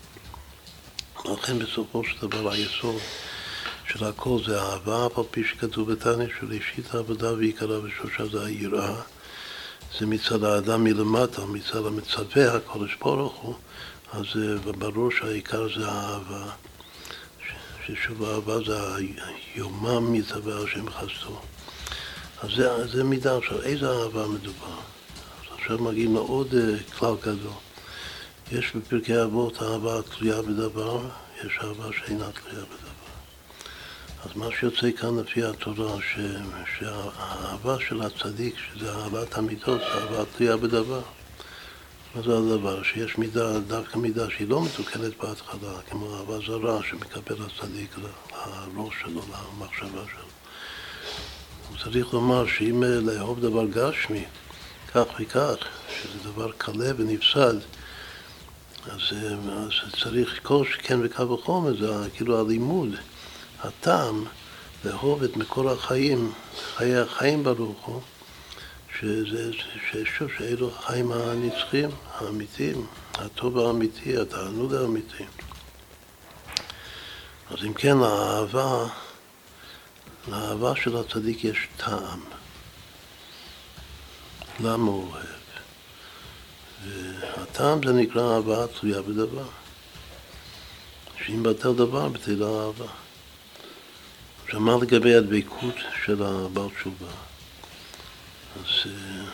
לכן 1.33 1.59
בסופו 1.59 2.04
של 2.04 2.28
דבר 2.28 2.50
היסוד 2.50 3.00
של 3.88 4.04
הכל 4.04 4.38
זה 4.46 4.62
אהבה, 4.62 5.07
אף 5.07 5.18
על 5.18 5.24
פי 5.30 5.44
שכתוב 5.44 5.92
בתניא 5.92 6.26
שראשית 6.40 6.94
העבודה 6.94 7.33
ועיקרה 7.33 7.80
ושלושה 7.80 8.26
זה 8.26 8.44
היראה. 8.44 9.00
זה 9.98 10.07
מצד 10.07 10.44
האדם 10.44 10.85
מלמטה, 10.85 11.44
מצד 11.46 11.87
המצווה 11.87 12.57
הקודש 12.57 12.96
ברוך 13.00 13.35
הוא, 13.35 13.54
אז 14.12 14.24
ברור 14.78 15.11
שהעיקר 15.11 15.66
זה 15.78 15.88
האהבה. 15.88 16.50
ששוב 17.87 18.25
אהבה 18.25 18.59
זה 18.66 18.79
היומם 19.55 20.12
מצווה 20.12 20.64
השם 20.64 20.90
חסדו. 20.90 21.40
אז 22.42 22.51
זה, 22.57 22.87
זה 22.87 23.05
מידה. 23.05 23.37
עכשיו, 23.37 23.62
איזה 23.62 23.90
אהבה 23.90 24.27
מדובר? 24.27 24.77
אז 25.40 25.59
עכשיו 25.59 25.79
מגיעים 25.79 26.14
לעוד 26.14 26.53
uh, 26.53 26.94
כלל 26.99 27.14
גדול. 27.20 27.53
יש 28.53 28.73
בפרקי 28.77 29.23
אבות 29.23 29.62
אהבה 29.62 30.03
תלויה 30.03 30.42
בדבר, 30.42 31.01
יש 31.44 31.59
אהבה 31.62 31.85
שאינה 31.99 32.27
תלויה 32.33 32.64
בדבר. 32.64 33.05
אז 34.25 34.37
מה 34.37 34.47
שיוצא 34.61 34.92
כאן 34.92 35.18
לפי 35.18 35.44
התורה, 35.44 35.97
ש, 36.01 36.18
שהאהבה 36.79 37.77
של 37.88 38.03
הצדיק, 38.03 38.55
שזה 38.73 38.92
אהבת 38.92 39.38
המידות, 39.38 39.81
זה 39.81 39.87
אהבה 39.87 40.25
תלויה 40.37 40.57
בדבר. 40.57 41.03
זה 42.22 42.38
הדבר? 42.38 42.83
שיש 42.83 43.18
מידה, 43.18 43.59
דווקא 43.59 43.98
מידה 43.98 44.31
שהיא 44.31 44.48
לא 44.48 44.64
מתוקנת 44.64 45.12
בהתחלה, 45.22 45.81
כמו 45.90 46.16
אהבה 46.16 46.38
זרה 46.46 46.81
שמקבל 46.83 47.37
הצדיק 47.44 47.96
לראש 47.98 48.94
שלו, 49.00 49.20
למחשבה 49.20 49.88
שלו. 50.12 50.29
הוא 51.70 51.79
צריך 51.85 52.14
לומר 52.14 52.46
שאם 52.46 52.83
לאהוב 52.83 53.40
דבר 53.40 53.64
גשמי, 53.66 54.24
כך 54.94 55.05
וכך, 55.20 55.55
שזה 55.88 56.31
דבר 56.31 56.50
קלה 56.59 56.90
ונפסד, 56.96 57.55
אז, 58.87 59.00
אז 59.85 59.92
צריך 60.03 60.40
כל 60.42 60.64
שכן 60.72 60.98
וקו 61.03 61.31
וחומר, 61.31 61.81
זה 61.81 62.11
כאילו 62.14 62.40
הלימוד, 62.40 62.88
הטעם, 63.62 64.24
לאהוב 64.85 65.22
את 65.22 65.37
מקור 65.37 65.70
החיים, 65.70 66.33
חיי 66.77 66.96
החיים 66.96 67.44
ברוך 67.44 67.85
הוא. 67.85 68.00
שזה, 69.05 69.51
ששוב, 69.90 70.31
שאלו 70.38 70.71
החיים 70.71 71.12
הנצחיים, 71.12 71.90
האמיתיים, 72.14 72.87
הטוב 73.14 73.59
האמיתי, 73.59 74.17
התענוג 74.19 74.75
האמיתי. 74.75 75.25
אז 77.51 77.64
אם 77.64 77.75
כן, 77.75 77.97
לאהבה, 77.97 78.87
לאהבה 80.29 80.77
של 80.77 80.97
הצדיק 80.97 81.45
יש 81.45 81.69
טעם. 81.77 82.21
למה 84.61 84.90
הוא 84.90 85.11
אוהב? 85.12 85.25
והטעם 86.87 87.81
זה 87.87 87.93
נקרא 87.93 88.35
אהבה 88.35 88.67
תלויה 88.67 89.03
בדבר. 89.03 89.49
שאם 91.27 91.43
בטל 91.43 91.73
דבר, 91.73 92.09
בטלה 92.09 92.47
אהבה. 92.47 92.87
מה 94.53 94.77
לגבי 94.83 95.14
הדבקות 95.14 95.75
של 96.05 96.23
הבעל 96.23 96.69
תשובה? 96.71 97.34
אז 98.57 98.90
אה, 98.90 99.25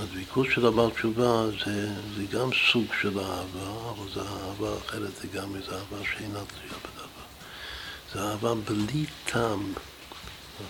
הדביקות 0.00 0.46
של 0.50 0.66
הבעל 0.66 0.90
תשובה 0.90 1.44
זה, 1.64 1.88
זה 2.16 2.24
גם 2.30 2.50
סוג 2.72 2.86
של 3.00 3.18
אהבה, 3.18 3.90
אבל 3.90 4.08
זו 4.14 4.20
אהבה 4.20 4.78
אחרת 4.86 5.24
לגמרי, 5.24 5.60
זו 5.62 5.72
אהבה 5.72 5.96
שאינה 6.04 6.38
תלויה 6.46 6.78
בדבר. 6.82 7.24
זו 8.14 8.20
אהבה 8.20 8.54
בלי 8.54 9.04
טעם, 9.24 9.72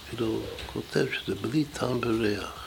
אפילו 0.07 0.41
כותב 0.73 1.07
שזה 1.12 1.35
בלי 1.35 1.65
טעם 1.65 2.01
בריח. 2.01 2.62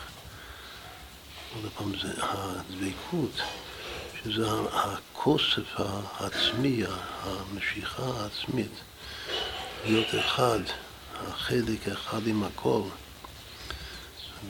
עוד 1.56 1.72
פעם, 1.78 1.92
זה 2.02 2.14
הדבקות, 2.18 3.42
שזה 4.24 4.48
הכוסף 4.74 5.74
העצמי, 5.78 6.84
המשיכה 7.24 8.04
העצמית, 8.04 8.72
להיות 9.86 10.08
אחד, 10.20 10.60
החלק 11.28 11.88
אחד 11.88 12.28
עם 12.28 12.44
הכל. 12.44 12.82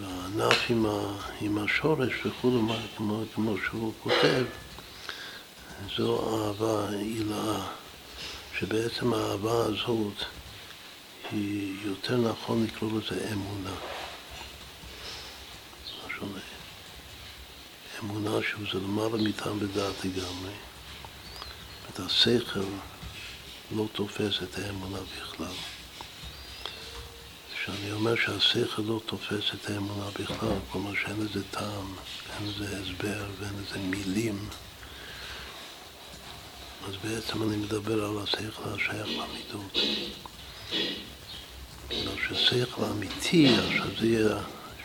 והענף 0.01 0.57
עם, 0.69 0.85
ה, 0.85 1.17
עם 1.41 1.57
השורש 1.57 2.25
וכו', 2.25 2.67
כמו, 2.97 3.23
כמו 3.35 3.55
שהוא 3.65 3.93
כותב, 4.03 4.45
זו 5.97 6.43
אהבה 6.47 6.89
עילאה, 6.89 7.67
שבעצם 8.59 9.13
האהבה 9.13 9.65
הזאת 9.65 10.23
היא 11.31 11.77
יותר 11.83 12.17
נכון 12.17 12.63
לקרוא 12.63 12.99
לזה 12.99 13.29
אמונה. 13.33 13.75
אמונה 17.99 18.37
שזה 18.41 18.79
למעלה 18.79 19.17
מטעם 19.17 19.59
בדעת 19.59 20.05
לגמרי. 20.05 20.53
את 21.89 21.99
השכל 21.99 22.59
לא 23.75 23.85
תופס 23.93 24.43
את 24.43 24.59
האמונה 24.59 24.97
בכלל. 24.97 25.74
כשאני 27.65 27.91
אומר 27.91 28.15
שהשכל 28.15 28.81
לא 28.81 29.01
תופס 29.05 29.53
את 29.53 29.69
האמונה 29.69 30.05
בכלל, 30.19 30.57
כלומר 30.71 30.91
שאין 30.95 31.15
לזה 31.19 31.43
טעם, 31.51 31.93
אין 32.35 32.49
לזה 32.49 32.77
הסבר 32.77 33.25
ואין 33.39 33.53
לזה 33.53 33.79
מילים, 33.79 34.49
אז 36.87 36.93
בעצם 37.03 37.43
אני 37.43 37.57
מדבר 37.57 38.05
על 38.05 38.23
השכל 38.23 38.69
השייך 38.69 39.07
למידות. 39.07 39.77
כלומר 41.87 42.15
ששכל 42.29 42.83
אמיתי, 42.83 43.55
עכשיו 43.55 43.87
זה 43.99 44.07
יהיה 44.07 44.37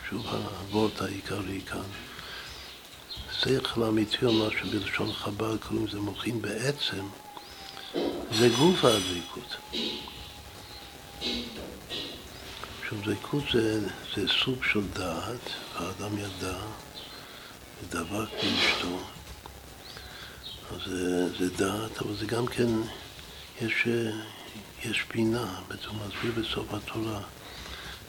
שוב 0.09 0.25
הוורט 0.27 1.01
העיקרי 1.01 1.61
כאן. 1.61 1.89
שכל 3.39 3.83
אמיתי, 3.83 4.25
או 4.25 4.33
מה 4.33 4.47
שבלשון 4.51 5.13
חב"ד 5.13 5.57
קוראים 5.67 5.87
לזה 5.87 5.99
מוחין 5.99 6.41
בעצם, 6.41 7.05
זה 8.31 8.49
גוף 8.57 8.85
הדביקות. 8.85 9.55
עכשיו 12.91 13.13
דבקות 13.13 13.43
זה, 13.53 13.79
זה 14.15 14.27
סוג 14.27 14.63
של 14.63 14.87
דעת, 14.93 15.49
האדם 15.75 16.17
ידע, 16.17 16.57
ודבק 17.83 18.29
באשתו. 18.33 18.99
אז 20.71 20.81
זה, 20.85 21.37
זה 21.37 21.49
דעת, 21.57 22.01
אבל 22.01 22.15
זה 22.15 22.25
גם 22.25 22.47
כן, 22.47 22.67
יש, 23.61 23.87
יש 24.85 25.05
בינה, 25.13 25.61
בעצם 25.67 25.89
מסביר 26.07 26.31
בסוף 26.37 26.73
התורה, 26.73 27.21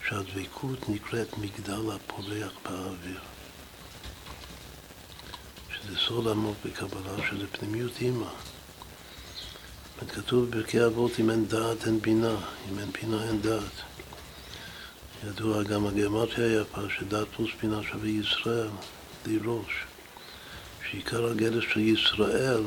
שהדבקות 0.07 0.89
נקראת 0.89 1.37
מגדל 1.37 1.91
הפורח 1.95 2.51
באוויר. 2.63 3.19
שזה 5.73 5.97
סוד 5.97 6.27
עמוק 6.27 6.57
בקבלה, 6.65 7.27
שזה 7.29 7.47
פנימיות 7.47 8.01
אימא. 8.01 8.29
כתוב 10.09 10.49
בפרקי 10.49 10.85
אבות, 10.85 11.11
אם 11.19 11.29
אין 11.29 11.45
דעת 11.47 11.87
אין 11.87 11.99
בינה, 12.01 12.35
אם 12.71 12.79
אין 12.79 12.91
בינה 12.91 13.23
אין 13.23 13.41
דעת. 13.41 13.92
ידוע 15.27 15.63
גם 15.63 15.85
הגרמטיה 15.85 16.45
היפה, 16.45 16.81
שדעת 16.97 17.27
פלוס 17.35 17.51
בינה 17.61 17.83
שווה 17.83 18.09
ישראל, 18.09 18.69
לי 19.25 19.37
ראש. 19.45 19.83
שעיקר 20.89 21.25
הגדר 21.25 21.61
של 21.61 21.79
ישראל 21.79 22.63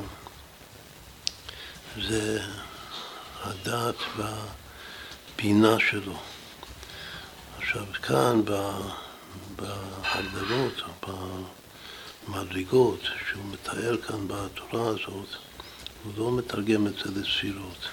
זה 2.09 2.43
הדעת 3.43 3.95
והבינה 4.17 5.77
שלו. 5.91 6.19
עכשיו, 7.59 7.85
כאן 8.03 8.43
בהגדרות, 9.57 10.83
במדרגות 12.29 13.01
שהוא 13.31 13.45
מתאר 13.53 13.97
כאן 13.97 14.29
בתורה 14.29 14.89
הזאת, 14.89 15.29
הוא 16.05 16.13
לא 16.17 16.33
מתרגם 16.33 16.87
את 16.87 16.95
זה 17.05 17.21
לספירות. 17.21 17.89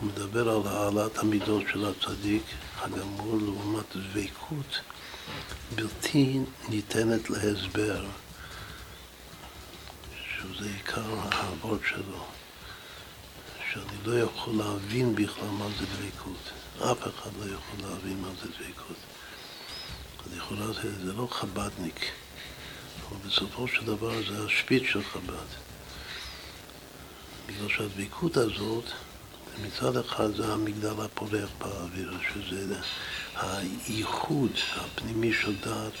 הוא 0.00 0.08
מדבר 0.08 0.48
על 0.48 0.60
העלאת 0.66 1.18
המידות 1.18 1.62
של 1.72 1.84
הצדיק 1.84 2.42
הגמור 2.82 3.36
לעומת 3.36 3.96
דבקות 3.96 4.80
בלתי 5.74 6.38
ניתנת 6.68 7.30
להסבר, 7.30 8.04
שזה 10.36 10.66
עיקר 10.76 11.04
העבוד 11.30 11.80
שלו, 11.88 12.24
שאני 13.72 13.96
לא 14.04 14.20
יכול 14.20 14.54
להבין 14.54 15.14
בכלל 15.14 15.48
מה 15.48 15.66
זה 15.78 15.86
דבקות. 15.86 16.50
אף 16.78 17.02
אחד 17.02 17.30
לא 17.38 17.44
יכול 17.44 17.90
להבין 17.90 18.20
מה 18.20 18.28
זה 18.42 18.48
דבקות. 18.48 18.96
אז 20.26 20.36
לכאורה 20.36 20.72
זה, 20.72 21.04
זה 21.04 21.12
לא 21.12 21.28
חב"דניק, 21.30 22.00
אבל 23.08 23.16
בסופו 23.28 23.68
של 23.68 23.84
דבר 23.84 24.22
זה 24.28 24.44
השפיץ 24.44 24.82
של 24.82 25.04
חב"ד. 25.04 25.46
בגלל 27.46 27.68
שהדבקות 27.68 28.36
הזאת, 28.36 28.84
מצד 29.60 29.96
אחד 29.96 30.34
זה 30.36 30.52
המגדל 30.52 30.94
הפורח 31.04 31.48
באוויר, 31.58 32.12
שזה 32.34 32.76
הייחוד 33.36 34.50
הפנימי 34.76 35.32
של 35.32 35.56
דעת 35.56 35.92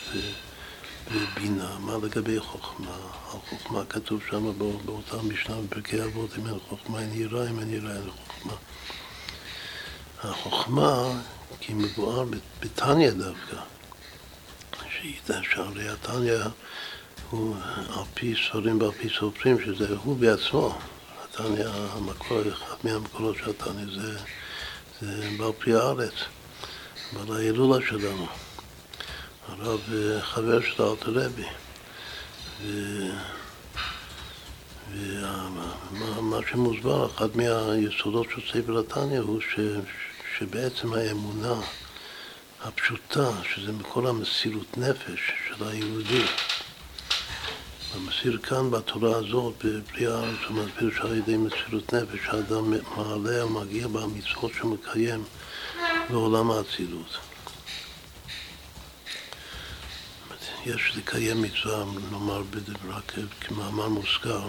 ובינה. 1.12 1.78
מה 1.78 1.96
לגבי 2.02 2.40
חוכמה? 2.40 2.96
על 3.32 3.38
חוכמה 3.48 3.84
כתוב 3.84 4.20
שם 4.30 4.58
באותה 4.84 5.22
משנה 5.22 5.56
בפרקי 5.60 6.02
אבות, 6.04 6.30
אם 6.38 6.46
אין 6.46 6.58
חוכמה 6.68 7.00
אין 7.00 7.10
יראה, 7.12 7.50
אם 7.50 7.58
אין 7.58 7.70
יראה 7.70 7.92
אין 7.92 8.10
חוכמה. 8.10 8.54
החוכמה, 10.24 11.20
כי 11.60 11.74
מבואר 11.74 12.24
בתניא 12.60 13.10
דווקא, 13.10 13.56
שהרי 15.42 15.88
התניא 15.88 16.38
הוא 17.30 17.56
על 17.96 18.02
פי 18.14 18.34
ספרים 18.46 18.82
ועל 18.82 18.92
פי 18.92 19.08
סופרים, 19.08 19.56
שזה 19.64 19.96
הוא 20.04 20.16
בעצמו, 20.16 20.78
התניא, 21.34 21.66
המקור, 21.68 22.40
אחד 22.52 22.74
מהמקורות 22.84 23.36
של 23.36 23.50
התניא 23.50 23.84
זה, 23.94 24.18
זה 25.00 25.28
בעל 25.38 25.52
פי 25.58 25.74
הארץ, 25.74 26.12
בעל 27.12 27.36
ההילולה 27.36 27.86
שלנו, 27.86 28.26
הרב 29.48 29.80
אה, 29.92 30.22
חבר 30.22 30.60
של 30.60 30.82
אלתר 30.82 31.10
רבי. 31.10 31.46
ומה 34.92 36.38
שמוסבר, 36.50 37.06
אחד 37.06 37.36
מהיסודות 37.36 38.26
של 38.34 38.40
ספר 38.52 38.78
התניא 38.78 39.20
הוא 39.20 39.40
ש, 39.40 39.60
שבעצם 40.38 40.92
האמונה 40.92 41.54
הפשוטה, 42.64 43.30
שזה 43.54 43.72
מכל 43.72 44.06
המסירות 44.06 44.78
נפש 44.78 45.32
של 45.48 45.64
היהודי, 45.68 46.24
המסיר 47.94 48.38
כאן 48.38 48.70
בתורה 48.70 49.16
הזאת, 49.16 49.54
בפרי 49.64 50.06
הארץ, 50.06 50.38
הוא 50.48 50.64
מסביר 50.64 50.90
שעל 50.96 51.16
ידי 51.16 51.36
מסירות 51.36 51.94
נפש, 51.94 52.26
האדם 52.26 52.70
מעלה 52.96 53.46
ומגיע 53.46 53.88
במצוות 53.88 54.52
שהוא 54.54 54.74
מקיים 54.74 55.24
בעולם 56.10 56.50
האצילות. 56.50 57.18
יש 60.66 60.92
לקיים 60.96 61.42
מצווה, 61.42 61.84
נאמר 62.10 62.42
רק 62.88 63.12
כמאמר 63.40 63.88
מוזכר, 63.88 64.48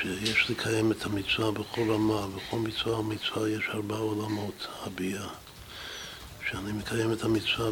שיש 0.00 0.50
לקיים 0.50 0.92
את 0.92 1.04
המצווה 1.04 1.50
בכל 1.50 1.90
רמה, 1.90 2.26
בכל 2.26 2.56
מצווה 2.56 2.98
ומצווה 2.98 3.50
יש 3.50 3.64
ארבע 3.74 3.96
עולמות 3.96 4.66
הביאה. 4.82 5.26
כשאני 6.44 6.72
מקיים 6.72 7.12
את 7.12 7.24
המצווה, 7.24 7.70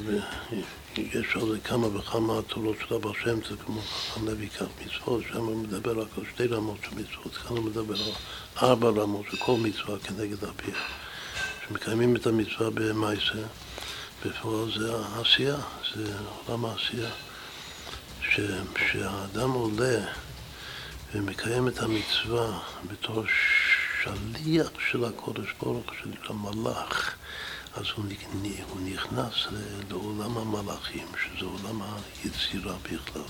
יש 0.97 1.37
עוד 1.37 1.59
כמה 1.65 1.87
וכמה 1.87 2.43
תורות 2.43 2.77
של 2.89 2.95
אבא 2.95 3.11
שם 3.23 3.39
זה 3.51 3.57
כמו 3.65 3.81
לוי 4.23 4.49
כך 4.49 4.67
מצוות, 4.85 5.23
שם 5.33 5.39
הוא 5.39 5.57
מדבר 5.57 6.01
רק 6.01 6.09
על 6.19 6.25
שתי 6.35 6.47
רמות 6.47 6.79
של 6.85 6.91
מצוות, 6.97 7.37
כאן 7.37 7.57
הוא 7.57 7.65
מדבר 7.65 7.95
על 7.95 8.13
ארבע 8.63 8.89
רמות 8.89 9.27
של 9.31 9.37
כל 9.37 9.57
מצווה 9.59 9.99
כנגד 9.99 10.45
הביאה. 10.45 10.81
כשמקיימים 11.61 12.17
את 12.17 12.27
המצווה 12.27 12.71
במעשה, 12.71 13.39
בפועל 14.27 14.73
זה 14.79 14.97
העשייה, 14.97 15.57
זה 15.95 16.15
עולם 16.47 16.65
העשייה. 16.65 17.11
כשהאדם 18.75 19.51
עולה 19.51 20.01
ומקיים 21.15 21.69
את 21.69 21.79
המצווה 21.79 22.59
בתור 22.91 23.25
שליח 24.03 24.71
של 24.91 25.05
הקודש 25.05 25.49
ברוך 25.63 25.87
שנקרא 26.03 26.35
מלאך, 26.35 27.15
אז 27.75 27.85
הוא 27.97 28.81
נכנס 28.85 29.35
לעולם 29.91 30.39
המלאכים, 30.39 31.07
שזה 31.25 31.47
עולם 31.47 31.83
היצירה 31.83 32.75
בכלל. 32.83 33.23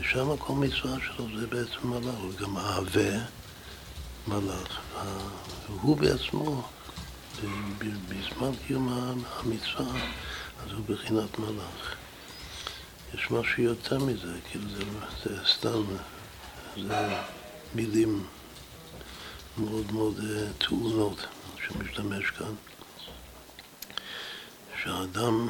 ושם 0.00 0.36
כל 0.36 0.52
מצווה 0.52 0.96
שלו 1.06 1.26
זה 1.40 1.46
בעצם 1.46 1.88
מלאך, 1.88 2.18
הוא 2.18 2.32
גם 2.40 2.50
מהווה 2.50 3.18
מלאך. 4.28 4.80
והוא 5.68 5.96
בעצמו, 5.96 6.62
בזמן 8.08 8.50
קיום 8.66 8.88
המצווה, 8.88 10.00
אז 10.64 10.72
הוא 10.72 10.84
בחינת 10.86 11.38
מלאך. 11.38 11.94
יש 13.14 13.30
משהו 13.30 13.62
יותר 13.62 13.98
מזה, 13.98 14.32
כאילו 14.50 14.68
זה, 14.70 14.84
זה 15.24 15.36
סתם, 15.46 15.82
זה 16.76 17.16
מילים 17.74 18.26
מאוד 19.58 19.92
מאוד 19.92 20.20
אה, 20.20 20.52
טעונות 20.58 21.26
שמשתמש 21.66 22.30
כאן. 22.30 22.54
שהאדם 24.86 25.48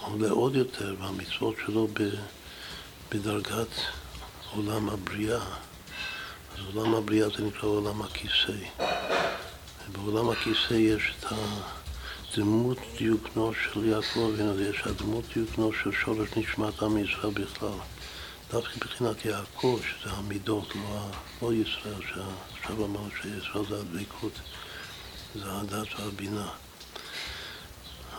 עולה 0.00 0.30
עוד 0.30 0.54
יותר 0.54 0.94
והמצוות 1.00 1.54
שלו 1.66 1.88
בדרגת 3.10 3.68
עולם 4.54 4.88
הבריאה. 4.88 5.40
אז 6.54 6.74
עולם 6.74 6.94
הבריאה 6.94 7.28
זה 7.28 7.44
נקרא 7.44 7.68
עולם 7.68 8.02
הכיסא. 8.02 8.52
ובעולם 9.88 10.30
הכיסא 10.30 10.74
יש 10.74 11.12
את 11.18 11.32
הדמות 12.32 12.78
דיוקנו 12.98 13.52
של 13.54 13.84
יעקב 13.84 14.30
אבינו, 14.34 14.60
יש 14.60 14.82
הדמות 14.84 15.24
דיוקנו 15.34 15.72
של 15.72 15.92
שורש 15.92 16.28
נשמת 16.36 16.82
עם 16.82 16.98
ישראל 16.98 17.32
בכלל. 17.32 17.78
דווקא 18.50 18.72
מבחינת 18.76 19.24
יעקב, 19.24 19.80
שזה 19.82 20.12
המידות, 20.12 20.74
לא, 20.74 21.10
לא 21.42 21.52
ישראל, 21.52 22.02
שעכשיו 22.08 22.84
אמרנו 22.84 23.08
שישראל 23.22 23.64
זה 23.68 23.80
הדבקות, 23.80 24.32
זה 25.34 25.52
הדת 25.52 26.00
והבינה. 26.00 26.48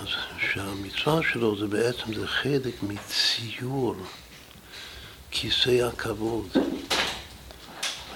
אז 0.01 0.07
שהמצווה 0.51 1.19
שלו 1.31 1.57
זה 1.57 1.67
בעצם 1.67 2.13
זה 2.13 2.27
חלק 2.27 2.83
מציור 2.83 3.95
כיסא 5.31 5.87
הכבוד. 5.87 6.47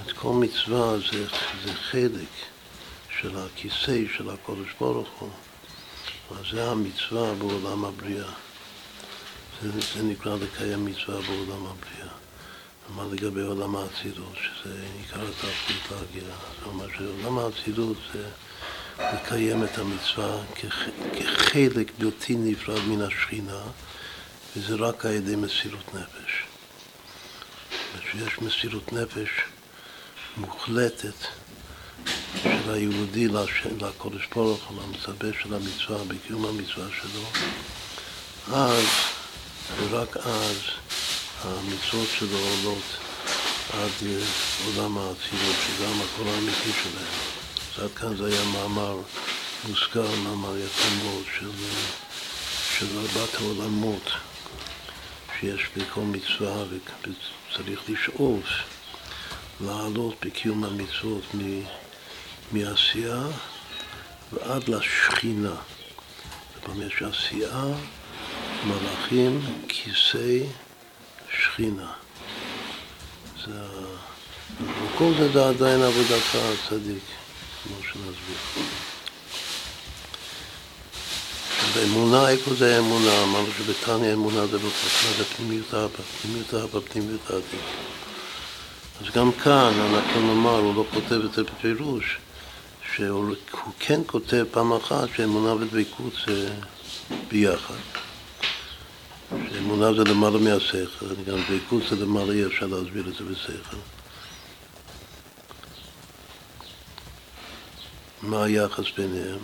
את 0.05 0.11
כל 0.11 0.33
מצווה 0.33 0.97
זה, 1.11 1.27
זה 1.65 1.73
חלק 1.73 2.29
של 3.19 3.37
הכיסא 3.37 3.99
של 4.17 4.29
הקודש 4.29 4.69
ברוך 4.79 5.09
הוא. 5.19 5.29
אז 6.31 6.45
זה 6.51 6.71
המצווה 6.71 7.33
בעולם 7.35 7.85
הבריאה. 7.85 8.31
זה, 9.61 9.71
זה 9.71 10.03
נקרא 10.03 10.35
לקיים 10.35 10.85
מצווה 10.85 11.21
בעולם 11.21 11.65
הבריאה. 11.65 12.13
מה 12.95 13.03
לגבי 13.11 13.41
עולם 13.41 13.75
האצילות, 13.75 14.35
שזה 14.35 14.85
עיקר 14.97 15.27
התפקיד 15.27 15.75
להגיע. 15.91 16.33
זאת 16.59 16.67
אומרת 16.67 16.89
שעולם 16.97 17.37
האצילות 17.37 17.97
זה... 18.13 18.29
לקיים 18.99 19.63
את 19.63 19.77
המצווה 19.77 20.37
כחלק 21.13 21.91
בלתי 21.97 22.35
נפרד 22.35 22.81
מן 22.87 23.01
השכינה, 23.01 23.61
וזה 24.55 24.75
רק 24.75 25.05
על 25.05 25.11
ידי 25.11 25.35
מסירות 25.35 25.95
נפש. 25.95 26.45
שיש 28.11 28.39
מסירות 28.41 28.93
נפש 28.93 29.29
מוחלטת 30.37 31.27
של 32.43 32.71
היהודי 32.71 33.27
לקודש 33.81 34.27
ברוך 34.35 34.63
הוא, 34.67 34.81
למצווה 34.81 35.29
של 35.43 35.53
המצווה, 35.53 36.03
בקיום 36.07 36.45
המצווה 36.45 36.87
שלו, 37.01 37.25
אז, 38.55 38.85
ורק 39.79 40.17
אז, 40.17 40.57
המצוות 41.43 42.07
שלו 42.19 42.37
עולות 42.37 42.83
עד 43.73 44.07
עולם 44.65 44.97
האצילות, 44.97 45.55
שזה 45.67 45.87
המקור 45.87 46.33
האמיתי 46.33 46.71
שלהם. 46.83 47.34
אז 47.77 47.83
עד 47.83 47.91
כאן 47.95 48.17
זה 48.17 48.25
היה 48.25 48.45
מאמר 48.45 48.97
מוזכר, 49.67 50.15
מאמר 50.15 50.57
יפה 50.57 51.03
מאוד 51.03 51.23
של, 51.39 51.49
של 52.77 52.99
ארבעת 52.99 53.35
העולמות 53.35 54.11
שיש 55.39 55.61
בכל 55.77 56.01
מצווה 56.01 56.63
וצריך 56.69 57.79
לשאוף 57.89 58.43
לעלות 59.61 60.25
בקיום 60.25 60.63
המצוות 60.63 61.23
מעשייה 62.51 63.21
ועד 64.33 64.67
לשכינה. 64.67 65.55
פעם 66.63 66.81
יש 66.81 67.01
עשייה, 67.01 67.63
מלאכים, 68.65 69.41
כיסא, 69.67 70.39
שכינה. 71.39 71.91
זה, 73.45 73.53
וכל 74.59 75.11
זה 75.33 75.49
עדיין 75.49 75.81
עבודת 75.81 76.23
הצדיק, 76.33 77.03
כמו 77.67 77.75
שנסביר. 77.83 78.65
באמונה, 81.75 82.29
איפה 82.29 82.53
זה 82.53 82.79
אמונה? 82.79 83.23
אמרנו 83.23 83.47
שבתניא 83.57 84.13
אמונה 84.13 84.47
זה 84.47 84.57
בחוכמה, 84.57 85.11
זה 85.17 85.25
פנימיות 85.25 85.73
אבא, 85.73 86.03
פנימיות 86.21 86.53
אבא, 86.53 86.79
פנימיות 86.79 87.25
עתיד. 87.25 87.59
אז 89.01 89.13
גם 89.15 89.31
כאן 89.31 89.73
אנחנו 89.79 90.21
נאמר, 90.21 90.57
הוא 90.57 90.75
לא 90.75 90.85
כותב 90.93 91.21
את 91.25 91.33
זה 91.33 91.43
בפירוש, 91.43 92.17
שהוא 92.95 93.35
כן 93.79 94.01
כותב 94.05 94.45
פעם 94.51 94.73
אחת 94.73 95.07
שאמונה 95.15 95.53
ודבקות 95.53 96.13
זה 96.27 96.49
ביחד. 97.27 97.73
שאמונה 99.29 99.93
זה 99.93 100.03
למעלה 100.03 100.39
מהשכל, 100.39 101.05
גם 101.27 101.37
דבקות 101.49 101.83
זה 101.89 101.95
למעלה, 102.05 102.33
אי 102.33 102.45
אפשר 102.45 102.65
להסביר 102.65 103.03
את 103.09 103.13
זה 103.13 103.23
בשכל. 103.23 103.94
מה 108.21 108.43
היחס 108.43 108.85
ביניהם? 108.97 109.39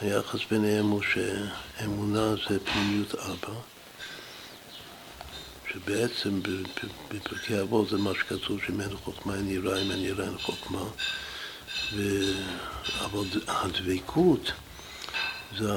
היחס 0.00 0.40
ביניהם 0.50 0.86
הוא 0.86 1.02
שאמונה 1.02 2.34
זה 2.48 2.58
פנימיות 2.64 3.14
אבא, 3.14 3.54
שבעצם 5.72 6.40
בפרקי 7.08 7.60
אבות 7.60 7.88
זה 7.88 7.96
מה 7.96 8.10
שכתוב 8.14 8.60
שאם 8.66 8.80
אין 8.80 8.96
חוכמה 8.96 9.34
אין 9.34 9.50
יראה, 9.50 9.82
אם 9.82 9.90
אין 9.90 10.00
יראה 10.00 10.24
אין 10.26 10.38
חוכמה. 10.38 10.84
אבל 13.00 13.24
הדבקות 13.48 14.52
זה, 15.58 15.72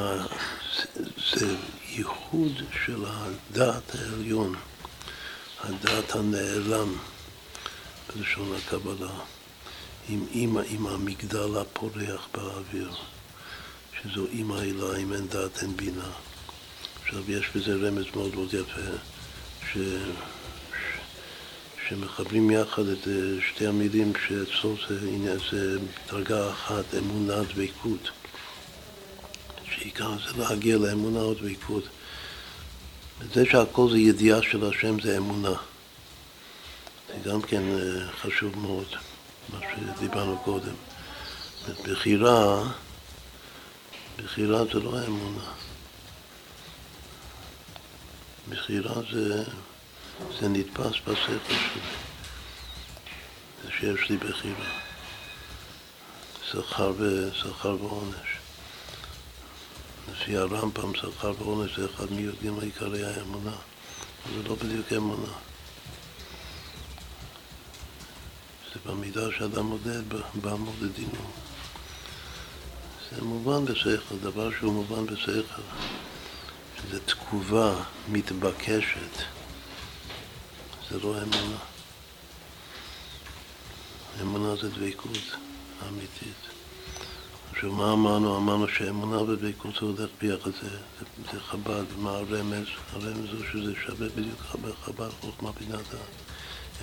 זה 1.32 1.56
ייחוד 1.90 2.52
של 2.86 3.06
הדעת 3.08 3.96
העליון, 3.96 4.56
הדעת 5.64 6.16
הנעלם, 6.16 6.94
בלשון 8.16 8.56
הקבלה, 8.56 9.14
עם, 10.10 10.26
עם, 10.32 10.58
עם 10.70 10.88
המגדל 10.88 11.58
הפורח 11.58 12.28
באוויר, 12.34 12.92
שזו 14.02 14.26
אימא 14.26 14.54
הילה, 14.54 14.98
אם 14.98 15.14
אין 15.14 15.28
דעת 15.28 15.64
אין 15.64 15.78
בינה. 15.78 16.12
עכשיו 17.04 17.32
יש 17.32 17.46
בזה 17.56 17.76
רמז 17.88 18.06
מאוד 18.16 18.36
מאוד 18.36 18.54
יפה, 18.54 18.82
ש... 19.74 19.78
שמחברים 21.92 22.52
יחד 22.52 22.88
את 22.88 23.08
אה, 23.08 23.14
שתי 23.50 23.68
המילים 23.68 24.14
שאצלו 24.28 24.76
זה, 24.90 25.00
זה 25.52 25.78
דרגה 26.10 26.50
אחת, 26.52 26.96
אמונה 26.98 27.44
דבקות. 27.44 28.10
שעיקר 29.72 30.12
זה 30.12 30.44
להגיע 30.44 30.78
לאמונה 30.78 31.20
או 31.20 31.34
דבקות. 31.34 31.84
זה 33.34 33.46
שהכל 33.46 33.90
זה 33.92 33.98
ידיעה 33.98 34.42
של 34.42 34.70
השם 34.70 35.00
זה 35.00 35.18
אמונה. 35.18 35.54
זה 37.08 37.30
גם 37.30 37.42
כן 37.42 37.64
אה, 37.72 38.12
חשוב 38.22 38.58
מאוד, 38.58 38.96
מה 39.50 39.60
שדיברנו 39.76 40.40
קודם. 40.40 40.76
בחירה, 41.84 42.64
בחירה 44.18 44.66
זה 44.66 44.80
לא 44.80 45.06
אמונה. 45.08 45.52
בחירה 48.50 48.94
זה... 49.12 49.44
זה 50.40 50.50
נתפס 50.50 50.94
בשכל 51.08 51.38
שלי, 51.48 51.82
זה 53.64 53.72
שיש 53.80 54.10
לי 54.10 54.18
בחירה. 54.18 54.66
שכר, 56.52 56.94
ושכר 56.98 57.84
ועונש. 57.84 58.38
לפי 60.12 60.38
הרמב"ם, 60.38 60.96
שכר 60.96 61.34
ועונש 61.40 61.80
זה 61.80 61.86
אחד 61.86 62.12
מי"ג 62.12 62.50
עיקרי 62.62 63.06
האמונה. 63.06 63.56
זה 64.36 64.44
לא 64.50 64.56
בדיוק 64.56 64.94
אמונה. 64.94 65.32
זה 68.74 68.80
במידה 68.92 69.32
שאדם 69.38 69.66
מודד, 69.66 70.10
בא 70.42 70.56
מודדינו. 70.56 71.32
זה 73.12 73.22
מובן 73.22 73.66
בשכל, 73.66 74.16
דבר 74.22 74.52
שהוא 74.60 74.74
מובן 74.74 75.06
בשכל, 75.06 75.62
שזה 76.78 77.00
תגובה 77.00 77.76
מתבקשת. 78.08 79.18
זה 80.90 81.00
לא 81.00 81.16
אמונה. 81.18 81.58
אמונה 84.22 84.56
זה 84.56 84.70
דבקות 84.70 85.36
אמיתית. 85.88 86.42
עכשיו, 87.52 87.72
מה 87.72 87.94
אמרנו? 87.94 88.38
אמרנו 88.38 88.68
שאמונה 88.68 89.22
ודבקות 89.22 89.74
זה 89.74 89.86
הולך 89.86 90.10
ביחד, 90.22 90.52
זה, 90.62 90.70
זה, 91.32 91.40
חב"ד. 91.40 91.84
מה 91.98 92.12
הרמז? 92.12 92.68
הרמז 92.94 93.34
הוא 93.34 93.46
שזה 93.52 93.74
שווה 93.86 94.10
בדיוק 94.10 94.40
חב"ד, 94.40 94.72
חב"ד 94.84 95.10
חוכמה 95.22 95.52
בינה 95.52 95.78
דעת. 95.78 96.22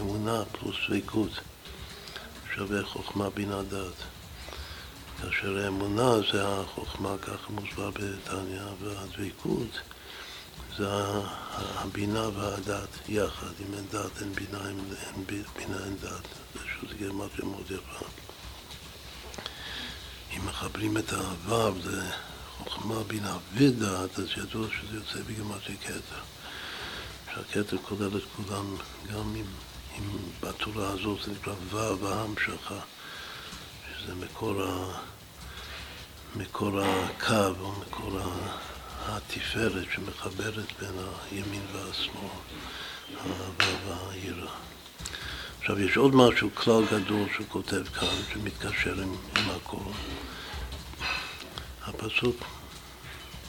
אמונה 0.01 0.45
פלוס 0.53 0.77
דבקות 0.89 1.31
שווה 2.59 2.85
חוכמה 2.85 3.31
בינה 3.31 3.63
דעת. 3.63 4.01
כאשר 5.19 5.59
האמונה 5.59 6.13
זה 6.33 6.49
החוכמה, 6.49 7.15
ככה 7.23 7.51
מוסבר 7.53 7.91
בתניא, 7.91 8.63
והדבקות 8.83 9.81
זה 10.77 10.87
הבינה 11.75 12.29
והדת 12.29 12.89
יחד. 13.09 13.53
אם 13.61 13.75
אין 13.75 13.85
דת 13.91 14.23
אין 14.23 14.33
בינה, 14.33 14.71
אם 14.71 14.79
אין 15.07 15.25
בינה 15.27 15.85
אין 15.85 15.97
דת. 16.01 16.29
זה 16.55 16.61
שוב 16.81 16.93
גרמטיה 17.01 17.45
מאוד 17.45 17.71
יפה. 17.71 18.07
אם 20.37 20.47
מחברים 20.47 20.97
את 20.97 21.13
הוו 21.13 21.83
זה 21.83 22.03
חוכמה, 22.59 23.03
בינה 23.07 23.37
ודעת, 23.55 24.19
אז 24.19 24.27
ידוע 24.37 24.67
שזה 24.69 24.97
יוצא 24.97 25.19
בגרמטיה 25.27 25.77
כתר. 25.77 26.23
שהכתר 27.35 27.77
כולל 27.89 28.17
את 28.17 28.23
כולם, 28.37 28.77
גם 29.13 29.37
אם 29.37 29.68
בתורה 30.43 30.89
הזאת 30.89 31.19
זה 31.25 31.33
נקרא 31.33 31.53
וו 31.53 31.99
והמשכה, 31.99 32.81
שזה 33.99 34.15
מקור, 34.15 34.63
ה, 34.63 34.99
מקור 36.37 36.81
הקו 36.81 37.61
או 37.61 37.73
מקור. 37.81 38.21
התפארת 39.09 39.87
שמחברת 39.95 40.73
בין 40.81 40.93
הימין 41.31 41.63
והשמאל, 41.73 42.29
האהבה 43.17 43.97
והיראה. 44.09 44.53
עכשיו, 45.61 45.81
יש 45.81 45.97
עוד 45.97 46.15
משהו, 46.15 46.51
כלל 46.55 46.83
גדול 46.93 47.29
שהוא 47.35 47.47
כותב 47.49 47.85
כאן, 47.85 48.17
שמתקשר 48.33 49.03
עם, 49.03 49.17
עם 49.37 49.51
הכל. 49.57 49.91
הפסוק 51.87 52.37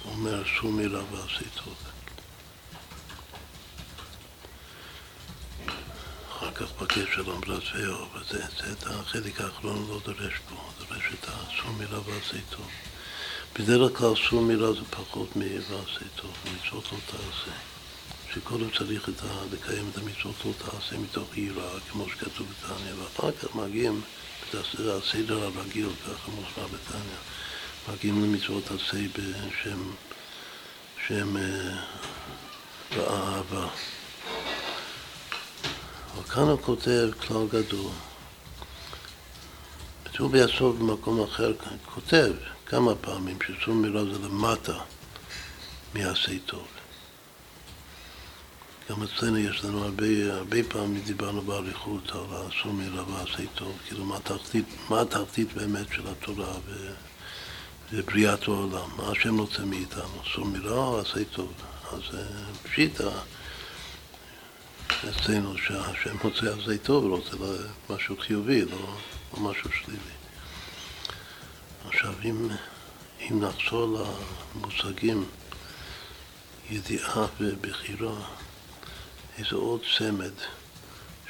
אומר, 0.06 0.43
שו 0.43 0.72
מילה 0.72 1.00
ועשי 1.12 1.45
כך 6.60 6.82
בקשר 6.82 7.22
למרצה, 7.22 7.93
וזה 8.16 8.45
את 8.72 8.84
החלק 8.88 9.41
האחרון 9.41 9.86
לא 9.89 9.99
דורש 10.05 10.34
פה, 10.49 10.55
דורש 10.80 11.03
את 11.14 11.28
השו 11.30 11.74
מילה 11.74 11.99
ועשי 11.99 12.41
טוב. 12.49 12.68
בדרך 13.60 13.97
כלל 13.97 14.16
שום 14.16 14.47
מילה 14.47 14.74
זה 14.74 14.80
פחות 14.89 15.36
מ"ועשה 15.36 16.05
טוב", 16.16 16.32
מצוות 16.45 16.84
לא 16.91 16.97
תעשה. 17.05 17.51
שקודם 18.34 18.70
צריך 18.78 19.10
את 19.10 19.24
ה, 19.24 19.43
לקיים 19.53 19.89
את 19.91 19.97
המצוות 19.97 20.36
לא 20.45 20.51
תעשה 20.57 20.97
מתוך 20.97 21.38
יראה, 21.38 21.80
כמו 21.91 22.10
שכתוב 22.10 22.47
בתניא, 22.51 22.93
ואחר 22.97 23.32
כך 23.32 23.55
מגיעים, 23.55 24.01
זה 24.51 24.93
הסדר 24.97 25.43
הרגיל, 25.43 25.89
ככה 26.05 26.32
מוסבר 26.32 26.68
בתניא, 26.68 27.20
מגיעים 27.93 28.24
למצוות 28.24 28.64
עשה 28.72 28.97
בשם, 29.16 29.91
שם 31.07 31.36
באהבה. 32.95 33.68
אבל 36.20 36.28
כאן 36.28 36.43
הוא 36.43 36.59
כותב 36.61 37.09
כלל 37.28 37.47
גדול. 37.49 37.91
כתוב 40.05 40.32
ביסוד 40.32 40.80
במקום 40.80 41.24
אחר, 41.24 41.53
כותב 41.93 42.32
כמה 42.65 42.95
פעמים 42.95 43.38
שסור 43.47 43.74
מילה 43.74 44.05
זה 44.05 44.20
למטה 44.20 44.80
מעשה 45.93 46.32
טוב. 46.45 46.67
גם 48.89 49.03
אצלנו 49.03 49.38
יש 49.38 49.63
לנו 49.65 49.84
הרבה, 49.84 50.34
הרבה 50.34 50.57
פעמים 50.70 51.01
דיברנו 51.05 51.41
באריכות 51.41 52.11
על 52.11 52.22
הסור 52.32 52.74
מילה 52.74 53.03
ועשה 53.03 53.43
טוב, 53.55 53.78
כאילו 53.88 54.05
מה 54.05 54.17
התחתית, 54.17 54.65
מה 54.89 55.01
התחתית 55.01 55.53
באמת 55.53 55.88
של 55.93 56.07
התורה 56.07 56.53
ו, 56.65 56.91
ובריאת 57.93 58.47
העולם, 58.47 58.89
מה 58.97 59.11
השם 59.11 59.39
רוצה 59.39 59.65
מאיתנו, 59.65 60.22
סור 60.34 60.45
מילה 60.45 60.72
או 60.72 60.99
עשה 60.99 61.24
טוב. 61.24 61.53
אז 61.91 62.01
פשיטה 62.63 63.09
אצלנו 64.90 65.58
שהשם 65.58 66.18
רוצה 66.24 66.46
על 66.54 66.66
זה 66.66 66.78
טוב, 66.78 67.06
רוצה 67.06 67.38
משהו 67.90 68.18
חיובי, 68.18 68.66
לא, 68.66 68.98
לא 69.34 69.40
משהו 69.40 69.70
שלילי. 69.72 70.00
עכשיו, 71.88 72.14
אם, 72.26 72.48
אם 73.22 73.44
נחזור 73.44 74.00
למושגים 74.56 75.26
ידיעה 76.70 77.26
ובחירה, 77.40 78.16
איזה 79.38 79.56
עוד 79.56 79.82
צמד 79.98 80.34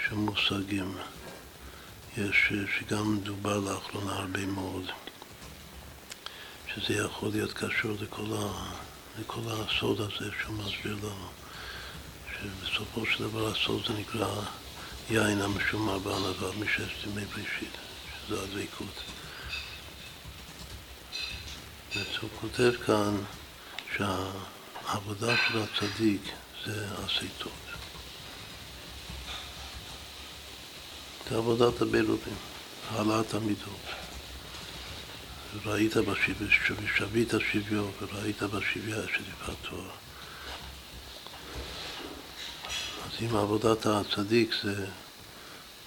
של 0.07 0.15
מושגים 0.15 0.97
יש, 2.17 2.53
שגם 2.77 3.19
דובר 3.23 3.59
לאחרונה 3.59 4.11
הרבה 4.11 4.45
מאוד, 4.45 4.85
שזה 6.67 6.93
יכול 6.93 7.29
להיות 7.29 7.53
קשור 7.53 7.91
לכל, 8.01 8.33
ה, 8.33 8.71
לכל 9.19 9.41
הסוד 9.47 10.01
הזה 10.01 10.29
שהוא 10.41 10.55
מסביר 10.55 10.95
לנו. 10.95 11.38
שבסופו 12.41 13.05
של 13.05 13.23
דבר 13.23 13.51
הסוד 13.51 13.85
זה 13.87 13.93
נקרא 13.93 14.41
יין 15.09 15.41
המשומר 15.41 15.99
בענווה 15.99 16.51
מששת 16.59 17.07
ימי 17.07 17.25
בראשית, 17.25 17.77
שזה 18.27 18.43
הדבקות. 18.43 19.01
הוא 22.21 22.29
כותב 22.41 22.71
כאן 22.85 23.15
שהעבודה 23.97 25.35
של 25.37 25.59
הצדיק 25.59 26.21
זה 26.65 26.87
טוב. 27.37 27.51
זה 31.29 31.37
עבודת 31.37 31.81
הבירובים, 31.81 32.35
העלאת 32.91 33.33
המידות. 33.33 33.79
ראית 35.65 35.97
בשבית 35.97 37.31
שביו 37.51 37.85
וראית 38.01 38.43
בשביה 38.43 39.01
שדיבת 39.07 39.57
תואר. 39.61 40.08
אם 43.21 43.35
עבודת 43.35 43.85
הצדיק 43.85 44.55
זה 44.63 44.85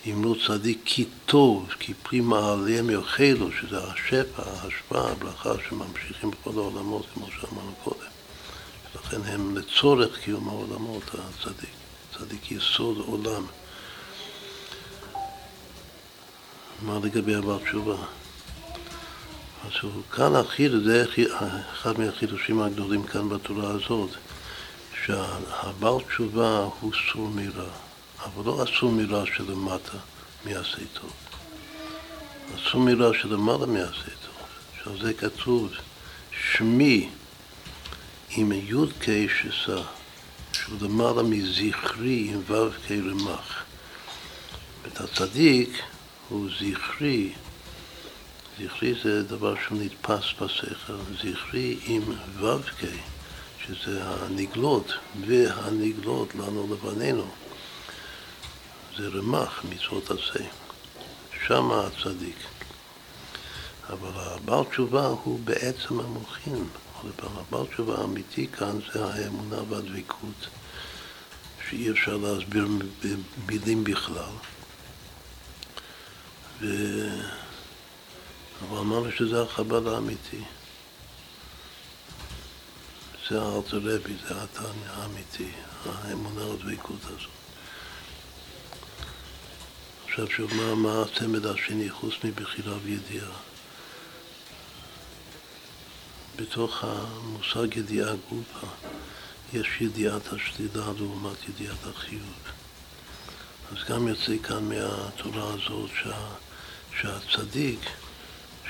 ימנו 0.05 0.35
צדיק 0.47 0.81
כי 0.85 1.05
טוב, 1.27 1.69
כי 1.79 1.95
פרי 1.95 2.21
מעליהם 2.21 2.91
יאכלו, 2.91 3.49
שזה 3.61 3.79
השפע, 3.79 4.43
ההשפעה, 4.43 5.11
הברכה 5.13 5.53
שממשיכים 5.69 6.31
בכל 6.31 6.51
העולמות, 6.51 7.07
כמו 7.15 7.27
שאמרנו 7.27 7.73
קודם. 7.85 8.11
לכן 8.95 9.17
הם 9.25 9.57
לצורך 9.57 10.19
קיום 10.25 10.49
העולמות, 10.49 11.03
הצדיק. 11.03 11.71
צדיק 12.19 12.53
יסוד 12.53 12.99
עולם. 13.07 13.47
מה 16.83 16.99
לגבי 17.03 17.35
הבעל 17.35 17.59
תשובה? 17.59 17.97
אז 19.65 19.73
הוא 19.83 20.03
כאן 20.13 20.37
החידוש, 20.37 20.85
זה 20.85 21.05
אחד 21.73 21.99
מהחידושים 21.99 22.61
הגדולים 22.61 23.03
כאן 23.03 23.29
בתורה 23.29 23.71
הזאת. 23.71 24.11
שהבעל 25.07 25.95
תשובה 26.09 26.69
הוא 26.81 26.93
סור 27.13 27.29
מרע, 27.29 27.71
אבל 28.25 28.45
לא 28.45 28.63
הסור 28.63 28.93
מרע 28.93 29.25
שלמטה 29.27 29.99
מעשה 30.45 30.83
טוב. 31.01 31.13
הסור 32.55 32.81
מרע 32.81 33.11
שלמעלה 33.23 33.67
מעשה 33.67 34.11
טוב. 34.27 34.33
שעל 34.85 35.03
זה 35.03 35.15
כתוב 35.15 35.73
שמי 36.53 37.09
עם 38.31 38.53
י"ק 38.53 39.07
שסה, 39.29 39.83
שהוא 40.53 40.79
למעלה 40.81 41.23
מזכרי 41.23 42.31
עם 42.31 42.41
ו"ק 42.47 42.91
רמ"ח. 42.91 43.63
את 44.87 45.01
הצדיק 45.01 45.83
הוא 46.29 46.49
זכרי, 46.51 47.33
זכרי 48.59 48.95
זה 49.03 49.23
דבר 49.23 49.55
שהוא 49.65 49.79
נתפס 49.83 50.25
בשכל, 50.41 50.93
זכרי 51.23 51.77
עם 51.87 52.03
ו"ק. 52.41 52.85
שזה 53.67 54.05
הנגלות, 54.05 54.93
והנגלות 55.27 56.35
לנו 56.35 56.75
לבנינו, 56.75 57.27
זה 58.97 59.09
רמ"ח, 59.09 59.65
מצוות 59.65 60.11
עשה. 60.11 60.45
שם 61.47 61.71
הצדיק. 61.71 62.37
אבל 63.89 64.11
הבעל 64.15 64.65
תשובה 64.65 65.07
הוא 65.07 65.41
בעצם 65.45 66.01
המוחין. 66.01 66.65
הבעל 67.23 67.67
תשובה 67.67 68.01
האמיתי 68.01 68.47
כאן 68.47 68.79
זה 68.93 69.05
האמונה 69.05 69.57
והדבקות, 69.69 70.49
שאי 71.69 71.91
אפשר 71.91 72.17
להסביר 72.17 72.69
במילים 73.47 73.85
בכלל. 73.85 74.33
ו... 76.61 76.67
אבל 78.69 78.79
אמרנו 78.79 79.13
שזה 79.13 79.43
החב"ד 79.43 79.87
האמיתי. 79.87 80.41
זה 83.33 83.41
הארצה 83.41 83.77
רבי, 83.77 84.15
זה 84.29 84.43
התניא 84.43 84.91
האמיתי, 84.91 85.49
האמונה 85.85 86.47
והדבקות 86.47 87.01
הזאת. 87.05 87.31
עכשיו 90.07 90.31
שוב, 90.31 90.55
מה, 90.55 90.75
מה 90.75 91.03
הצמד 91.03 91.47
השני 91.47 91.91
חוץ 91.91 92.15
מבחירה 92.25 92.75
וידיעה? 92.85 93.31
בתוך 96.37 96.85
המושג 96.85 97.77
ידיעה 97.77 98.13
גופה 98.31 98.67
יש 99.53 99.69
ידיעת 99.81 100.33
השלילה 100.33 100.87
לעומת 100.99 101.49
ידיעת 101.49 101.87
החיוב. 101.91 102.39
אז 103.73 103.77
גם 103.89 104.09
יוצא 104.09 104.33
כאן 104.43 104.69
מהתורה 104.69 105.55
הזאת 105.55 105.91
שה, 106.03 106.29
שהצדיק, 107.01 107.81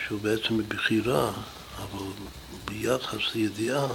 שהוא 0.06 0.20
בעצם 0.20 0.58
בבחירה, 0.58 1.32
אבל 1.76 2.06
ביחס 2.64 3.34
לידיעה, 3.34 3.86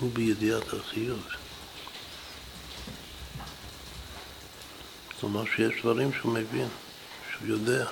הוא 0.00 0.10
בידיעת 0.12 0.72
החיוב. 0.72 1.26
כלומר 5.20 5.44
שיש 5.56 5.80
דברים 5.82 6.12
שהוא 6.12 6.32
מבין, 6.32 6.68
שהוא 7.32 7.48
יודע, 7.48 7.86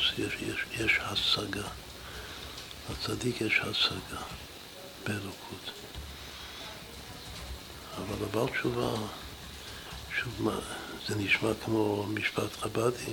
שיש 0.00 0.64
יש, 0.72 0.98
השגה. 1.00 1.68
לצדיק 2.90 3.40
יש 3.40 3.60
השגה 3.62 4.20
באלוקות. 5.06 5.70
אבל 7.96 8.24
הבעל 8.24 8.48
תשובה, 8.48 8.90
שוב, 10.20 10.42
מה, 10.42 10.58
זה 11.08 11.14
נשמע 11.14 11.50
כמו 11.64 12.06
משפט 12.06 12.56
חב"די, 12.60 13.12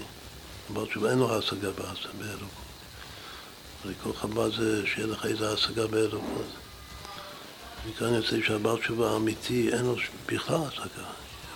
הבעל 0.69 0.85
תשובה 0.85 1.09
אין 1.09 1.19
לו 1.19 1.37
השגה 1.37 1.69
באלוקות. 2.17 2.49
לכל 3.85 4.13
חב"ד 4.13 4.55
זה 4.57 4.87
שיהיה 4.87 5.07
לך 5.07 5.25
איזה 5.25 5.53
השגה 5.53 5.87
באלוקות. 5.87 6.66
מכאן 7.89 8.13
יוצא 8.13 8.37
שהבעל 8.47 8.77
תשובה 8.77 9.11
האמיתי 9.11 9.69
אין 9.73 9.85
לו 9.85 9.95
בכלל 10.25 10.59
השגה, 10.67 11.05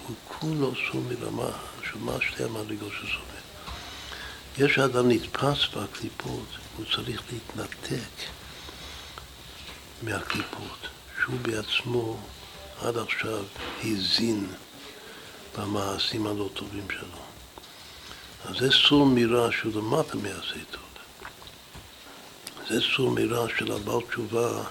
הוא 0.08 0.16
כולו 0.28 0.74
סור 0.76 1.02
מרמה, 1.02 1.52
שמה 1.92 2.14
שתי 2.22 2.44
המדרגות 2.44 2.92
של 2.92 3.08
סובל. 3.08 4.66
יש 4.66 4.80
אדם 4.80 5.10
נתפס 5.12 5.68
בקליפות, 5.68 6.48
הוא 6.78 6.86
צריך 6.96 7.22
להתנתק 7.32 8.30
מהקליפות, 10.02 10.88
שהוא 11.24 11.40
בעצמו 11.42 12.18
עד 12.82 12.98
עכשיו 12.98 13.44
הזין 13.84 14.48
במעשים 15.58 16.28
הלא 16.28 16.50
טובים 16.54 16.88
שלו. 16.92 17.22
אז 18.46 18.56
זה 18.60 18.70
סור 18.72 19.06
מרע 19.06 19.52
שהוא 19.52 19.74
למטה 19.76 20.18
מעשה 20.18 20.60
טוב. 20.72 20.82
זה 22.70 22.82
סור 22.96 23.12
מרע 23.12 23.48
של 23.58 23.72
הבעל 23.72 24.02
תשובה 24.10 24.64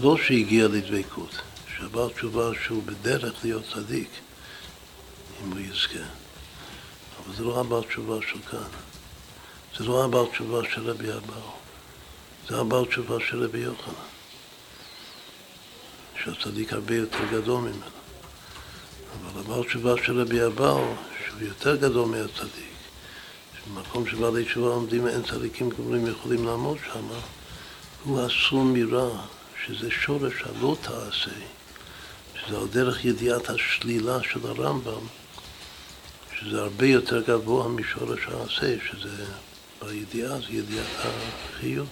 לא 0.00 0.16
שהגיע 0.16 0.68
לדבקות, 0.68 1.30
שעבר 1.76 2.08
תשובה 2.08 2.50
שהוא 2.64 2.82
בדרך 2.82 3.34
להיות 3.44 3.64
צדיק, 3.74 4.08
אם 5.42 5.50
הוא 5.50 5.60
יזכה. 5.60 5.98
אבל 7.18 7.36
זה 7.36 7.44
לא 7.44 7.60
הבעל 7.60 7.82
תשובה 7.82 8.16
של 8.30 8.38
כאן. 8.50 8.68
זה 9.78 9.84
לא 9.84 10.04
הבעל 10.04 10.26
תשובה 10.26 10.60
של 10.74 10.90
רבי 10.90 11.12
אבאו. 11.12 11.52
זה 12.48 12.60
הבעל 12.60 12.84
תשובה 12.84 13.16
של 13.28 13.44
רבי 13.44 13.58
יוחנן. 13.58 13.94
שהצדיק 16.24 16.72
הרבה 16.72 16.94
יותר 16.94 17.24
גדול 17.32 17.60
ממנו. 17.60 17.86
אבל 19.22 19.40
הבעל 19.40 19.64
תשובה 19.64 19.94
של 20.04 20.20
רבי 20.20 20.46
אבאו, 20.46 20.94
שהוא 21.26 21.40
יותר 21.40 21.76
גדול 21.76 22.08
מהצדיק, 22.08 22.66
במקום 23.74 24.06
שבעלי 24.06 24.44
תשובה 24.44 24.68
עומדים 24.68 25.08
אין 25.08 25.22
צדיקים 25.22 25.70
גמורים 25.70 26.06
יכולים 26.06 26.46
לעמוד 26.46 26.78
שם, 26.92 27.06
הוא 28.04 28.26
אסור 28.26 28.64
מרע. 28.64 29.35
שזה 29.66 29.90
שורש 29.90 30.34
הלא 30.42 30.76
תעשה, 30.82 31.30
שזה 32.34 32.58
על 32.58 32.66
דרך 32.66 33.04
ידיעת 33.04 33.50
השלילה 33.50 34.18
של 34.22 34.46
הרמב"ם, 34.46 35.06
שזה 36.38 36.60
הרבה 36.60 36.86
יותר 36.86 37.22
גבוה 37.22 37.68
משורש 37.68 38.20
העשה, 38.28 38.76
שזה 38.90 39.24
בידיעה, 39.82 40.40
זה 40.40 40.46
ידיעת 40.50 40.86
החיוב. 41.04 41.88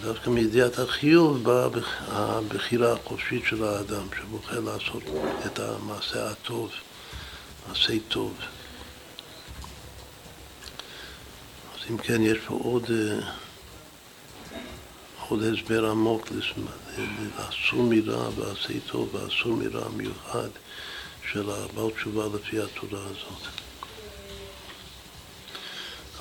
דווקא 0.00 0.30
מידיעת 0.30 0.78
החיוב 0.78 1.44
באה 1.44 1.68
הבחירה 2.08 2.92
החופשית 2.92 3.42
של 3.44 3.64
האדם, 3.64 4.06
שבוחר 4.18 4.60
לעשות 4.60 5.02
את 5.46 5.58
המעשה 5.58 6.30
הטוב, 6.30 6.70
מעשה 7.68 7.94
טוב. 8.08 8.34
אז 11.74 11.90
אם 11.90 11.98
כן, 11.98 12.22
יש 12.22 12.38
פה 12.46 12.54
עוד... 12.54 12.90
עוד 15.32 15.42
הסבר 15.42 15.90
עמוק 15.90 16.28
לעשו 17.38 17.82
מרע 17.82 18.28
ועשה 18.36 18.74
טוב 18.86 19.14
ועשו 19.14 19.56
מרע 19.56 19.88
מיוחד, 19.88 20.48
של 21.32 21.50
הבעל 21.50 21.90
תשובה 21.90 22.24
לפי 22.34 22.60
התורה 22.60 23.00
הזאת. 23.04 23.48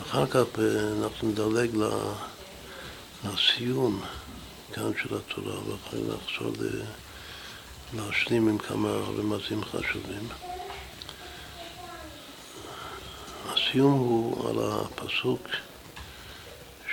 אחר 0.02 0.26
כך 0.26 0.60
אנחנו 1.04 1.30
נדלג 1.30 1.70
לסיום 3.26 4.02
כאן 4.74 4.92
של 5.02 5.16
התורה, 5.16 5.56
ואחר 5.56 5.98
כך 5.98 6.32
נחזור 6.32 6.52
להשלים 7.94 8.48
עם 8.48 8.58
כמה 8.58 8.90
רמזים 8.90 9.64
חשובים. 9.64 10.28
הסיום 13.46 13.92
הוא 13.92 14.50
על 14.50 14.56
הפסוק 14.60 15.42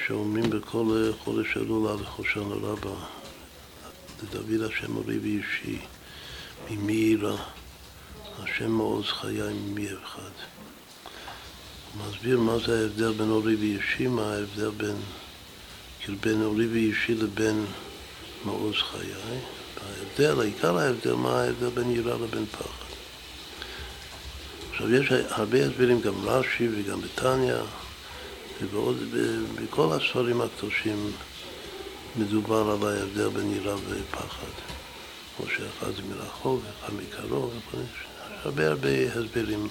שאומרים 0.08 0.50
בכל 0.50 1.10
חודש 1.24 1.56
אלול 1.56 1.90
על 1.90 2.04
חושן 2.04 2.40
רבה, 2.40 2.94
לדוד 4.22 4.62
השם 4.62 4.96
אורי 4.96 5.18
ואישי, 5.18 5.78
ממי 6.70 6.92
יירא, 6.92 7.36
השם 8.42 8.70
מעוז 8.70 9.04
חיי 9.06 9.52
ממי 9.52 9.92
אבחד. 9.92 10.30
הוא 11.94 12.02
מסביר 12.08 12.38
מה 12.38 12.58
זה 12.66 12.80
ההבדל 12.80 13.12
בין 13.12 13.30
אורי 13.30 13.54
ואישי, 13.54 14.06
מה 14.06 14.32
ההבדל 14.32 14.70
בין, 14.70 14.96
כאילו 16.00 16.18
בין 16.20 16.42
אורי 16.42 16.66
ואישי 16.66 17.14
לבין 17.14 17.64
מעוז 18.44 18.74
חיי. 18.74 19.12
ההבדל, 19.86 20.40
העיקר 20.40 20.78
ההבדל, 20.78 21.14
מה 21.14 21.40
ההבדל 21.40 21.68
בין 21.68 21.90
יראה 21.90 22.14
לבין 22.14 22.46
פחד. 22.46 22.88
עכשיו, 24.70 24.94
יש 24.94 25.12
הרבה 25.30 25.66
הסברים, 25.66 26.00
גם 26.00 26.14
רש"י 26.24 26.68
וגם 26.68 27.00
בתניא, 27.00 27.54
ובעוד, 28.62 28.96
בכל 29.54 29.92
הספרים 29.92 30.40
הקדושים 30.40 31.12
מדובר 32.16 32.70
על 32.70 32.88
ההבדל 32.88 33.28
בין 33.28 33.54
יראה 33.54 33.74
ופחד. 33.74 34.52
כמו 35.36 35.46
שאחד 35.46 35.86
זה 35.96 36.02
מרחוק, 36.14 36.62
אחד 36.80 36.92
מקרוב, 36.94 37.54
יש 37.74 37.80
הרבה 38.42 38.68
הרבה 38.68 38.88
הסברים 39.14 39.68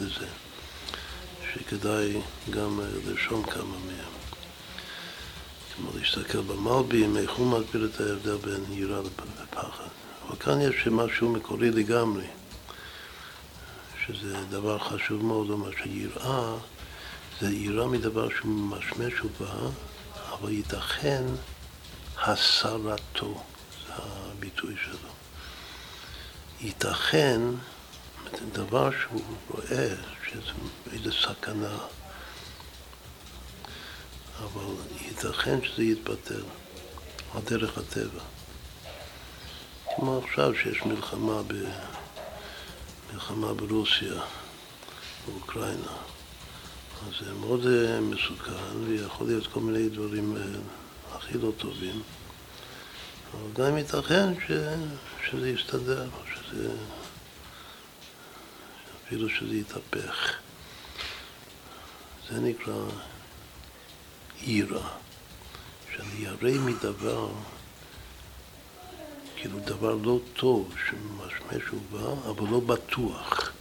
לזה, 0.00 0.26
שכדאי 1.52 2.20
גם 2.50 2.80
לרשום 3.06 3.42
כמה 3.42 3.76
מהם. 3.86 4.14
כמו 5.76 5.90
להסתכל 5.98 6.40
במלבים, 6.40 7.16
איך 7.16 7.30
הוא 7.30 7.58
מסביר 7.58 7.84
את 7.94 8.00
ההבדל 8.00 8.36
בין 8.36 8.64
יראה 8.70 9.00
ופחד. 9.00 9.88
אבל 10.28 10.36
כאן 10.40 10.60
יש 10.60 10.86
משהו 10.86 11.28
מקורי 11.28 11.70
לגמרי. 11.70 12.24
שזה 14.06 14.36
דבר 14.50 14.78
חשוב 14.78 15.24
מאוד, 15.24 15.50
אומר 15.50 15.70
שיראה 15.82 16.54
זה 17.40 17.50
יראה 17.50 17.86
מדבר 17.86 18.28
שהוא 18.30 18.50
ממשמש 18.50 19.12
אבל 20.32 20.52
ייתכן 20.52 21.24
הסרתו, 22.22 23.42
זה 23.86 23.92
הביטוי 23.96 24.74
שלו. 24.84 25.08
ייתכן, 26.60 27.40
דבר 28.52 28.90
שהוא 28.90 29.20
רואה 29.50 29.94
שזה 30.26 30.52
איזו 30.92 31.12
סכנה, 31.12 31.78
אבל 34.38 34.74
ייתכן 35.00 35.58
שזה 35.64 35.82
יתבטל 35.82 36.42
על 37.34 37.40
דרך 37.44 37.78
הטבע. 37.78 38.20
כמו 39.96 40.18
עכשיו 40.18 40.54
שיש 40.54 40.82
מלחמה 40.82 41.42
ב... 41.46 41.52
מלחמה 43.12 43.54
ברוסיה, 43.54 44.22
באוקראינה. 45.26 46.03
אז 47.08 47.26
זה 47.26 47.32
מאוד 47.32 47.66
אה, 47.66 48.00
מסוכן, 48.00 48.84
ויכול 48.86 49.26
להיות 49.26 49.46
כל 49.46 49.60
מיני 49.60 49.88
דברים 49.88 50.36
אה, 50.36 50.42
הכי 51.16 51.38
לא 51.38 51.52
טובים. 51.58 52.02
אבל 53.32 53.64
גם 53.64 53.78
ייתכן 53.78 54.34
ש... 54.46 54.52
שזה 55.28 55.50
יסתדר, 55.50 56.08
שזה... 56.34 56.68
אפילו 59.06 59.28
שזה 59.28 59.54
יתהפך. 59.54 60.32
זה 62.30 62.40
נקרא 62.40 62.84
עירה, 64.40 64.88
שאני 65.92 66.14
ירא 66.18 66.58
מדבר 66.58 67.28
כאילו 69.44 69.58
דבר 69.60 69.94
לא 70.02 70.18
טוב 70.34 70.74
שמשמש 70.88 71.62
ובא, 71.72 72.12
אבל 72.30 72.48
לא 72.50 72.60
בטוח. 72.60 73.52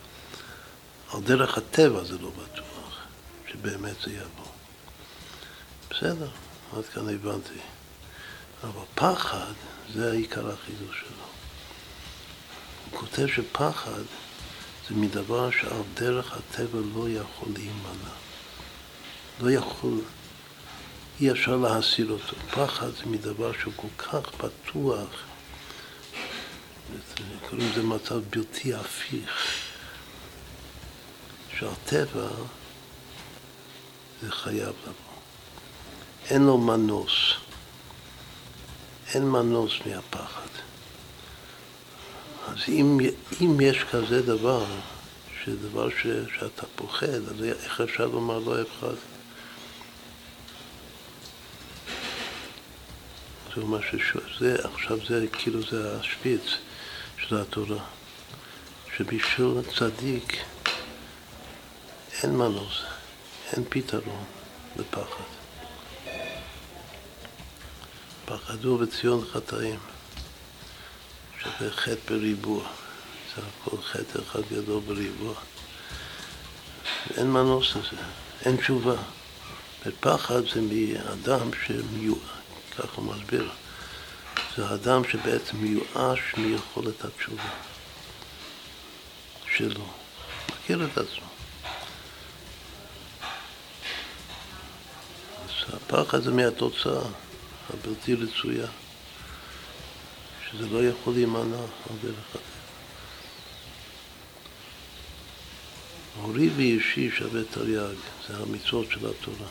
על 1.13 1.21
דרך 1.21 1.57
הטבע 1.57 2.03
זה 2.03 2.17
לא 2.21 2.29
בטוח, 2.29 2.62
שבאמת 3.53 3.95
זה 4.03 4.11
יבוא. 4.11 4.51
בסדר, 5.89 6.29
עד 6.77 6.85
כאן 6.85 7.09
הבנתי. 7.09 7.59
אבל 8.63 8.85
פחד 8.95 9.53
זה 9.93 10.11
העיקר 10.11 10.51
החידוש 10.51 10.99
שלו. 10.99 11.25
הוא 12.91 12.99
כותב 12.99 13.27
שפחד 13.27 14.01
זה 14.89 14.95
מדבר 14.95 15.51
שעל 15.51 15.81
דרך 15.93 16.33
הטבע 16.37 16.79
לא 16.95 17.09
יכול 17.09 17.49
להימנע. 17.53 18.13
לא 19.41 19.51
יכול, 19.51 20.01
אי 21.21 21.31
אפשר 21.31 21.55
להסיר 21.55 22.11
אותו. 22.11 22.35
פחד 22.51 22.89
זה 22.89 23.05
מדבר 23.05 23.51
שהוא 23.61 23.73
כל 23.75 23.87
כך 23.97 24.31
פתוח 24.37 25.09
קוראים 27.49 27.69
לזה 27.71 27.83
מצב 27.83 28.19
בלתי 28.29 28.73
הפיך, 28.73 29.57
שהטבע 31.59 32.27
זה 34.23 34.31
חייב 34.31 34.73
לבוא. 34.83 35.13
אין 36.29 36.43
לו 36.43 36.57
מנוס. 36.57 37.33
אין 39.13 39.23
מנוס 39.23 39.73
מהפחד. 39.85 40.47
אז 42.47 42.57
אם, 42.67 42.99
אם 43.41 43.61
יש 43.61 43.83
כזה 43.91 44.21
דבר, 44.21 44.65
שדבר 45.43 45.89
ש, 45.89 46.07
שאתה 46.39 46.65
פוחד, 46.75 47.07
אז 47.07 47.43
איך 47.43 47.81
אפשר 47.81 48.07
לומר 48.07 48.39
לא 48.39 48.61
אפחד? 48.61 48.95
זה 53.55 53.61
אומר 53.61 53.79
שזה, 53.81 54.55
עכשיו 54.63 54.97
זה 55.07 55.25
כאילו 55.37 55.59
זה 55.71 55.99
השפיץ. 55.99 56.57
של 57.27 57.37
התורה, 57.37 57.83
שבשביל 58.97 59.61
צדיק 59.77 60.43
אין 62.23 62.37
מנוס, 62.37 62.81
אין 63.53 63.63
פתרון 63.69 64.23
לפחד. 64.75 65.23
פחדו 68.25 68.77
בציון 68.77 69.25
חטאים, 69.31 69.79
שזה 71.41 71.71
חטא 71.71 71.95
בריבוע, 72.09 72.63
זה 73.35 73.41
הכל 73.41 73.81
חטא 73.81 74.19
אחד 74.19 74.41
גדול 74.51 74.81
בריבוע. 74.87 75.33
אין 77.17 77.31
מנוס 77.31 77.75
לזה, 77.75 78.01
אין 78.45 78.57
תשובה. 78.57 78.95
ופחד 79.85 80.41
זה 80.53 80.61
מאדם 80.61 81.49
שמיועד, 81.65 82.19
ככה 82.77 82.95
הוא 82.95 83.13
מסביר. 83.15 83.51
זה 84.57 84.73
אדם 84.73 85.01
שבעצם 85.11 85.57
מיואש 85.57 86.19
מיכולת 86.37 87.05
התשובה 87.05 87.49
שלו, 89.55 89.85
מכיר 90.49 90.85
את 90.85 90.97
עצמו. 90.97 91.22
אז 95.67 95.73
הפחד 95.73 96.23
זה 96.23 96.31
מהתוצאה 96.31 97.01
הבלתי 97.69 98.13
רצויה, 98.13 98.67
שזה 100.51 100.69
לא 100.69 100.87
יכול 100.87 101.13
להימנע 101.13 101.57
על 101.59 101.95
דרך 102.03 102.15
אחרת. 102.31 102.41
הורי 106.21 106.49
ואישי 106.49 107.11
שווה 107.11 107.41
תרי"ג, 107.51 107.95
זה 108.27 108.37
המצוות 108.37 108.91
של 108.91 109.07
התורה. 109.09 109.47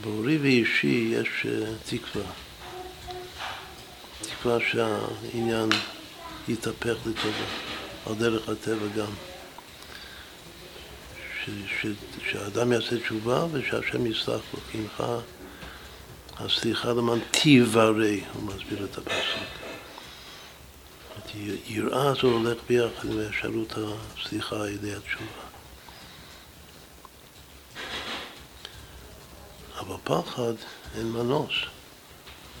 בהורי 0.00 0.38
ואישי 0.38 1.14
יש 1.14 1.46
אה, 1.46 1.72
תקווה. 1.84 2.24
תקווה 4.20 4.58
שהעניין 4.70 5.68
יתהפך 6.48 6.96
לטובה, 7.06 7.46
על 8.06 8.14
דרך 8.14 8.48
הטבע 8.48 8.86
גם. 8.96 9.12
שהאדם 12.30 12.72
יעשה 12.72 13.00
תשובה 13.00 13.46
ושהשם 13.52 14.06
יסלח 14.06 14.40
לו, 14.54 14.60
כי 14.70 14.78
עמך 14.78 15.04
הסליחה 16.36 16.88
למען 16.88 17.18
תיברא, 17.30 18.06
הוא 18.32 18.42
מסביר 18.42 18.84
את 18.84 18.98
הפסוק. 18.98 19.58
יראה 21.66 22.14
זו 22.14 22.26
הולך 22.28 22.58
ביחד 22.68 23.08
עם 23.08 23.20
אפשרות 23.20 23.72
הסליחה 24.16 24.56
על 24.56 24.68
ידי 24.68 24.94
התשובה. 24.94 25.24
אבל 29.78 29.96
פחד 30.04 30.52
אין 30.94 31.12
מנוס. 31.12 31.54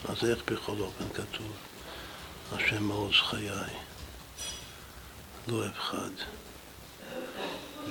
אז 0.08 0.30
איך 0.30 0.38
בכל 0.46 0.80
אופן 0.80 1.04
כתוב? 1.14 1.52
השם 2.52 2.84
מעוז 2.84 3.14
חיי, 3.14 3.50
לא 5.48 5.66
אפחד. 5.66 6.10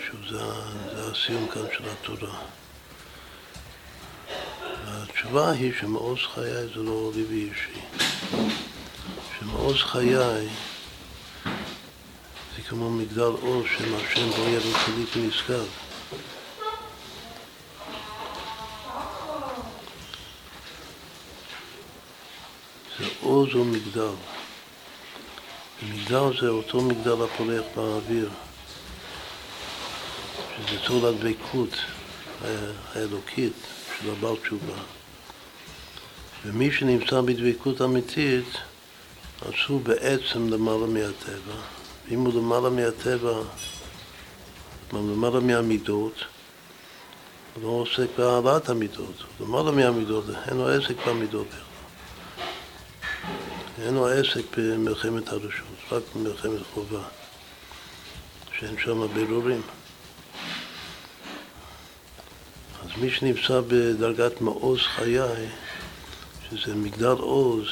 שוב, 0.06 0.20
זה, 0.30 0.40
זה 0.96 1.12
הסיום 1.12 1.48
כאן 1.48 1.62
של 1.78 1.84
התורה. 1.90 2.40
והתשובה 4.86 5.52
היא 5.52 5.74
שמעוז 5.80 6.20
חיי 6.34 6.68
זה 6.76 6.84
לא 6.84 6.92
אורי 6.92 7.24
ואישי. 7.24 7.82
שמעוז 9.40 9.78
חיי 9.78 10.48
זה 12.56 12.64
כמו 12.70 12.90
מגדל 12.90 13.22
אור 13.22 13.64
שם 13.78 13.96
השם 13.96 14.30
בויה 14.30 14.60
וצדיק 14.60 15.16
ונשגב. 15.16 15.66
זה 23.00 23.06
עוז 23.22 23.56
ומגדל. 23.56 24.16
ומגדל 25.84 26.40
זה 26.42 26.50
אותו 26.50 26.82
מגדל 26.82 27.24
הפולח 27.24 27.66
באוויר, 27.76 28.30
שזה 30.58 30.80
צור 30.88 31.08
הדבקות 31.08 31.70
האלוקית 32.96 33.54
של 34.00 34.12
הבעל 34.12 34.36
תשובה. 34.36 34.74
ומי 36.46 36.72
שנמצא 36.72 37.22
בדבקות 37.22 37.82
אמיתית, 37.82 38.58
אז 39.42 39.54
הוא 39.68 39.82
בעצם 39.82 40.50
למעלה 40.50 40.86
מהטבע. 40.86 41.56
ואם 42.10 42.20
הוא 42.20 42.34
למעלה 42.34 42.70
מהטבע, 42.70 43.42
למעלה 44.94 45.40
מהמידות, 45.40 46.24
הוא 47.54 47.64
לא 47.64 47.68
עוסק 47.68 48.08
בהעלאת 48.18 48.70
המידות, 48.70 49.24
הוא 49.38 49.48
למעלה 49.48 49.72
מהמידות, 49.72 50.26
אין 50.48 50.58
לו 50.58 50.70
עסק 50.70 51.08
במידות 51.08 51.48
אין 53.82 53.94
לו 53.94 54.08
עסק 54.08 54.58
במלחמת 54.58 55.28
הרשות, 55.28 55.92
רק 55.92 56.04
במלחמת 56.16 56.62
חובה, 56.74 57.04
שאין 58.60 58.76
שם 58.80 59.08
בירורים. 59.14 59.62
אז 62.84 62.87
מי 63.02 63.10
שנמצא 63.12 63.62
בדרגת 63.68 64.42
מעוז 64.42 64.80
חיי, 64.80 65.48
שזה 66.50 66.76
מגדל 66.76 67.06
עוז, 67.06 67.68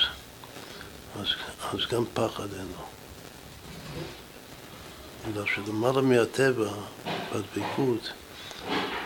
אז, 1.20 1.28
אז 1.74 1.80
גם 1.92 2.04
פחד 2.14 2.54
אין 2.54 2.68
לו. 2.78 2.86
בגלל 5.32 5.46
שלמעלה 5.56 6.02
מהטבע, 6.02 6.70
בדבקות, 7.34 8.14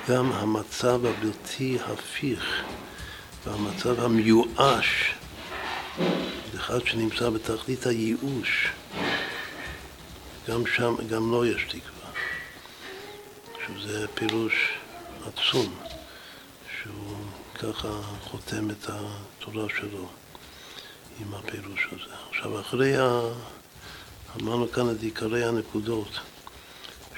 גם 0.09 0.31
המצב 0.31 1.05
הבלתי 1.05 1.77
הפיך 1.85 2.63
והמצב 3.45 3.99
המיואש, 3.99 5.13
אחד 6.55 6.85
שנמצא 6.85 7.29
בתכלית 7.29 7.85
הייאוש, 7.85 8.67
גם 10.47 10.65
שם, 10.75 10.95
גם 11.09 11.31
לו 11.31 11.43
לא 11.43 11.47
יש 11.47 11.63
תקווה, 11.63 12.11
שזה 13.67 14.07
פירוש 14.13 14.53
עצום, 15.25 15.88
שהוא 16.83 17.15
ככה 17.55 18.01
חותם 18.23 18.69
את 18.69 18.89
התורה 18.89 19.65
שלו 19.79 20.09
עם 21.19 21.33
הפירוש 21.33 21.87
הזה. 21.91 22.15
עכשיו, 22.29 22.61
אחרי 22.61 22.97
ה... 22.97 23.21
אמרנו 24.41 24.71
כאן 24.71 24.91
את 24.91 25.01
עיקרי 25.01 25.45
הנקודות 25.45 26.19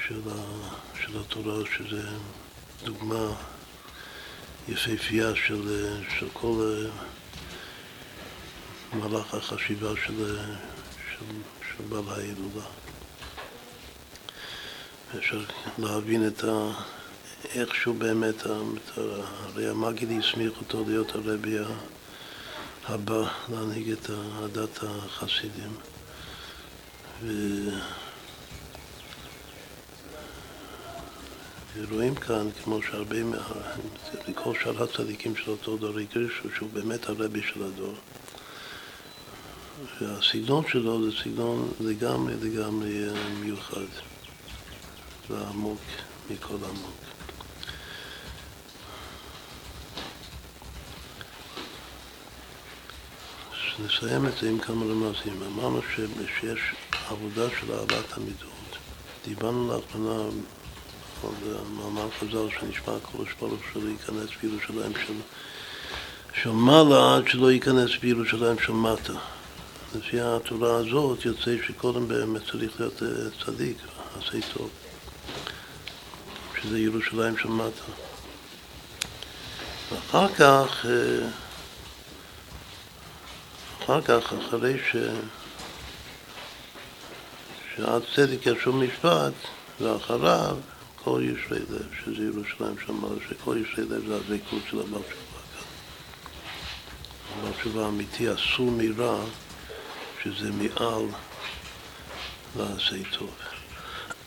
של, 0.06 0.20
ה... 0.30 0.42
של 1.02 1.20
התורה, 1.20 1.54
שזה 1.76 2.02
דוגמה 2.84 3.34
יפהפייה 4.68 5.34
של, 5.34 5.88
של 6.18 6.26
כל 6.32 6.84
מהלך 8.92 9.34
החשיבה 9.34 9.90
של, 10.06 10.38
של, 11.12 11.24
של 11.60 11.84
בעל 11.88 12.08
ההילולה. 12.08 12.66
אפשר 15.18 15.40
להבין 15.78 16.26
את 16.26 16.44
ה... 16.44 16.72
איכשהו 17.44 17.94
באמת, 17.94 18.42
הרי 18.46 19.68
המגיד 19.68 20.08
הסמיך 20.18 20.52
אותו 20.60 20.84
להיות 20.86 21.14
הרבי 21.14 21.56
הבא, 22.88 23.28
להנהיג 23.48 23.90
את 23.90 24.10
הדת 24.10 24.78
החסידים. 24.82 25.76
ו... 27.22 27.28
ורואים 31.76 32.14
כאן, 32.14 32.48
כמו 32.64 32.82
שהרבה, 32.82 33.16
מכל 34.28 34.52
שאר 34.62 34.82
הצדיקים 34.82 35.36
של 35.36 35.50
אותו 35.50 35.76
דור 35.76 35.98
הקרישו, 35.98 36.48
שהוא 36.56 36.68
באמת 36.72 37.08
הרבי 37.08 37.42
של 37.42 37.62
הדור. 37.62 37.94
והסגנון 40.00 40.64
שלו 40.68 41.04
זה 41.04 41.16
סגנון 41.22 41.72
לגמרי 41.80 42.34
לגמרי 42.42 43.04
מיוחד 43.40 43.80
ועמוק 45.30 45.80
מכל 46.30 46.54
עמוק. 46.54 47.11
נסיים 53.78 54.26
את 54.26 54.32
זה 54.40 54.48
עם 54.48 54.58
כמה 54.58 54.84
רמזים. 54.84 55.42
אמרנו 55.46 55.80
שיש 56.40 56.60
עבודה 57.08 57.42
של 57.60 57.72
אהבת 57.72 58.16
המידות. 58.16 58.76
דיברנו 59.24 59.68
לאחרונה 59.68 60.24
על 61.24 61.64
מאמר 61.76 62.08
חז"ל 62.20 62.48
שנשמע 62.60 62.94
הקדוש 62.96 63.28
ברוך 63.40 63.60
שלא 63.72 63.88
ייכנס 63.88 64.30
בירושלים 64.42 64.92
של, 65.06 65.14
של 66.42 66.50
מעלה 66.50 67.16
עד 67.16 67.28
שלא 67.28 67.52
ייכנס 67.52 67.90
בירושלים 68.00 68.56
של 68.58 68.72
מטה. 68.72 69.12
לפי 69.94 70.20
התורה 70.20 70.76
הזאת 70.76 71.24
יוצא 71.24 71.50
שקודם 71.66 72.08
באמת 72.08 72.42
צריך 72.50 72.80
להיות 72.80 73.02
אה, 73.02 73.08
צדיק, 73.44 73.76
עשה 74.18 74.38
טוב, 74.54 74.70
שזה 76.62 76.78
ירושלים 76.78 77.38
של 77.38 77.48
מטה. 77.48 77.92
ואחר 79.92 80.28
כך 80.34 80.86
אה, 80.86 81.28
אחר 83.84 84.00
כך, 84.00 84.32
אחרי 84.32 84.78
ש... 84.90 84.96
שעד 87.76 88.02
צדק 88.16 88.46
ישום 88.46 88.84
משפט, 88.84 89.32
ואחריו 89.80 90.56
כל 91.04 91.22
ישרי 91.24 91.58
לב, 91.58 91.88
שזה 92.04 92.24
ירושלים 92.24 92.74
שמר, 92.86 93.16
שכל 93.28 93.56
ישרי 93.56 93.84
לב 93.84 94.06
זה 94.06 94.16
הדבקות 94.16 94.62
של 94.70 94.80
הבעל 94.80 95.02
תשובה 95.02 95.40
כאן. 95.54 95.64
הבעל 97.38 97.52
תשובה 97.52 97.84
האמיתי 97.84 98.34
אסור 98.34 98.70
מרע, 98.70 99.24
שזה 100.22 100.50
מעל 100.50 101.06
לעשה 102.56 102.96
טוב. 103.18 103.34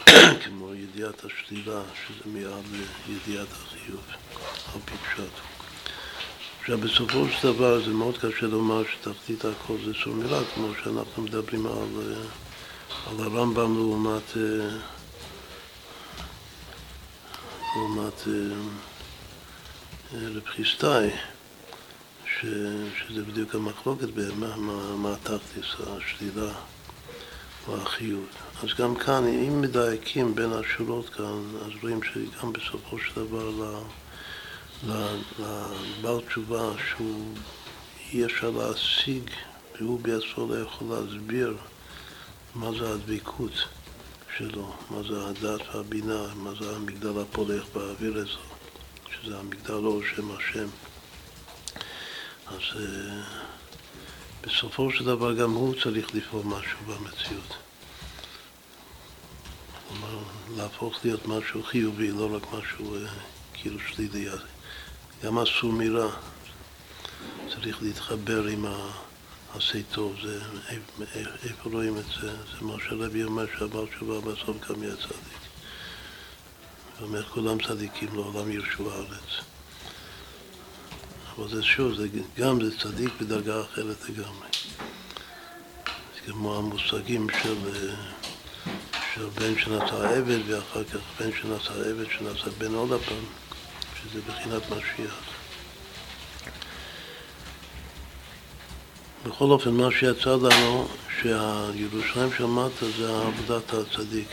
כמו 0.45 0.73
ידיעת 0.73 1.25
השלילה, 1.25 1.81
שזה 2.07 2.23
מעל 2.25 2.61
לידיעת 3.07 3.47
החיוב, 3.51 4.03
על 4.73 4.81
פי 4.85 4.93
פשט. 4.97 5.54
עכשיו, 6.65 6.77
בסופו 6.77 7.25
של 7.29 7.53
דבר 7.53 7.85
זה 7.85 7.91
מאוד 7.91 8.17
קשה 8.17 8.47
לומר 8.47 8.83
שתחתית 8.83 9.45
הכל 9.45 9.73
זה 9.85 9.91
סור 10.03 10.13
מילה, 10.13 10.39
כמו 10.55 10.67
שאנחנו 10.83 11.23
מדברים 11.23 11.65
על, 11.65 11.73
אה, 11.73 12.15
על 13.09 13.23
הרמב"ם 13.23 13.75
לעומת, 13.75 14.37
אה, 14.37 14.77
לעומת 17.75 18.27
אה, 18.27 18.55
רב 20.13 20.45
חיסטאי, 20.45 21.09
שזה 22.41 23.23
בדיוק 23.27 23.55
המחלוקת 23.55 24.07
מה, 24.35 24.55
מה, 24.55 24.95
מה 24.95 25.13
התחתיס, 25.13 25.75
השלילה 25.79 26.51
או 27.67 27.77
החיוב. 27.77 28.25
אז 28.63 28.69
גם 28.77 28.95
כאן, 28.95 29.23
אם 29.27 29.61
מדייקים 29.61 30.35
בין 30.35 30.53
השורות 30.53 31.09
כאן, 31.09 31.43
אז 31.65 31.71
רואים 31.81 31.99
שגם 32.03 32.53
בסופו 32.53 32.97
של 32.99 33.25
דבר 33.25 33.83
לבעל 34.85 36.21
תשובה 36.27 36.71
שהוא 36.89 37.33
אי 38.13 38.25
אפשר 38.25 38.49
להשיג 38.49 39.29
והוא 39.79 39.99
בעצמו 39.99 40.47
לא 40.47 40.55
יכול 40.61 40.87
להסביר 40.87 41.57
מה 42.55 42.71
זה 42.79 42.93
הדבקות 42.93 43.51
שלו, 44.37 44.73
מה 44.89 45.03
זה 45.03 45.27
הדת 45.27 45.75
והבינה, 45.75 46.33
מה 46.35 46.51
זה 46.59 46.75
המגדל 46.75 47.19
הפולח 47.21 47.63
באוויר 47.73 48.17
הזה, 48.17 48.55
שזה 49.11 49.37
המגדל 49.37 49.73
אור 49.73 50.01
שם 50.15 50.31
השם. 50.31 50.67
אז 52.47 52.61
uh, 52.73 52.77
בסופו 54.41 54.91
של 54.91 55.05
דבר 55.05 55.33
גם 55.33 55.51
הוא 55.51 55.75
צריך 55.83 56.15
לפעול 56.15 56.43
משהו 56.45 56.77
במציאות. 56.87 57.53
כלומר, 59.89 60.23
להפוך 60.57 60.99
להיות 61.03 61.27
משהו 61.27 61.63
חיובי, 61.63 62.11
לא 62.11 62.35
רק 62.35 62.43
משהו 62.53 62.95
uh, 62.95 63.09
כאילו 63.53 63.79
שלילי. 63.79 64.29
גם 65.25 65.39
אסור 65.39 65.71
מרע. 65.71 66.11
צריך 67.53 67.81
להתחבר 67.81 68.47
עם 68.47 68.65
העשה 68.65 69.79
טוב, 69.91 70.15
זה, 70.23 70.39
איפה 71.43 71.69
רואים 71.69 71.97
את 71.97 72.05
זה? 72.05 72.31
זה 72.31 72.61
מה 72.61 72.73
שרבי 72.89 73.23
אומר 73.23 73.45
שהבעל 73.57 73.85
תשובה 73.85 74.31
בסוף 74.31 74.69
גם 74.69 74.83
יהיה 74.83 74.95
צדיק. 74.95 75.39
אומר, 77.01 77.23
כולם 77.23 77.57
צדיקים 77.67 78.09
לעולם 78.13 78.51
ירשו 78.51 78.91
הארץ. 78.91 79.43
אבל 81.35 81.49
זה 81.49 81.63
שוב, 81.63 81.95
זה, 81.95 82.07
גם 82.37 82.63
זה 82.63 82.79
צדיק 82.79 83.13
בדרגה 83.21 83.61
אחרת 83.61 84.09
לגמרי. 84.09 84.49
זה 86.15 86.31
כמו 86.31 86.57
המושגים 86.57 87.27
של, 87.43 87.85
של 89.13 89.25
בן 89.25 89.59
שנעשה 89.59 90.17
עבד 90.17 90.39
ואחר 90.47 90.83
כך 90.83 90.99
בן 91.19 91.29
שנעשה 91.41 91.73
עבד 91.73 92.05
שנעשה 92.17 92.49
בן 92.57 92.73
עוד 92.73 92.91
הפעם. 92.91 93.44
שזה 94.11 94.21
בחינת 94.27 94.61
משיח. 94.69 95.15
בכל 99.25 99.45
אופן, 99.45 99.69
מה 99.71 99.91
שיצא 99.91 100.35
לנו, 100.35 100.87
שהירושלים 101.21 102.29
של 102.37 102.45
מטה 102.45 102.85
זה 102.97 103.17
עבודת 103.17 103.73
הצדיק. 103.73 104.27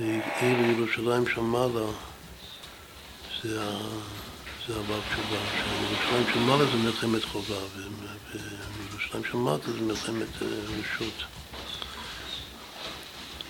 ועיר 0.00 0.58
ירושלים 0.60 1.28
של 1.34 1.40
מעלה 1.40 1.86
זה, 3.42 3.70
זה 4.68 4.74
הבא 4.76 4.94
תשובה. 5.08 5.38
שירושלים 5.50 6.24
של 6.32 6.38
מעלה 6.38 6.64
זה 6.64 6.76
מלחמת 6.76 7.24
חובה, 7.24 7.54
וירושלים 8.32 9.24
של 9.30 9.36
מטה 9.36 9.72
זה 9.72 9.80
מלחמת 9.80 10.42
אה, 10.42 10.46
רשות 10.78 11.35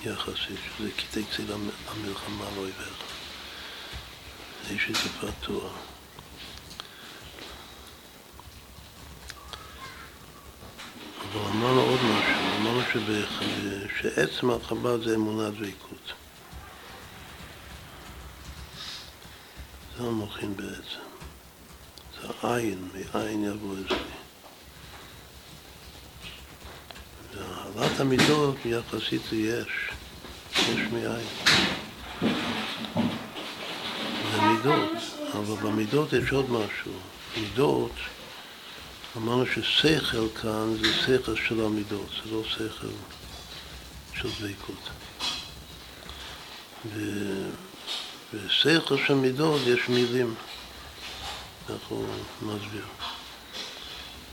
יחסית, 0.06 0.58
שזה 0.78 0.90
קטעי 0.96 1.24
ציל 1.36 1.52
המלחמה 1.52 2.44
לא 2.56 2.66
עיוור. 2.66 2.94
איש 4.70 4.82
שטיפת 4.82 5.32
תואר. 5.40 5.72
אבל 11.32 11.40
אמרנו 11.40 11.80
עוד 11.80 12.00
משהו, 12.00 12.56
אמרנו 12.60 12.80
שעצם 14.00 14.50
החב"ד 14.50 15.02
זה 15.04 15.14
אמונה 15.14 15.50
דבקות. 15.50 16.12
זה 19.98 20.06
המוחין 20.06 20.56
בעצם. 20.56 21.00
זה 22.20 22.28
העין, 22.42 22.88
מעין 22.94 23.44
יבוא 23.44 23.74
אצלי. 23.86 23.96
והעלת 27.34 28.00
המידות 28.00 28.56
יחסית 28.64 29.22
זה 29.30 29.36
יש, 30.68 30.80
מעין. 30.92 31.26
זה 34.32 34.40
מידות, 34.40 34.90
אבל 35.32 35.54
במידות 35.62 36.12
יש 36.12 36.30
עוד 36.32 36.50
משהו. 36.50 36.92
מידות 37.36 37.92
אמרנו 39.16 39.46
ששכל 39.46 40.28
כאן 40.42 40.76
זה 40.80 40.92
שכל 40.92 41.36
של 41.36 41.64
המידות, 41.64 42.08
זה 42.24 42.30
לא 42.30 42.42
שכל 42.44 42.88
של 44.14 44.28
דבקות. 44.28 44.90
ושכל 48.34 48.96
של 49.06 49.14
מידות 49.14 49.60
יש 49.66 49.88
מילים, 49.88 50.34
איך 51.68 51.88
הוא 51.88 52.06
מסביר. 52.42 52.84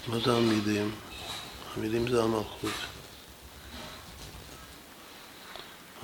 מה 0.07 0.19
זה 0.19 0.33
המילים? 0.33 0.91
המילים 1.75 2.07
זה 2.07 2.23
המלכות. 2.23 2.92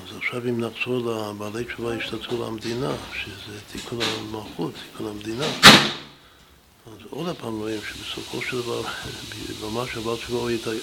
אז 0.04 0.18
עכשיו 0.18 0.42
אם 0.50 0.62
נחזור 0.62 0.98
לבעלי 0.98 1.66
תשובה 1.66 1.94
השתתפו 1.94 2.46
למדינה, 2.46 2.92
שזה 3.14 3.60
תיקון 3.72 4.00
המלכות, 4.02 4.74
תיקון 4.92 5.08
המדינה, 5.08 5.46
אז 6.86 6.98
עוד 7.10 7.36
פעם 7.38 7.60
רואים 7.60 7.80
שבסופו 7.90 8.42
של 8.42 8.58
דבר, 8.62 8.82
ממש 9.64 9.98
הבעל 9.98 10.18
תשובה 10.18 10.40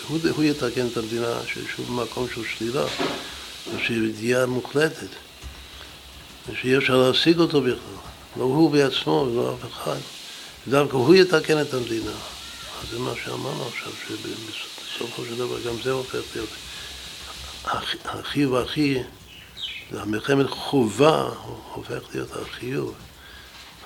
הוא, 0.09 0.19
הוא 0.37 0.45
יתקן 0.45 0.87
את 0.87 0.97
המדינה 0.97 1.41
ששוב 1.47 1.87
במקום 1.87 2.27
של 2.35 2.43
שלילה, 2.45 2.85
ושידיעה 3.75 4.47
מוחלטת, 4.47 5.09
ושאי 6.49 6.79
אפשר 6.79 6.97
להשיג 6.97 7.39
אותו 7.39 7.61
בכלל, 7.61 7.97
לא 8.37 8.45
הוא 8.45 8.71
בעצמו 8.71 9.29
ולא 9.31 9.55
אף 9.55 9.73
אחד, 9.73 9.99
ודווקא 10.67 10.97
הוא 10.97 11.15
יתקן 11.15 11.61
את 11.61 11.75
המדינה. 11.75 12.13
אז 12.83 12.91
זה 12.91 12.99
מה 12.99 13.13
שאמרנו 13.25 13.67
עכשיו, 13.67 13.93
שבסופו 14.09 15.25
של 15.25 15.37
דבר 15.37 15.61
גם 15.61 15.75
זה 15.83 15.93
הופך 15.93 16.21
להיות 16.35 16.49
הכי 18.05 18.47
והכי, 18.47 19.03
המלחמת 19.91 20.51
חובה 20.51 21.23
הופך 21.73 22.03
להיות 22.15 22.33
החיוב, 22.33 22.95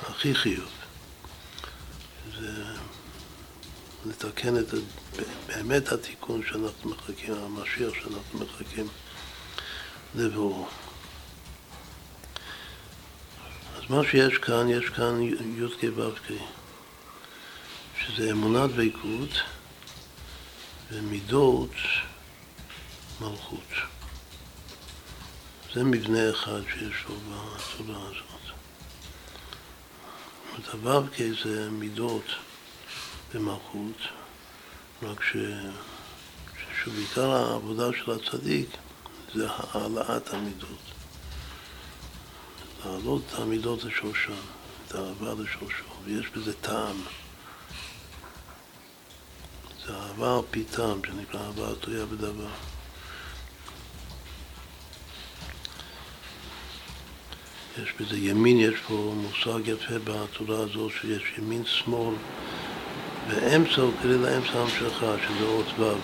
הכי 0.02 0.34
חיוב. 0.34 0.70
לתקן 4.06 4.58
את, 4.58 4.74
באמת 5.46 5.92
התיקון 5.92 6.42
שאנחנו 6.48 6.90
מחכים, 6.90 7.34
המשיח 7.34 7.94
שאנחנו 7.94 8.38
מחכים 8.38 8.88
לבואו. 10.14 10.66
אז 13.76 13.82
מה 13.90 14.00
שיש 14.10 14.38
כאן, 14.38 14.68
יש 14.68 14.88
כאן 14.88 15.22
י"ק 15.22 15.84
ו"ק, 15.96 16.32
שזה 18.00 18.30
אמונת 18.30 18.70
דבקות 18.70 19.30
ומידות 20.90 21.70
מלכות. 23.20 23.72
זה 25.74 25.84
מבנה 25.84 26.30
אחד 26.30 26.60
שיש 26.72 27.04
לו 27.08 27.14
בצורה 27.16 28.06
הזאת. 28.06 28.40
זאת 30.56 30.74
אומרת, 30.74 30.94
הו"ק 30.94 31.14
זה 31.44 31.70
מידות 31.70 32.24
במלכות, 33.34 33.96
רק 35.02 35.22
ש... 35.22 35.36
שבעיקר 36.84 37.30
העבודה 37.30 37.84
של 37.92 38.10
הצדיק 38.10 38.68
זה 39.34 39.46
העלאת 39.50 40.34
המידות. 40.34 40.78
להעלות 42.84 43.22
את 43.28 43.38
המידות 43.38 43.84
לשורשן, 43.84 44.32
את 44.86 44.94
האהבה 44.94 45.42
לשורשו, 45.42 45.84
ויש 46.04 46.26
בזה 46.28 46.54
טעם. 46.54 46.96
זה 49.86 49.94
אהבה 49.96 50.36
על 50.36 50.42
פי 50.50 50.64
טעם, 50.64 51.00
שנקרא 51.06 51.40
אהבה 51.40 51.72
התלויה 51.72 52.06
בדבר. 52.06 52.48
יש 57.78 57.92
בזה 58.00 58.16
ימין, 58.16 58.60
יש 58.60 58.80
פה 58.88 59.14
מושג 59.16 59.68
יפה 59.68 59.94
בתורה 60.04 60.58
הזאת 60.58 60.92
שיש 61.00 61.22
ימין 61.38 61.64
שמאל 61.64 62.14
ואמצע 63.28 63.80
הוא 63.80 63.92
כדי 64.02 64.18
לאמצע 64.18 64.60
המשכה, 64.60 65.14
שזה 65.28 65.44
אות 65.44 65.66
ו'. 65.78 65.94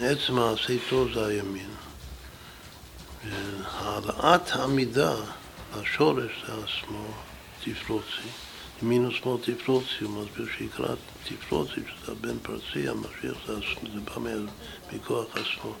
עצם 0.00 0.34
מעשי 0.34 0.78
טוב 0.88 1.08
זה 1.14 1.26
הימין. 1.26 1.70
העלאת 3.64 4.52
המידה, 4.52 5.14
השורש 5.72 6.44
זה 6.46 6.52
השמאל, 6.64 7.10
תפרוצי. 7.64 8.28
ימין 8.82 9.06
ושמאל 9.06 9.36
תפרוצי, 9.42 10.04
הוא 10.04 10.24
מסביר 10.24 10.46
שיקרא 10.58 10.94
תפרוצי, 11.24 11.72
שזה 11.72 12.12
הבן 12.12 12.38
פרצי, 12.38 12.88
המשיח 12.88 13.36
זה, 13.46 13.54
זה 13.94 14.00
בא 14.04 14.30
מכוח 14.92 15.26
השמאל. 15.36 15.72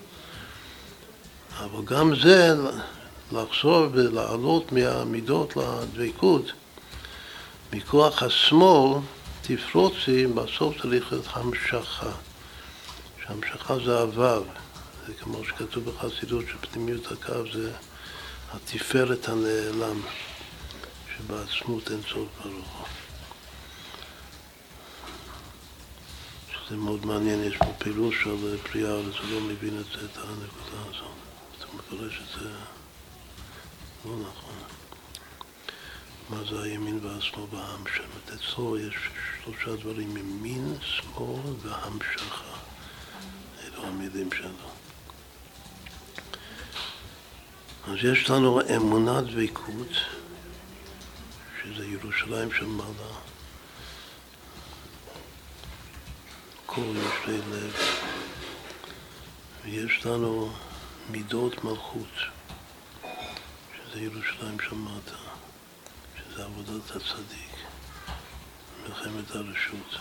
אבל 1.58 1.84
גם 1.84 2.14
זה, 2.22 2.54
לחזור 3.32 3.86
ולעלות 3.92 4.72
מהמידות 4.72 5.54
לדבקות, 5.56 6.52
מכוח 7.72 8.22
השמאל 8.22 9.00
תפרוצי, 9.42 10.26
בסוף 10.26 10.82
צריך 10.82 11.12
להיות 11.12 11.26
המשכה. 11.32 12.10
שהמשכה 13.26 13.74
זה 13.84 14.00
הוו, 14.00 14.44
זה 15.06 15.12
כמו 15.14 15.44
שכתוב 15.44 15.84
בחסידות 15.84 16.44
שפנימיות 16.52 17.12
הקו 17.12 17.52
זה 17.52 17.70
התפארת 18.54 19.28
הנעלם. 19.28 20.00
שבעצמות 21.18 21.90
אין 21.90 22.00
סוף 22.02 22.28
ברוך 22.42 22.78
הוא. 22.78 22.86
שזה 26.50 26.76
מאוד 26.76 27.06
מעניין, 27.06 27.44
יש 27.44 27.56
פה 27.56 27.72
פירוש 27.78 28.24
של 28.24 28.58
פריאה, 28.58 28.94
אבל 28.94 29.12
זה 29.12 29.34
לא 29.34 29.40
מבין 29.40 29.80
את 29.80 29.84
זה, 29.84 30.06
את 30.12 30.16
הנקודה 30.16 30.82
הזאת. 30.88 31.16
אתה 31.58 31.66
מקווה 31.74 32.10
שזה 32.10 32.48
לא 34.04 34.16
נכון. 34.16 34.54
מה 36.30 36.36
זה 36.50 36.62
הימין 36.62 37.00
והשמאל 37.02 37.44
וההמשכה? 37.50 38.02
אצלו 38.34 38.78
יש 38.78 38.94
שלושה 39.44 39.82
דברים, 39.82 40.16
ימין, 40.16 40.76
שמאל 40.80 41.52
והמשכה. 41.62 42.56
אלו 43.64 43.86
המילים 43.86 44.28
שלו. 44.32 44.70
אז 47.88 47.96
יש 48.04 48.30
לנו 48.30 48.60
אמונת 48.76 49.24
דבקות. 49.24 49.92
שזה 51.66 51.86
ירושלים 51.86 52.52
של 52.52 52.66
מעלה. 52.66 53.14
כל 56.66 56.80
יושבי 56.80 57.38
לב. 57.50 57.76
ויש 59.64 60.06
לנו 60.06 60.52
מידות 61.10 61.64
מלכות, 61.64 62.14
שזה 63.76 64.00
ירושלים 64.00 64.60
של 64.60 64.74
מטה, 64.74 65.16
שזה 66.16 66.44
עבודת 66.44 66.90
הצדיק, 66.90 67.54
מלחמת 68.82 69.30
הרשות. 69.30 69.98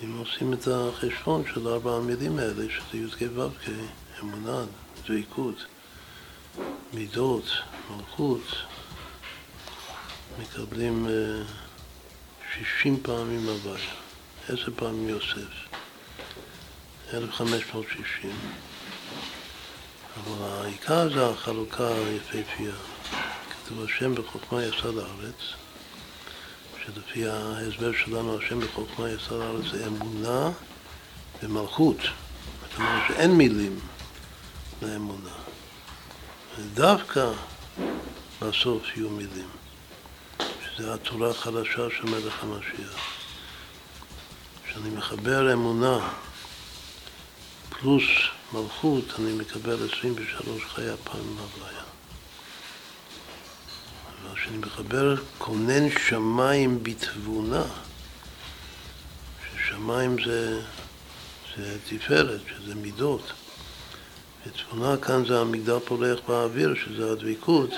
ואם 0.00 0.18
עושים 0.18 0.52
את 0.52 0.68
החשבון 0.68 1.44
של 1.54 1.68
ארבע 1.68 1.96
המילים 1.96 2.38
האלה, 2.38 2.64
שזה 2.70 2.98
י"ק 2.98 3.30
ו"ק, 3.36 3.70
אמונה, 4.20 4.64
דבקות, 5.06 5.66
מידות, 6.92 7.44
מלכות, 7.90 8.42
מקבלים 10.38 11.06
שישים 12.54 13.02
פעמים 13.02 13.48
הוויה, 13.48 13.94
עשר 14.48 14.72
פעמים 14.76 15.08
יוסף. 15.08 15.72
1560. 17.14 18.30
אבל 20.16 20.46
העיקר 20.48 21.14
זה 21.14 21.26
החלוקה 21.26 21.88
היפהפייה. 21.88 22.74
כתוב 23.50 23.84
השם 23.84 24.14
בחוכמה 24.14 24.64
יסד 24.64 24.98
הארץ, 24.98 25.40
שלפי 26.84 27.28
ההסבר 27.28 27.92
שלנו 27.92 28.38
השם 28.38 28.60
בחוכמה 28.60 29.10
יסד 29.10 29.32
הארץ 29.32 29.64
זה 29.72 29.86
אמונה 29.86 30.50
ומלכות. 31.42 31.96
זאת 32.00 32.78
אומרת 32.78 33.02
שאין 33.08 33.30
מילים 33.30 33.78
לאמונה. 34.82 35.41
ודווקא 36.58 37.30
בסוף 38.40 38.96
יהיו 38.96 39.10
מילים, 39.10 39.48
שזה 40.40 40.94
התורה 40.94 41.30
החדשה 41.30 41.88
של 41.90 42.04
מלך 42.04 42.42
המשיח. 42.42 43.22
כשאני 44.64 44.90
מחבר 44.90 45.52
אמונה 45.52 46.10
פלוס 47.70 48.02
מלכות, 48.52 49.04
אני 49.18 49.32
מקבל 49.32 49.88
23 49.92 50.64
חיי 50.64 50.96
פעמים 51.04 51.36
הוויה. 51.38 51.82
אבל 54.08 54.36
כשאני 54.36 54.56
מחבר 54.56 55.14
כונן 55.38 55.90
שמיים 56.08 56.82
בתבונה, 56.82 57.64
ששמיים 59.56 60.16
זה, 60.24 60.60
זה 61.56 61.78
תפארת, 61.88 62.40
שזה 62.48 62.74
מידות, 62.74 63.32
ותבונה 64.46 64.96
כאן 64.96 65.26
זה 65.28 65.40
המגדל 65.40 65.78
פולח 65.78 66.18
באוויר, 66.28 66.74
שזה 66.74 67.12
הדבקות, 67.12 67.70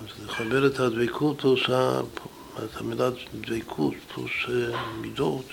אז 0.00 0.24
לחבר 0.24 0.66
את 0.66 0.80
הדבקות 0.80 1.40
פלוס 1.40 1.60
את 2.64 2.76
המילה 2.76 3.10
דבקות 3.40 3.94
פלוס 4.14 4.30
מידות. 5.00 5.46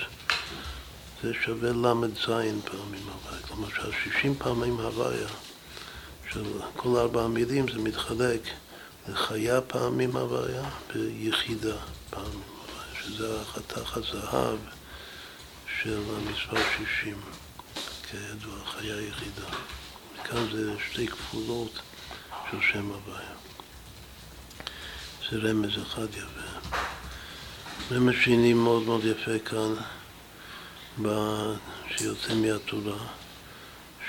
זה 1.24 1.34
שווה 1.44 1.70
ל"ז 1.70 2.26
פעמים 2.26 3.04
הוויה. 3.08 3.42
כלומר 3.48 3.68
שהשישים 3.70 4.36
פעמים 4.38 4.80
הוויה 4.80 5.28
של 6.32 6.44
כל 6.76 6.98
ארבע 6.98 7.24
המילים 7.24 7.66
זה 7.68 7.80
מתחלק 7.80 8.42
לחיה 9.10 9.62
פעמים 9.62 10.18
הוויה 10.18 10.70
ויחידה 10.96 11.76
פעמים 12.10 12.30
הוויה, 12.32 13.04
שזה 13.04 13.42
החתך 13.42 13.98
הזהב 13.98 14.58
של 15.82 16.00
המספר 16.18 16.62
שישים, 16.78 17.18
כידוע, 18.12 18.66
חיה 18.66 19.02
יחידה. 19.02 19.48
וכאן 20.14 20.52
זה 20.52 20.74
שתי 20.92 21.08
כפולות 21.08 21.80
של 22.52 22.58
שם 22.62 22.92
הוויה. 22.92 23.36
זה 25.30 25.38
רמז 25.38 25.82
אחד 25.84 26.08
יפה. 26.12 26.78
רמז 27.92 28.14
שני 28.22 28.54
מאוד 28.54 28.84
מאוד 28.84 29.02
יפה 29.06 29.40
כאן, 29.40 29.74
שיוצא 31.98 32.36
מהתורה, 32.36 32.98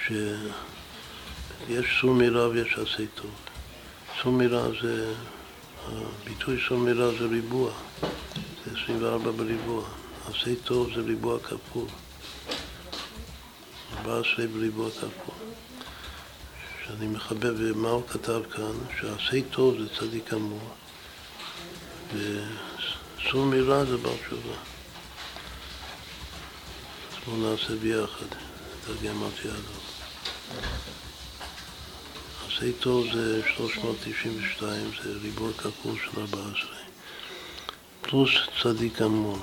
שיש 0.07 1.86
סור 2.01 2.14
מרע 2.14 2.49
ויש 2.49 2.72
עשה 2.72 3.05
טוב. 3.14 3.30
סור 4.22 4.32
מרע 4.32 4.68
זה, 4.82 5.14
הביטוי 5.86 6.59
סור 6.68 6.78
מרע 6.78 7.11
זה 7.18 7.26
ריבוע, 7.26 7.70
זה 8.64 8.78
24 8.84 9.30
בריבוע. 9.30 9.84
עשה 10.28 10.51
טוב 10.64 10.90
זה 10.94 11.01
ריבוע 11.01 11.38
כפול. 11.38 11.88
14 13.95 14.47
בריבוע 14.47 14.91
כפול. 14.91 15.34
שאני 16.87 17.07
מחבב, 17.07 17.55
ומה 17.59 17.89
הוא 17.89 18.03
כתב 18.09 18.43
כאן? 18.51 18.72
שעשה 19.01 19.41
טוב 19.51 19.78
זה 19.80 19.89
צדיק 19.99 20.34
אמור. 20.34 20.68
וסור 22.14 23.45
מרע 23.45 23.84
זה 23.84 23.97
בר 23.97 24.16
תשובה. 24.26 24.55
אז 27.11 27.16
בואו 27.26 27.51
נעשה 27.51 27.76
ביחד 27.76 28.26
את 28.26 28.91
הגמרתיה 28.91 29.51
הזאת. 29.51 29.87
עשה 32.47 32.72
טוב 32.80 33.07
זה 33.12 33.43
392, 33.57 34.91
זה 35.03 35.11
ריבוע 35.22 35.53
כפול 35.53 35.95
של 36.05 36.20
14. 36.20 36.70
פלוס 38.01 38.30
צדיק 38.62 39.03
אמור. 39.03 39.39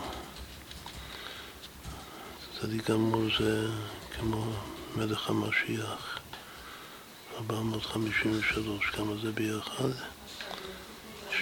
צדיק 2.61 2.89
אמור 2.89 3.23
זה 3.39 3.67
כמו 4.23 4.45
מלך 4.95 5.29
המשיח, 5.29 6.19
453, 7.37 8.85
כמה 8.85 9.13
זה 9.21 9.31
ביחד? 9.31 9.89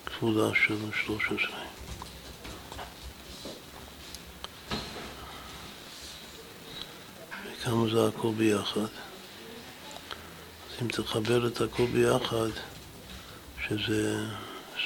כפולה 0.06 0.50
של 0.68 0.78
13. 1.06 1.63
וכמה 7.64 7.86
זה 7.94 8.08
הכל 8.08 8.32
ביחד? 8.38 8.82
אז 8.82 10.82
אם 10.82 10.88
תחבר 10.88 11.48
את 11.48 11.62
הכל 11.62 11.86
ביחד, 11.86 12.48
שזה 13.68 14.26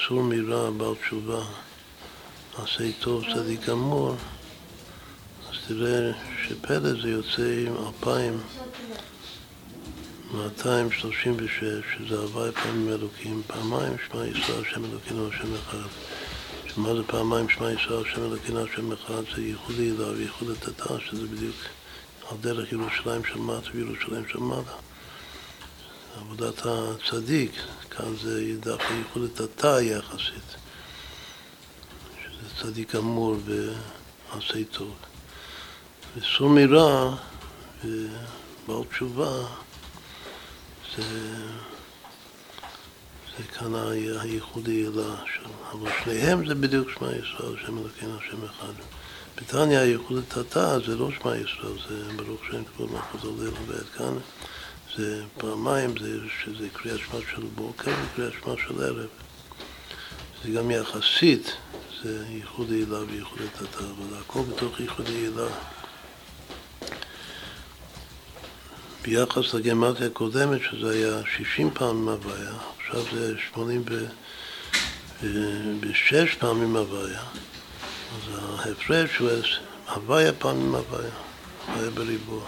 סור 0.07 0.23
מרע, 0.23 0.71
בר 0.71 0.93
תשובה, 0.95 1.41
עשה 2.57 2.91
טוב, 2.99 3.23
צדיק 3.33 3.69
אמור, 3.69 4.15
אז 5.49 5.55
תראה 5.67 6.11
שפלא 6.43 7.01
זה 7.01 7.09
יוצא 7.09 7.65
עם 7.67 7.87
אלפיים 7.87 8.39
236, 10.33 11.63
שזה 11.97 12.15
הוואי 12.15 12.51
פעמים 12.51 12.89
אלוקים, 12.89 13.41
פעמיים 13.47 13.93
שמע 14.07 14.27
ישראל, 14.27 14.61
השם 14.61 14.85
אלוקינו, 14.85 15.27
השם 15.27 15.55
אחד. 15.55 15.87
שמה 16.67 16.95
זה 16.95 17.03
פעמיים 17.07 17.49
שמע 17.49 17.71
ישראל, 17.71 18.03
השם 18.11 18.23
אלוקינו, 18.23 18.63
השם 18.63 18.91
אחד, 18.91 19.21
זה 19.35 19.41
ייחוד 19.41 19.75
הילה 19.79 20.07
וייחוד 20.07 20.49
התתה, 20.49 20.99
שזה 20.99 21.27
בדיוק 21.27 21.55
על 22.31 22.37
דרך 22.41 22.71
ירושלים 22.71 23.25
של 23.25 23.39
מטה 23.39 23.69
וירושלים 23.73 24.27
של 24.27 24.39
מעלה. 24.39 24.73
עבודת 26.17 26.65
הצדיק, 26.65 27.51
כאן 27.89 28.15
זה 28.21 28.55
דווקא 28.59 28.93
ייחוד 28.93 29.23
התתה 29.23 29.81
יחסית, 29.81 30.55
שזה 32.23 32.61
צדיק 32.61 32.95
אמור 32.95 33.35
ועשה 33.45 34.63
טוב. 34.71 34.95
וסור 36.17 36.49
מרע 36.49 37.15
ובעל 37.83 38.83
תשובה 38.89 39.47
זה, 40.97 41.03
זה 43.37 43.43
כאן 43.43 43.75
הייחוד 44.21 44.67
הילה 44.67 45.15
שם, 45.35 45.49
אבל 45.71 45.91
שניהם 46.03 46.47
זה 46.47 46.55
בדיוק 46.55 46.89
שמע 46.91 47.07
ישראל, 47.07 47.57
שם 47.65 47.77
אלוקינו, 47.77 48.17
השם 48.17 48.45
אחד. 48.45 48.73
בתניא 49.37 49.77
הייחוד 49.77 50.17
התתה 50.17 50.79
זה 50.79 50.95
לא 50.95 51.09
שמע 51.11 51.35
ישראל, 51.35 51.77
זה 51.89 52.13
ברוך 52.15 52.41
שם 52.51 52.63
כבוד 52.63 52.91
מלכות 52.91 53.23
עולה 53.23 53.49
ועד 53.67 53.85
כאן. 53.97 54.13
זה 54.97 55.23
פעמיים, 55.37 55.93
זה, 56.59 56.67
קריאת 56.73 56.99
שמע 56.99 57.19
של 57.35 57.41
בוקר 57.55 57.91
וקריאת 58.05 58.33
שמע 58.43 58.53
של 58.67 58.83
ערב. 58.83 59.07
זה 60.43 60.49
גם 60.49 60.71
יחסית, 60.71 61.51
זה 62.03 62.25
ייחוד 62.29 62.71
הילה 62.71 62.99
וייחוד 62.99 63.39
התתה, 63.41 63.83
אבל 63.83 64.17
הכל 64.19 64.41
בתוך 64.41 64.79
ייחוד 64.79 65.07
הילה. 65.07 65.47
ביחס 69.01 69.53
לגמטיה 69.53 70.07
הקודמת, 70.07 70.61
שזה 70.61 70.89
היה 70.89 71.21
60 71.37 71.71
פעמים 71.73 72.09
הוויה, 72.09 72.53
עכשיו 72.79 73.03
זה 73.13 73.33
86 73.53 76.35
פעמים 76.39 76.75
הוויה. 76.75 77.23
אז 78.15 78.39
ההפרש 78.59 79.17
הוא 79.17 79.29
הוויה 79.89 80.33
פעמים 80.33 80.75
הוויה, 80.75 81.11
הוויה 81.67 81.89
בריבוע. 81.89 82.45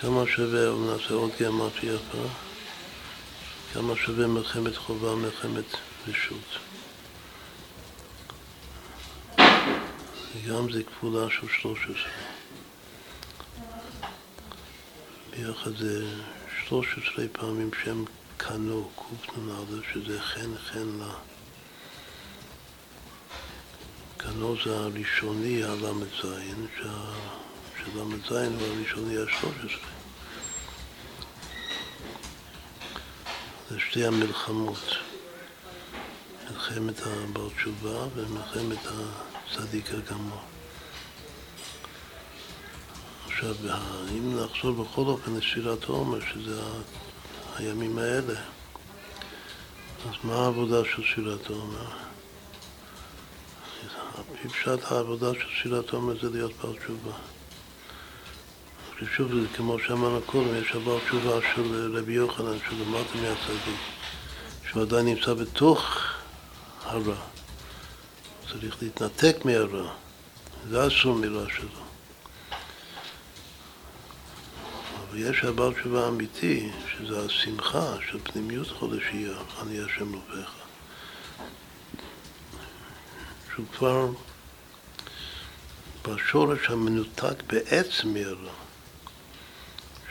כמה 0.00 0.22
שווה, 0.26 0.92
נעשה 0.92 1.14
עוד 1.14 1.30
גמטיה 1.40 1.94
יפה, 1.94 2.28
כמה 3.74 3.96
שווה 3.96 4.26
מלחמת 4.26 4.76
חובה, 4.76 5.14
מלחמת 5.14 5.64
רשות. 6.08 6.58
וגם 10.34 10.72
זה 10.72 10.82
כפולה 10.82 11.30
של 11.30 11.48
13. 11.48 11.94
ביחד 15.30 15.76
זה 15.76 16.06
13 16.68 17.24
פעמים 17.32 17.70
שם 17.84 18.04
קנו, 18.36 18.90
קנ"א, 19.26 19.92
שזה 19.92 20.20
חן 20.20 20.58
חן 20.58 20.88
לה. 20.98 21.33
קנו 24.24 24.56
זה 24.64 24.76
הראשוני, 24.76 25.64
הל"ז, 25.64 26.20
של"ז 26.20 28.32
הוא 28.32 28.60
הראשוני 28.60 29.18
ה-13. 29.18 29.86
זה 33.70 33.80
שתי 33.80 34.06
המלחמות, 34.06 34.84
מלחמת 36.50 36.94
הבר 37.06 37.48
תשובה 37.48 38.06
ומלחמת 38.14 38.78
הצדיק 38.86 39.90
הגמור. 39.90 40.42
עכשיו, 43.26 43.54
אם 44.10 44.36
נחזור 44.36 44.84
בכל 44.84 45.02
אופן 45.02 45.34
לספירת 45.34 45.84
העומר, 45.84 46.20
שזה 46.20 46.60
הימים 47.56 47.98
האלה, 47.98 48.40
אז 50.08 50.14
מה 50.24 50.34
העבודה 50.34 50.84
של 50.84 51.02
ספירת 51.12 51.50
העומר? 51.50 52.13
פשט 54.48 54.92
העבודה 54.92 55.34
של 55.34 55.46
ספירת 55.60 55.92
העומר 55.92 56.20
זה 56.20 56.30
להיות 56.30 56.52
בעל 56.62 56.74
תשובה. 56.74 57.12
שוב, 59.16 59.34
זה 59.34 59.46
כמו 59.56 59.78
שאמרנו 59.78 60.20
קודם, 60.26 60.54
יש 60.54 60.72
הבעל 60.74 60.98
תשובה 61.00 61.38
של 61.54 61.96
רבי 61.98 62.12
יוחנן, 62.12 62.58
שלמדתי 62.68 63.20
מהצדיק, 63.20 63.80
שהוא 64.70 64.82
עדיין 64.82 65.06
נמצא 65.06 65.34
בתוך 65.34 65.98
הרע. 66.84 67.14
צריך 68.52 68.82
להתנתק 68.82 69.36
מהרע. 69.44 69.92
זה 70.68 70.86
אסור 70.86 71.14
מילה 71.14 71.44
שלו. 71.56 71.84
אבל 75.10 75.18
יש 75.18 75.44
הבעל 75.44 75.74
תשובה 75.74 76.08
אמיתי, 76.08 76.70
שזה 76.92 77.24
השמחה 77.24 77.94
של 78.10 78.18
פנימיות 78.24 78.68
חודשייה, 78.68 79.36
אני 79.62 79.80
השם 79.80 80.14
רופאיך. 80.14 80.63
שהוא 83.54 83.66
כבר 83.76 84.08
בשורש 86.02 86.70
המנותק 86.70 87.42
בעצם 87.46 88.14
מהרע. 88.14 88.52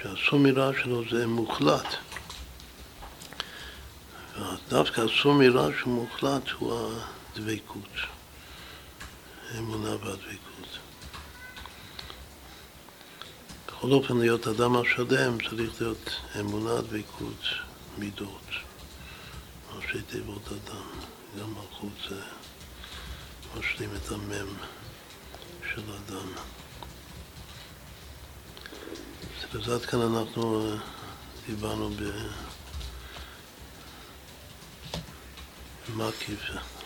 שהסור 0.02 0.40
מרע 0.40 0.72
שלו 0.84 1.04
זה 1.12 1.28
מוחלט. 1.28 1.96
דווקא 4.70 5.02
הסור 5.02 5.34
מרע 5.34 5.68
שהוא 5.80 5.94
מוחלט 5.94 6.50
הוא 6.50 6.92
הדבקות, 7.34 7.96
האמונה 9.52 9.90
והדבקות. 9.90 10.78
בכל 13.68 13.92
אופן, 13.92 14.18
להיות 14.18 14.48
אדם 14.48 14.76
השלם 14.76 15.38
צריך 15.50 15.82
להיות 15.82 16.10
אמונה, 16.40 16.82
דבקות, 16.82 17.44
מידות. 17.98 18.48
ראשי 19.76 20.02
תיבות 20.02 20.48
אדם, 20.48 20.90
גם 21.40 21.54
מלכות 21.54 22.10
זה 22.10 22.22
משלים 23.60 23.90
את 23.96 24.12
המם 24.12 24.48
של 25.74 25.82
אדם. 25.82 26.28
אז 29.54 29.70
עד 29.70 29.86
כאן 29.86 30.02
אנחנו 30.02 30.66
אה, 30.66 30.76
דיברנו 31.48 31.90
במקיף 35.90 36.40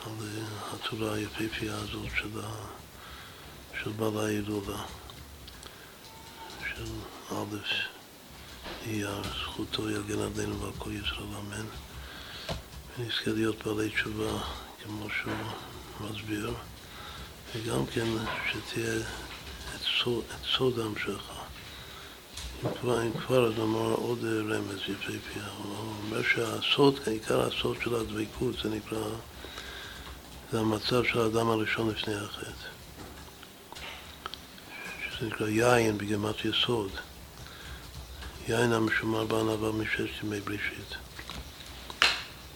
על 0.06 0.12
אה, 0.22 0.76
הצורה 0.76 1.14
היפהפייה 1.14 1.76
הזאת 1.76 2.10
של, 2.18 2.40
ה... 2.44 2.50
של 3.84 3.92
בעל 3.92 4.18
ההילולה, 4.18 4.84
של 6.70 6.86
א' 7.32 7.56
אייר, 8.86 9.22
זכותו 9.24 9.90
יגן 9.90 10.20
עלינו 10.20 10.62
ועל 10.62 10.74
כל 10.78 10.92
ישראל 10.92 11.36
אמן, 11.40 11.66
ונזכה 12.98 13.32
להיות 13.32 13.68
בעלי 13.68 13.90
תשובה 13.90 14.44
כמו 14.84 15.08
שהוא 15.10 15.34
מסביר, 16.02 16.54
וגם 17.56 17.86
כן 17.86 18.08
שתהיה 18.52 18.96
את 19.76 19.82
סוד, 20.04 20.24
את 20.30 20.46
סוד 20.58 20.80
ההמשכה. 20.80 21.38
אם 22.66 22.70
כבר, 22.82 23.02
אם 23.02 23.12
אז 23.46 23.54
נאמר 23.58 23.94
עוד 23.94 24.20
רמז 24.24 24.80
יפהפייה. 24.88 25.46
הוא 25.58 25.94
אומר 26.06 26.24
שהסוד, 26.24 27.00
עיקר 27.06 27.48
הסוד 27.48 27.78
של 27.84 27.96
הדבקות, 27.96 28.56
זה 28.64 28.70
נקרא, 28.70 29.08
זה 30.52 30.60
המצב 30.60 31.04
של 31.04 31.22
האדם 31.22 31.50
הראשון 31.50 31.90
לפני 31.90 32.16
החטא. 32.16 32.68
שזה 35.10 35.28
נקרא 35.28 35.48
יין 35.48 35.98
בגמת 35.98 36.46
יסוד. 36.46 36.92
יין 38.48 38.74
המשומר 38.74 39.26
בענווה 39.26 39.72
מששת 39.72 40.24
ימי 40.24 40.40
בראשית. 40.40 41.07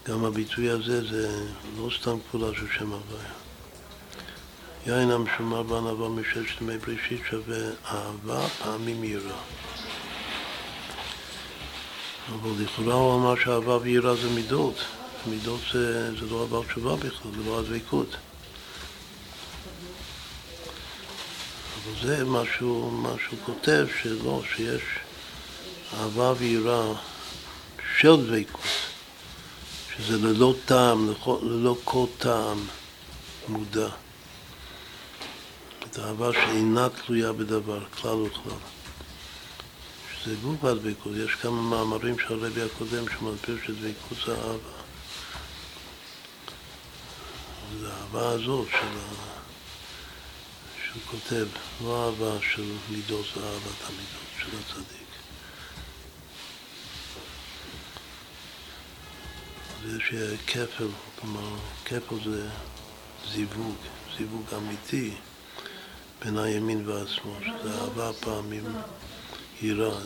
גם 0.07 0.25
הביטוי 0.25 0.69
הזה 0.69 1.07
זה 1.09 1.45
לא 1.77 1.89
סתם 2.01 2.17
כפולה 2.19 2.47
של 2.55 2.67
שם 2.77 2.93
הוויה. 2.93 3.31
יין 4.85 5.11
המשומר 5.11 5.63
בענווה 5.63 6.09
מששת 6.09 6.61
ימי 6.61 6.77
בראשית 6.77 7.21
שווה 7.29 7.69
אהבה 7.85 8.47
פעמים 8.63 9.03
יראה. 9.03 9.35
אבל 12.29 12.63
לכאורה 12.63 12.93
הוא 12.93 13.15
אמר 13.15 13.35
שאהבה 13.43 13.77
ויראה 13.77 14.15
זה 14.15 14.29
מידות. 14.29 14.75
מידות 15.27 15.59
זה, 15.73 16.15
זה 16.19 16.25
לא 16.31 16.43
עבר 16.43 16.63
תשובה 16.63 16.95
בכלל, 16.95 17.31
זה 17.37 17.49
לא 17.49 17.59
הדבקות. 17.59 18.15
אבל 21.75 22.07
זה 22.07 22.25
מה 22.25 22.41
שהוא, 22.57 23.07
כותב, 23.45 23.87
שלא, 24.01 24.41
שיש 24.55 24.81
אהבה 25.93 26.33
ויראה 26.37 26.93
של 27.99 28.27
דבקות, 28.27 28.90
שזה 30.01 30.17
ללא 30.17 30.55
טעם, 30.65 31.13
ללא 31.43 31.77
כל 31.83 32.05
טעם 32.17 32.67
מודע. 33.47 33.89
את 35.83 35.99
האהבה 35.99 36.33
שאינה 36.33 36.87
תלויה 36.89 37.33
בדבר, 37.33 37.85
כלל 37.85 38.15
וכלל. 38.15 38.57
זה 40.25 40.35
גוף 40.43 40.63
הדבקות, 40.63 41.13
יש 41.15 41.35
כמה 41.35 41.61
מאמרים 41.61 42.19
של 42.19 42.33
הרבי 42.33 42.61
הקודם 42.61 43.05
שמסביר 43.09 43.57
שדבקות 43.65 44.17
זה 44.25 44.35
אהבה. 44.35 44.81
זה 47.79 47.93
האהבה 47.93 48.29
הזאת 48.29 48.67
של 48.67 48.97
ה... 48.97 49.31
שהוא 50.85 51.01
כותב, 51.05 51.47
לא 51.83 52.05
אהבה 52.05 52.37
של 52.53 52.71
מידות, 52.89 53.25
זה 53.35 53.41
אהבת 53.43 53.81
המידות 53.87 54.31
של 54.39 54.47
הצדיק. 54.57 55.00
אז 59.85 59.95
יש 59.95 60.13
כפל, 60.47 60.87
כלומר, 61.19 61.55
כפל 61.85 62.15
זה 62.25 62.49
זיווג, 63.31 63.75
זיווג 64.17 64.45
אמיתי 64.57 65.13
בין 66.21 66.37
הימין 66.37 66.89
והשמאל, 66.89 67.43
שזה 67.43 67.81
אהבה 67.81 68.11
פעמים 68.19 68.63
יראה, 69.61 69.99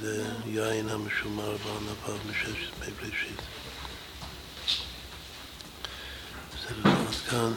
זה 0.00 0.24
יין 0.46 0.88
המשומר 0.88 1.56
בענפיו 1.56 2.16
מששת 2.30 2.70
מי 2.80 2.86
בראשית. 3.00 3.40
בסדר, 6.50 6.90
עד 6.90 7.14
כאן, 7.30 7.52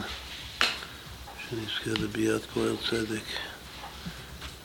שנזכה 1.49 2.01
לביאת 2.04 2.41
כהל 2.54 2.75
צדק, 2.89 3.25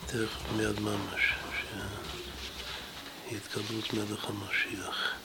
תכף 0.05 0.51
מיד 0.57 0.79
ממש, 0.79 1.33
שהתקבלות 3.29 3.93
מלך 3.93 4.25
המשיח. 4.29 5.21